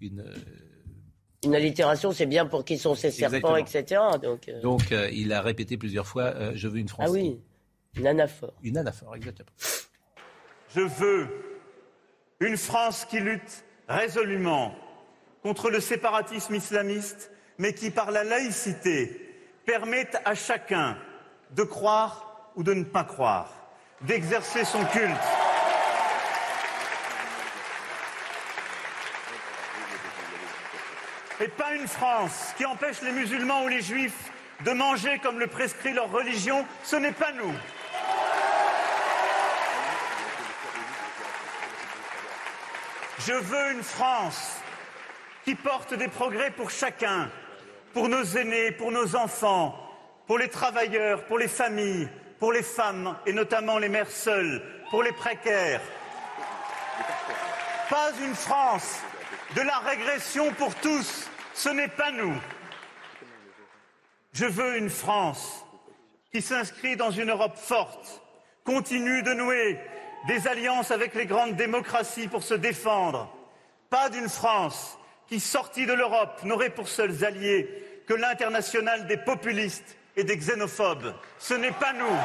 [0.01, 0.35] une, euh,
[1.45, 4.13] Une allitération, c'est bien pour qui sont ces serpents, Exactement.
[4.15, 4.19] etc.
[4.23, 7.07] Donc, euh, Donc, euh, il a répété plusieurs fois euh, Je veux une France.
[7.09, 7.39] Ah oui,
[7.97, 8.53] une anaphore.
[8.63, 9.51] Une anaphore, exactement.
[10.75, 11.29] Je veux
[12.41, 14.75] une France qui lutte résolument
[15.45, 19.37] contre le séparatisme islamiste, mais qui, par la laïcité,
[19.67, 20.97] permette à chacun
[21.51, 23.51] de croire ou de ne pas croire,
[24.01, 25.13] d'exercer son culte.
[31.41, 34.33] Et pas une France qui empêche les musulmans ou les juifs
[34.65, 37.53] de manger comme le prescrit leur religion, ce n'est pas nous.
[43.27, 44.59] Je veux une France
[45.45, 47.31] qui porte des progrès pour chacun,
[47.93, 49.79] pour nos aînés, pour nos enfants,
[50.27, 55.03] pour les travailleurs, pour les familles, pour les femmes et notamment les mères seules, pour
[55.03, 55.83] les précaires.
[57.91, 59.01] Pas une France
[59.55, 62.35] de la régression pour tous, ce n'est pas nous.
[64.33, 65.65] Je veux une France
[66.33, 68.23] qui s'inscrit dans une Europe forte,
[68.65, 69.79] continue de nouer
[70.27, 73.31] des alliances avec les grandes démocraties pour se défendre.
[73.91, 74.99] Pas d'une France
[75.35, 77.69] qui, sortie de l'Europe, n'aurait pour seuls alliés
[78.07, 81.13] que l'international des populistes et des xénophobes.
[81.39, 82.17] Ce n'est pas nous.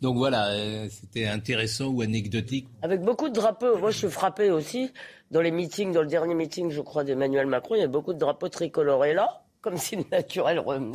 [0.00, 2.68] Donc voilà, euh, c'était intéressant ou anecdotique.
[2.82, 3.76] Avec beaucoup de drapeaux.
[3.76, 4.92] Moi, je suis frappé aussi.
[5.30, 8.14] Dans les meetings, dans le dernier meeting, je crois, d'Emmanuel Macron, il y a beaucoup
[8.14, 9.04] de drapeaux tricolores.
[9.04, 10.92] Et là, comme si le naturel revenait,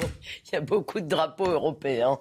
[0.48, 2.18] il y a beaucoup de drapeaux européens.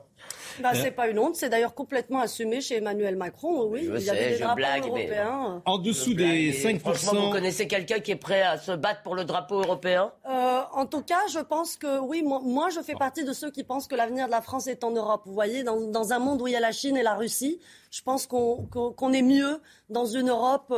[0.61, 3.65] Bah, c'est pas une honte, c'est d'ailleurs complètement assumé chez Emmanuel Macron.
[3.71, 5.63] Oui, Je il y avait sais, des drapeaux blague, mais- européens.
[5.65, 6.79] En dessous des et 5%.
[6.81, 10.13] Franchement, vous connaissez quelqu'un qui est prêt à se battre pour le drapeau européen?
[10.29, 13.51] Euh, en tout cas, je pense que oui, moi, moi, je fais partie de ceux
[13.51, 15.23] qui pensent que l'avenir de la France est en Europe.
[15.25, 17.59] Vous voyez, dans, dans un monde où il y a la Chine et la Russie,
[17.93, 20.73] je pense qu'on est mieux dans une Europe,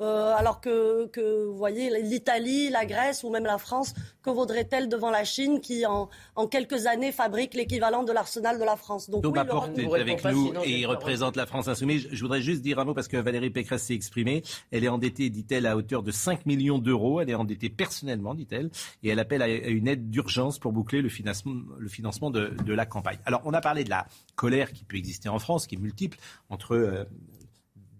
[0.00, 3.92] euh, alors que, que, vous voyez, l'Italie, la Grèce ou même la France,
[4.22, 8.64] que vaudrait-elle devant la Chine qui, en, en quelques années, fabrique l'équivalent de l'arsenal de
[8.64, 9.10] la France?
[9.10, 12.06] Donc, Thomas oui, l'Europe Porte est avec nous sinon et il représente la France insoumise.
[12.12, 14.44] Je voudrais juste dire un mot parce que Valérie Pécresse s'est exprimée.
[14.70, 17.20] Elle est endettée, dit-elle, à hauteur de 5 millions d'euros.
[17.20, 18.70] Elle est endettée personnellement, dit-elle,
[19.02, 22.72] et elle appelle à une aide d'urgence pour boucler le financement, le financement de, de
[22.72, 23.18] la campagne.
[23.26, 24.06] Alors, on a parlé de la
[24.36, 26.16] colère qui peut exister en France, qui est multiple,
[26.60, 27.04] entre euh,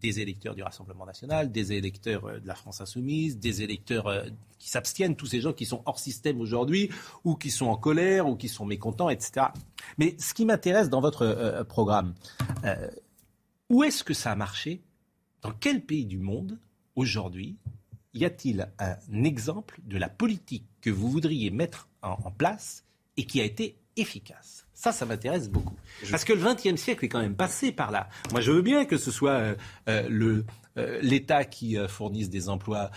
[0.02, 4.24] des électeurs du Rassemblement national, des électeurs euh, de la France insoumise, des électeurs euh,
[4.58, 6.90] qui s'abstiennent, tous ces gens qui sont hors système aujourd'hui,
[7.24, 9.46] ou qui sont en colère, ou qui sont mécontents, etc.
[9.96, 12.14] Mais ce qui m'intéresse dans votre programme,
[13.70, 14.82] où est-ce que ça a marché?
[15.40, 16.58] Dans quel pays du monde,
[16.94, 17.56] aujourd'hui,
[18.12, 22.84] y a-t-il un exemple de la politique que vous voudriez mettre en place
[23.16, 25.76] et qui a été efficace ça, ça m'intéresse beaucoup.
[26.10, 28.08] Parce que le XXe siècle est quand même passé par là.
[28.32, 29.54] Moi, je veux bien que ce soit euh,
[29.90, 30.46] euh, le,
[30.78, 32.90] euh, l'État qui fournisse des emplois,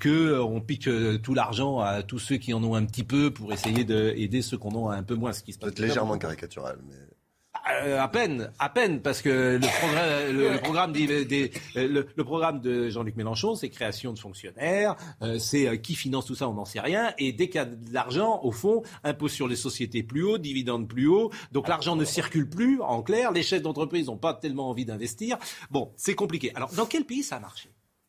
[0.00, 0.88] que on pique
[1.22, 4.58] tout l'argent à tous ceux qui en ont un petit peu pour essayer d'aider ceux
[4.58, 5.32] qui en ont un peu moins.
[5.32, 5.78] Ce qui se passe.
[5.78, 6.96] légèrement caricatural, mais.
[7.70, 13.68] Euh, à peine, à peine, parce que le, programme, le, programme de Jean-Luc Mélenchon, c'est
[13.68, 17.12] création de fonctionnaires, euh, c'est euh, qui finance tout ça, on n'en sait rien.
[17.18, 20.38] Et dès qu'il y a de l'argent, au fond, impôt sur les sociétés plus haut,
[20.38, 23.32] dividendes plus haut, donc l'argent ne circule plus, en clair.
[23.32, 25.36] Les chefs d'entreprise n'ont pas tellement envie d'investir.
[25.70, 26.52] Bon, c'est compliqué.
[26.54, 27.68] Alors, dans quel pays ça a marché?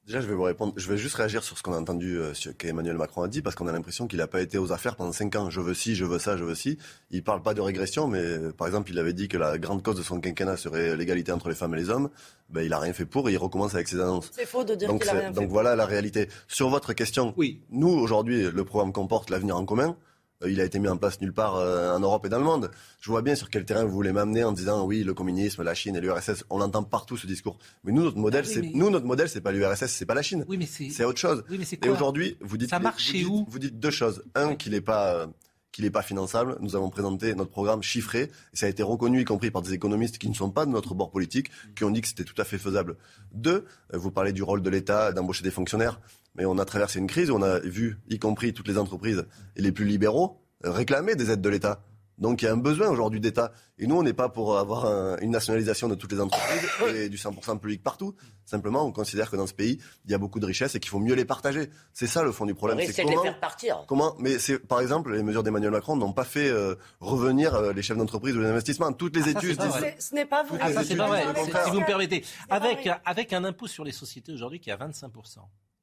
[0.10, 0.74] Déjà, je vais vous répondre.
[0.76, 3.56] Je vais juste réagir sur ce qu'on a entendu, euh, qu'Emmanuel Macron a dit, parce
[3.56, 5.52] qu'on a l'impression qu'il n'a pas été aux affaires pendant cinq ans.
[5.52, 6.80] Je veux ci, je veux ça, je veux ci.
[7.12, 9.84] Il parle pas de régression, mais euh, par exemple, il avait dit que la grande
[9.84, 12.10] cause de son quinquennat serait l'égalité entre les femmes et les hommes.
[12.50, 14.32] Ben, il a rien fait pour et il recommence avec ses annonces.
[14.34, 15.42] C'est faux de dire qu'il a rien fait.
[15.42, 16.28] Donc voilà la réalité.
[16.48, 17.62] Sur votre question, oui.
[17.70, 19.96] nous aujourd'hui, le programme comporte l'avenir en commun.
[20.44, 22.46] Euh, il a été mis en place nulle part euh, en Europe et dans le
[22.46, 22.72] monde.
[23.02, 25.74] Je vois bien sur quel terrain vous voulez m'amener en disant oui, le communisme, la
[25.74, 26.46] Chine et l'URSS.
[26.50, 27.58] On entend partout ce discours.
[27.84, 30.22] Mais nous, notre modèle, ah c'est nous, notre modèle, c'est pas l'URSS, c'est pas la
[30.22, 30.46] Chine.
[30.48, 31.44] Oui, mais c'est autre chose.
[31.50, 34.24] Oui, mais et aujourd'hui, vous dites ça marche vous, où vous dites deux choses.
[34.36, 35.28] Un, qu'il n'est pas euh,
[35.72, 36.58] qu'il n'est pas finançable.
[36.62, 38.22] Nous avons présenté notre programme chiffré
[38.54, 40.72] et ça a été reconnu, y compris par des économistes qui ne sont pas de
[40.72, 42.96] notre bord politique, qui ont dit que c'était tout à fait faisable.
[43.34, 46.00] Deux, vous parlez du rôle de l'État d'embaucher des fonctionnaires,
[46.36, 49.26] mais on a traversé une crise où on a vu, y compris toutes les entreprises
[49.56, 51.82] et les plus libéraux, réclamer des aides de l'État.
[52.20, 53.52] Donc il y a un besoin aujourd'hui d'État.
[53.78, 54.86] Et nous, on n'est pas pour avoir
[55.22, 58.14] une nationalisation de toutes les entreprises et du 100% public partout.
[58.46, 60.90] Simplement, on considère que dans ce pays, il y a beaucoup de richesses et qu'il
[60.90, 61.70] faut mieux les partager.
[61.94, 62.80] C'est ça le fond du problème.
[62.86, 63.86] C'est comment, de les faire partir.
[63.88, 67.74] Comment Mais c'est par exemple, les mesures d'Emmanuel Macron n'ont pas fait euh, revenir euh,
[67.74, 68.92] les chefs d'entreprise ou les investissements.
[68.92, 69.62] Toutes les ah, études.
[70.00, 70.60] Ce n'est pas vrai.
[70.62, 71.24] Ah, ça, c'est pas vrai.
[71.66, 74.78] Si vous me permettez, avec avec un impôt sur les sociétés aujourd'hui qui est à
[74.78, 75.40] 25%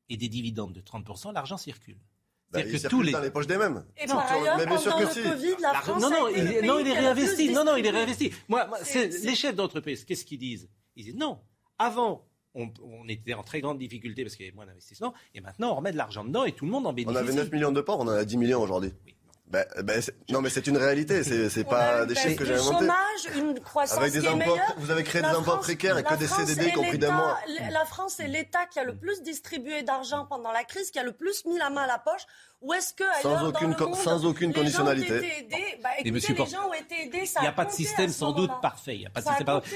[0.09, 1.99] et des dividendes de 30%, l'argent circule.
[2.51, 3.85] Bah, il que tous les dans les poches des mêmes.
[3.97, 5.23] Et par ailleurs, mais bien sûr que le si.
[5.23, 7.51] Covid, la France non, non, il, non, il est réinvesti.
[7.53, 8.33] Non, non, il est réinvesti.
[8.49, 10.69] Moi, moi les chefs d'entreprise, qu'est-ce qu'ils disent?
[10.95, 11.41] Ils disent non.
[11.79, 12.25] Avant,
[12.55, 15.73] on, on, était en très grande difficulté parce qu'il y avait moins d'investissement, et maintenant
[15.73, 17.19] on remet de l'argent dedans et tout le monde en bénéficie.
[17.19, 18.93] On avait 9 millions de ports, on en a 10 millions aujourd'hui.
[19.05, 19.15] Oui.
[19.49, 22.79] Ben, ben, non, mais c'est une réalité, c'est pas des chiffres que j'ai inventés.
[22.79, 26.15] chômage, une croissance Avec des qui emplois, Vous avez créé des emplois précaires et que
[26.15, 27.39] des CDD compris d'un mois.
[27.71, 31.05] La France est l'État qui a le plus distribué d'argent pendant la crise, qui a
[31.05, 32.27] le plus mis la main à la poche.
[32.67, 35.47] Ou est-ce que sans aucune, dans le monde, sans aucune conditionnalité.
[35.83, 37.31] Bah, écoutez, les gens ont été aidés.
[37.37, 39.05] Il n'y a pas de système sans doute parfait.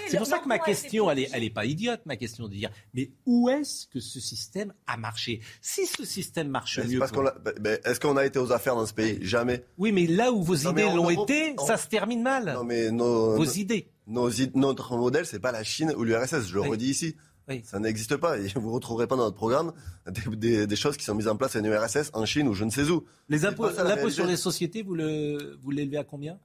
[0.09, 2.55] C'est pour ça que ma question, elle est, elle est pas idiote, ma question de
[2.55, 5.41] dire, mais où est-ce que ce système a marché?
[5.61, 7.01] Si ce système marche mieux.
[7.85, 9.19] Est-ce qu'on a été aux affaires dans ce pays?
[9.23, 9.65] Jamais.
[9.79, 12.53] Oui, mais là où vos idées l'ont été, ça se termine mal.
[12.55, 13.93] Non, mais nos, vos idées.
[14.09, 16.49] notre modèle, c'est pas la Chine ou l'URSS.
[16.49, 17.17] Je le redis ici.
[17.65, 18.39] Ça n'existe pas.
[18.39, 19.73] Et vous ne retrouverez pas dans notre programme
[20.07, 22.89] des, choses qui sont mises en place à l'URSS, en Chine ou je ne sais
[22.91, 23.05] où.
[23.29, 26.39] l'impôt sur les sociétés, vous l'élevez à combien?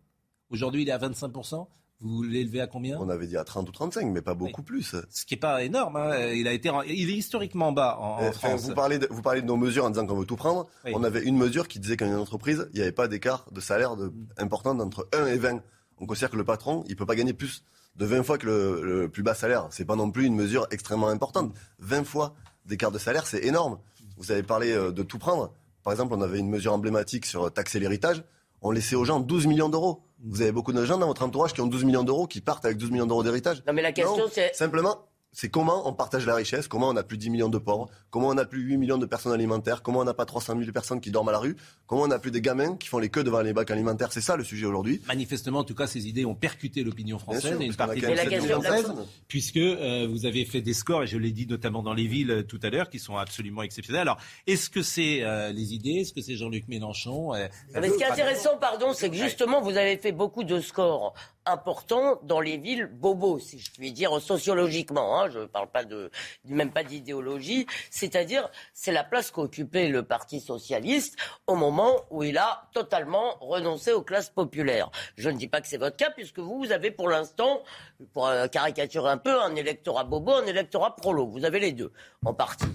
[0.49, 1.67] Aujourd'hui, il est à 25%.
[2.01, 2.99] Vous l'élevez à combien?
[2.99, 4.95] On avait dit à 30 ou 35, mais pas beaucoup plus.
[5.09, 5.95] Ce qui n'est pas énorme.
[5.95, 6.27] Hein.
[6.33, 8.63] Il, a été, il est historiquement bas en, eh, France.
[8.63, 10.67] Vous parlez, de, vous parlez de nos mesures en disant qu'on veut tout prendre.
[10.85, 13.61] On avait une mesure qui disait qu'en une entreprise, il n'y avait pas d'écart de
[13.61, 14.27] salaire de, mm.
[14.37, 15.61] important entre 1 et 20.
[15.99, 17.63] On considère que le patron, il ne peut pas gagner plus
[17.95, 19.67] de 20 fois que le, plus bas salaire.
[19.69, 21.53] C'est pas non plus une mesure extrêmement importante.
[21.79, 22.35] 20 fois
[22.65, 23.79] d'écart de salaire, c'est énorme.
[24.17, 25.53] Vous avez parlé euh, de tout prendre.
[25.83, 28.23] Par exemple, on avait une mesure emblématique sur taxer l'héritage.
[28.61, 30.01] On laissait aux gens 12 millions d'euros.
[30.23, 32.65] Vous avez beaucoup de gens dans votre entourage qui ont 12 millions d'euros, qui partent
[32.65, 33.63] avec 12 millions d'euros d'héritage.
[33.67, 34.55] Non, mais la question, c'est.
[34.55, 37.57] Simplement, c'est comment on partage la richesse, comment on a plus de 10 millions de
[37.57, 40.25] pauvres, comment on a plus de 8 millions de personnes alimentaires, comment on n'a pas
[40.25, 41.57] 300 000 personnes qui dorment à la rue,
[41.87, 44.13] comment on a plus des gamins qui font les queues devant les bacs alimentaires.
[44.13, 45.01] C'est ça le sujet aujourd'hui.
[45.07, 48.41] Manifestement, en tout cas, ces idées ont percuté l'opinion française et une partie de la
[48.41, 48.93] française,
[49.27, 52.31] puisque euh, vous avez fait des scores, et je l'ai dit notamment dans les villes
[52.31, 54.03] euh, tout à l'heure, qui sont absolument exceptionnels.
[54.03, 54.17] Alors,
[54.47, 58.05] est-ce que c'est euh, les idées Est-ce que c'est Jean-Luc Mélenchon Mais ce qui est
[58.05, 61.13] intéressant, pardon, c'est que justement, vous avez fait beaucoup de scores
[61.45, 65.19] importants dans les villes bobos, si je puis dire sociologiquement.
[65.19, 66.11] Hein, je ne parle pas de
[66.45, 71.17] même pas d'idéologie, c'est-à-dire c'est la place qu'occupait le Parti socialiste
[71.47, 74.89] au moment où il a totalement renoncé aux classes populaires.
[75.17, 77.61] Je ne dis pas que c'est votre cas, puisque vous avez pour l'instant,
[78.13, 81.27] pour caricaturer un peu, un électorat bobo, un électorat prolo.
[81.27, 81.91] Vous avez les deux,
[82.25, 82.65] en partie.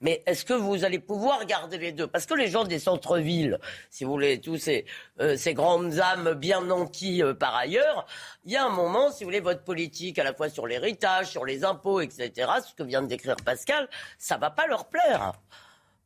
[0.00, 2.06] Mais est-ce que vous allez pouvoir garder les deux?
[2.06, 3.58] Parce que les gens des centres-villes,
[3.90, 4.86] si vous voulez, tous ces,
[5.20, 8.06] euh, grandes âmes bien nantis euh, par ailleurs,
[8.44, 11.30] Il y a un moment, si vous voulez, votre politique, à la fois sur l'héritage,
[11.30, 13.88] sur les impôts, etc., ce que vient de décrire Pascal,
[14.18, 15.32] ça va pas leur plaire.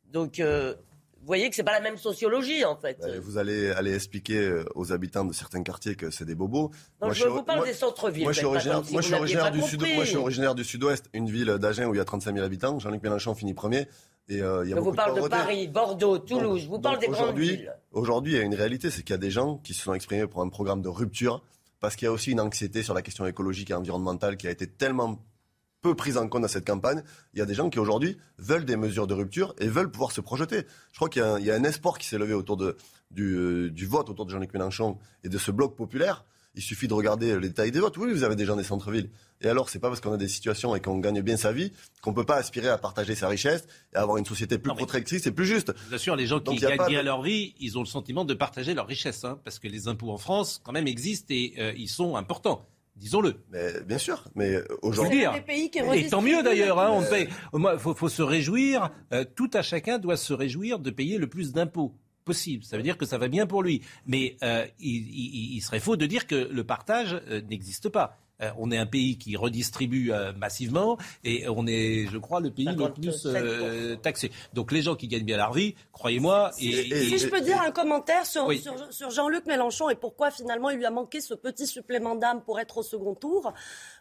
[0.07, 0.75] Donc, euh,
[1.25, 2.99] vous voyez que c'est pas la même sociologie, en fait.
[3.01, 6.71] Ben, vous allez aller expliquer euh, aux habitants de certains quartiers que c'est des bobos.
[7.01, 8.25] Non, je vous parle des centres-villes.
[8.25, 9.81] Moi, je suis originaire, comme si moi, je suis vous n'aviez originaire pas du sud,
[9.81, 9.95] compris.
[9.95, 12.45] moi, je suis originaire du sud-ouest, une ville d'Agen où il y a 35 000
[12.45, 12.79] habitants.
[12.79, 13.89] Jean-Luc Mélenchon finit premier.
[14.29, 15.27] Et, euh, il y a Je vous parle de.
[15.27, 16.61] Paris, Bordeaux, Toulouse.
[16.61, 17.75] je vous parle Donc, des grandes villes.
[17.93, 19.95] Aujourd'hui, il y a une réalité, c'est qu'il y a des gens qui se sont
[19.95, 21.43] exprimés pour un programme de rupture,
[21.81, 24.51] parce qu'il y a aussi une anxiété sur la question écologique et environnementale qui a
[24.51, 25.19] été tellement
[25.85, 27.03] peu prise en compte dans cette campagne.
[27.35, 30.13] Il y a des gens qui aujourd'hui veulent des mesures de rupture et veulent pouvoir
[30.13, 30.63] se projeter.
[30.93, 32.57] Je crois qu'il y a un, il y a un espoir qui s'est levé autour
[32.57, 32.77] de,
[33.11, 36.25] du, euh, du vote autour de Jean-Luc Mélenchon et de ce bloc populaire.
[36.57, 37.97] Il suffit de regarder les détails des votes.
[37.99, 39.11] Oui, vous avez des gens des centres-villes.
[39.43, 41.73] Et alors, c'est pas parce qu'on a des situations et qu'on gagne bien sa vie
[42.01, 45.27] qu'on peut pas aspirer à partager sa richesse et à avoir une société plus protectrice
[45.27, 45.73] et plus juste.
[45.77, 47.87] Je vous assure, les gens Donc, qui gagnent bien de- leur vie, ils ont le
[47.89, 51.27] sentiment de partager leur richesse, hein, parce que les impôts en France, quand même, existent
[51.35, 52.65] et euh, ils sont importants.
[52.97, 53.35] Disons-le.
[53.51, 55.19] Mais bien sûr, mais aujourd'hui.
[55.19, 55.33] dire.
[55.33, 56.79] des pays qui Et tant mieux d'ailleurs.
[56.79, 57.29] Hein, on paye.
[57.53, 58.91] Moi, faut, faut se réjouir.
[59.13, 61.95] euh, tout à chacun doit se réjouir de payer le plus d'impôts
[62.25, 62.63] possible.
[62.65, 63.83] Ça veut dire que ça va bien pour lui.
[64.07, 68.17] Mais euh, il, il- il serait faux de dire que le partage euh, n'existe pas.
[68.43, 72.51] Euh, on est un pays qui redistribue euh, massivement et on est, je crois, le
[72.51, 74.33] pays le plus euh, taxé.
[74.55, 77.61] Donc les gens qui gagnent bien leur vie, croyez-moi, et, Si et- je peux dire
[77.63, 78.59] un commentaire sur, Oui.
[78.61, 82.43] sur, sur Jean-Luc Mélenchon et pourquoi finalement il lui a manqué ce petit supplément d'âme
[82.43, 83.53] pour être au second tour.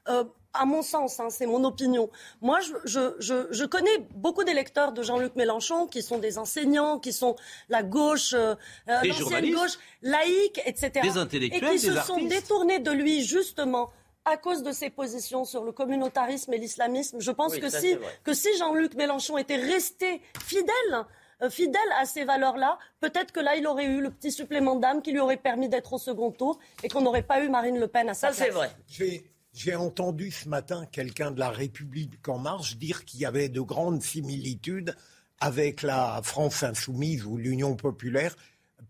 [0.10, 0.24] Euh,
[0.56, 2.10] à mon sens, hein, c'est mon opinion.
[2.42, 7.00] Moi, je, je, je, je connais beaucoup d'électeurs de Jean-Luc Mélenchon qui sont des enseignants,
[7.00, 7.36] qui sont
[7.70, 8.56] la gauche, euh,
[8.88, 10.92] l'ancienne gauche laïque, etc.
[11.04, 13.90] Des intellectuels, et qui se sont détournés de lui justement
[14.26, 17.20] à cause de ses positions sur le communautarisme et l'islamisme.
[17.20, 21.06] Je pense Oui, que ça, si que Jean-Luc Mélenchon était resté fidèle,
[21.42, 25.02] euh, fidèle à ces valeurs-là, peut-être que là, il aurait eu le petit supplément d'âme
[25.02, 27.88] qui lui aurait permis d'être au second tour et qu'on n'aurait pas eu Marine Le
[27.88, 28.56] Pen à sa Ça, c'est place.
[28.56, 28.72] vrai.
[28.88, 33.50] J'ai- J'ai entendu ce matin quelqu'un de la République en marche dire qu'il y avait
[33.50, 34.96] de grandes similitudes
[35.40, 38.36] avec la France insoumise ou l'Union populaire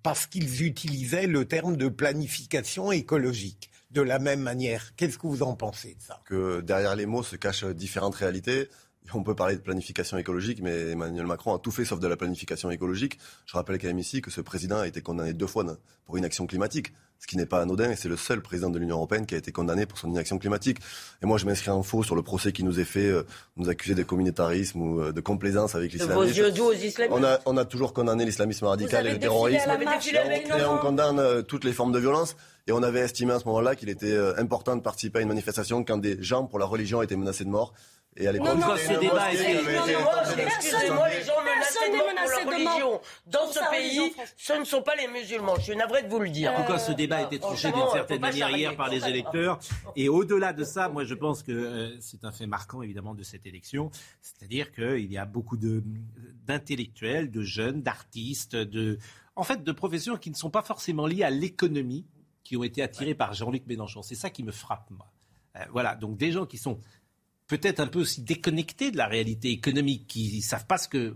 [0.03, 4.95] parce qu'ils utilisaient le terme de planification écologique de la même manière.
[4.95, 6.19] Qu'est-ce que vous en pensez de ça?
[6.25, 8.69] Que derrière les mots se cachent différentes réalités.
[9.13, 12.15] On peut parler de planification écologique, mais Emmanuel Macron a tout fait sauf de la
[12.15, 13.19] planification écologique.
[13.45, 15.65] Je rappelle quand même ici que ce président a été condamné deux fois
[16.05, 18.95] pour inaction climatique, ce qui n'est pas anodin, et c'est le seul président de l'Union
[18.95, 20.77] européenne qui a été condamné pour son inaction climatique.
[21.21, 23.23] Et moi, je m'inscris en faux sur le procès qui nous est fait, euh,
[23.57, 26.19] nous accuser de communautarisme ou euh, de complaisance avec l'islamisme.
[27.11, 29.69] On a, on a toujours condamné l'islamisme radical et le terrorisme.
[30.57, 32.35] Et on- et condamne euh, toutes les formes de violence.
[32.67, 35.27] Et on avait estimé à ce moment-là qu'il était euh, important de participer à une
[35.27, 37.73] manifestation quand des gens pour la religion étaient menacés de mort.
[38.15, 39.31] Et à l'époque, Non, non, Excusez-moi,
[41.09, 43.01] les gens mort pour leur religion.
[43.27, 45.55] Dans ce pays, ce ne sont pas les musulmans.
[45.57, 46.51] Je suis navré de vous le dire.
[46.53, 49.59] En tout cas, ce débat a été tranché d'une certaine manière hier par les électeurs.
[49.95, 53.23] Et au-delà de ça, moi, je pense que euh, c'est un fait marquant, évidemment, de
[53.23, 53.89] cette élection.
[54.21, 55.83] C'est-à-dire qu'il y a beaucoup de-
[56.45, 58.99] d'intellectuels, de, jeunes, d'artistes, de,
[59.35, 62.05] en fait, de professions qui ne sont pas forcément liées à l'économie,
[62.43, 64.01] qui ont été attirés par Jean-Luc Mélenchon.
[64.01, 65.07] C'est ça qui me frappe, moi.
[65.55, 66.79] Euh, voilà, donc des gens qui sont
[67.57, 71.15] peut-être un peu aussi déconnectés de la réalité économique, qui ne savent pas ce que...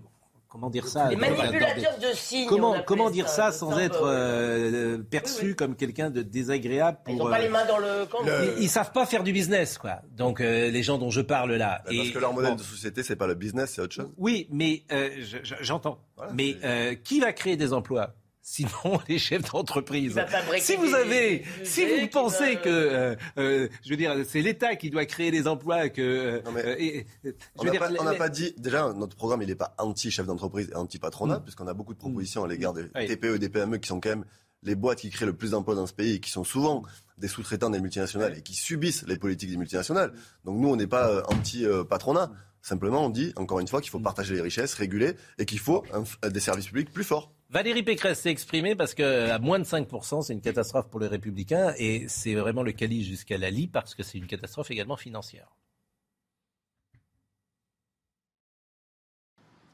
[0.49, 2.47] Comment dire ça Les manipulateurs de signes.
[2.47, 7.29] Comment, comment dire ça, sans être euh, perçu comme quelqu'un de désagréable pour, Ils n'ont
[7.29, 8.31] pas euh, les mains dans le cambouis.
[8.57, 9.99] ils, ils savent pas faire du business, quoi.
[10.15, 11.81] Donc euh, les gens dont je parle là.
[11.85, 14.09] Bah, Parce que leur modèle de société, c'est pas le business, c'est autre chose.
[14.17, 15.99] Oui, mais euh, je- je- j'entends.
[16.33, 18.15] mais euh, qui va créer des emplois?
[18.49, 18.69] Sinon,
[19.09, 20.17] les chefs d'entreprise.
[20.59, 24.41] Si vous des avez, si vous pensez va- que, euh, euh, je veux dire, c'est
[24.41, 28.29] l'État qui doit créer les emplois, que, euh, euh, et- je On n'a pas, les-
[28.29, 31.43] dit, déjà, notre programme, il n'est pas anti-chef d'entreprise et anti-patronat, Mm.
[31.43, 33.05] puisqu'on a beaucoup de propositions à l'égard des Oui.
[33.07, 34.23] TPE et des PME qui sont quand même
[34.63, 36.83] les boîtes qui créent le plus d'emplois dans ce pays et qui sont souvent
[37.17, 40.13] des sous-traitants des multinationales et qui subissent les politiques des multinationales.
[40.45, 42.31] Donc nous, on n'est pas euh, anti-patronat.
[42.61, 45.83] Simplement, on dit, encore une fois, qu'il faut partager les richesses, réguler, et qu'il faut
[45.93, 47.33] un- des services publics plus forts.
[47.49, 51.73] Valérie Pécresse s'est exprimée parce qu'à moins de 5%, c'est une catastrophe pour les Républicains
[51.77, 55.47] et c'est vraiment le calice jusqu'à la lie parce que c'est une catastrophe également financière.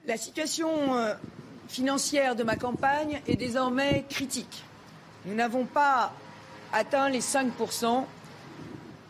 [0.05, 1.15] La situation euh,
[1.67, 4.63] financière de ma campagne est désormais critique.
[5.25, 6.13] Nous n'avons pas
[6.73, 8.05] atteint les 5%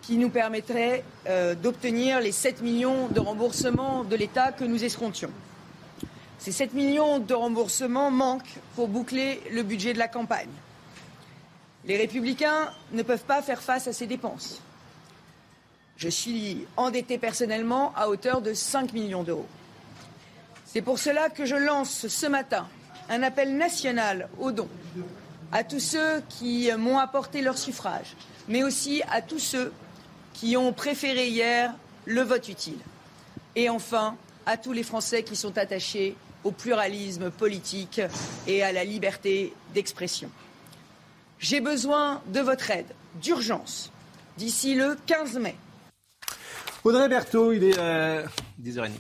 [0.04, 5.32] qui nous permettraient euh, d'obtenir les 7 millions de remboursements de l'État que nous escomptions.
[6.44, 10.50] Ces 7 millions de remboursements manquent pour boucler le budget de la campagne.
[11.86, 14.62] Les républicains ne peuvent pas faire face à ces dépenses.
[15.96, 19.48] Je suis endetté personnellement à hauteur de 5 millions d'euros.
[20.66, 22.68] C'est pour cela que je lance ce matin
[23.08, 24.68] un appel national aux dons
[25.54, 28.18] à tous ceux qui m'ont apporté leur suffrage,
[28.50, 29.72] mais aussi à tous ceux
[30.34, 32.80] qui ont préféré hier le vote utile.
[33.56, 38.02] Et enfin, à tous les Français qui sont attachés au pluralisme politique
[38.48, 40.30] et à la liberté d'expression.
[41.40, 43.92] J'ai besoin de votre aide d'urgence
[44.38, 45.56] d'ici le 15 mai.
[46.84, 47.80] Audrey Berthaud, il est
[48.62, 48.92] 10h30.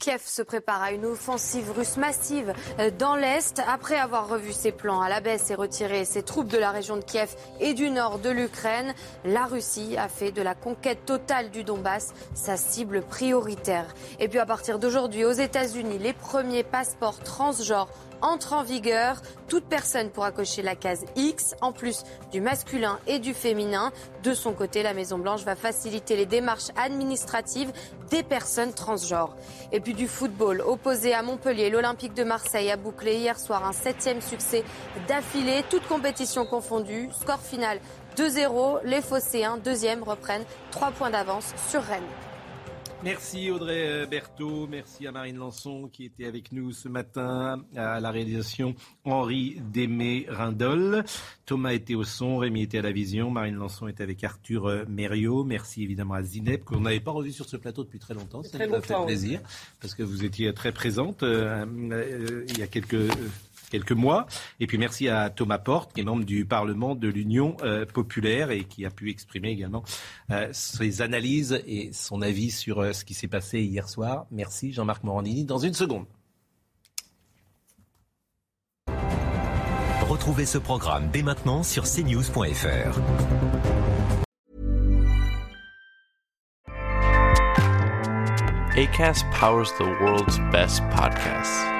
[0.00, 3.62] Kiev se prépare à une offensive russe massive euh, dans l'Est.
[3.68, 6.96] Après avoir revu ses plans à la baisse et retiré ses troupes de la région
[6.96, 8.94] de Kiev et du nord de l'Ukraine,
[9.26, 13.94] la Russie a fait de la conquête totale du Donbass sa cible prioritaire.
[14.18, 17.90] Et puis à partir d'aujourd'hui, aux États-Unis, les premiers passeports transgenres
[18.22, 19.22] entre en vigueur.
[19.48, 23.92] Toute personne pourra cocher la case X, en plus du masculin et du féminin.
[24.22, 27.72] De son côté, la Maison-Blanche va faciliter les démarches administratives
[28.10, 29.36] des personnes transgenres.
[29.72, 33.72] Et puis du football, opposé à Montpellier, l'Olympique de Marseille a bouclé hier soir un
[33.72, 34.64] septième succès
[35.08, 37.08] d'affilée, toutes compétitions confondues.
[37.20, 37.78] Score final
[38.16, 42.29] 2-0, les Phocéens, deuxième, reprennent trois points d'avance sur Rennes.
[43.02, 47.98] Merci Audrey euh, Berthaud, merci à Marine Lançon qui était avec nous ce matin à
[47.98, 48.74] la réalisation
[49.04, 51.04] Henri Démé Rindol.
[51.46, 54.84] Thomas était au son, Rémi était à la vision, Marine Lançon était avec Arthur euh,
[54.86, 55.44] Mériot.
[55.44, 58.42] Merci évidemment à Zineb qu'on n'avait pas revu sur ce plateau depuis très longtemps.
[58.42, 59.40] Ça nous a fait plaisir
[59.80, 63.10] parce que vous étiez très présente euh, il y a quelques
[63.70, 64.26] quelques mois.
[64.58, 68.50] Et puis merci à Thomas Porte, qui est membre du Parlement de l'Union euh, populaire
[68.50, 69.82] et qui a pu exprimer également
[70.30, 74.26] euh, ses analyses et son avis sur euh, ce qui s'est passé hier soir.
[74.30, 75.44] Merci Jean-Marc Morandini.
[75.44, 76.04] Dans une seconde.
[80.08, 83.00] Retrouvez ce programme dès maintenant sur cnews.fr.
[88.76, 91.79] ACAST powers the world's best podcasts.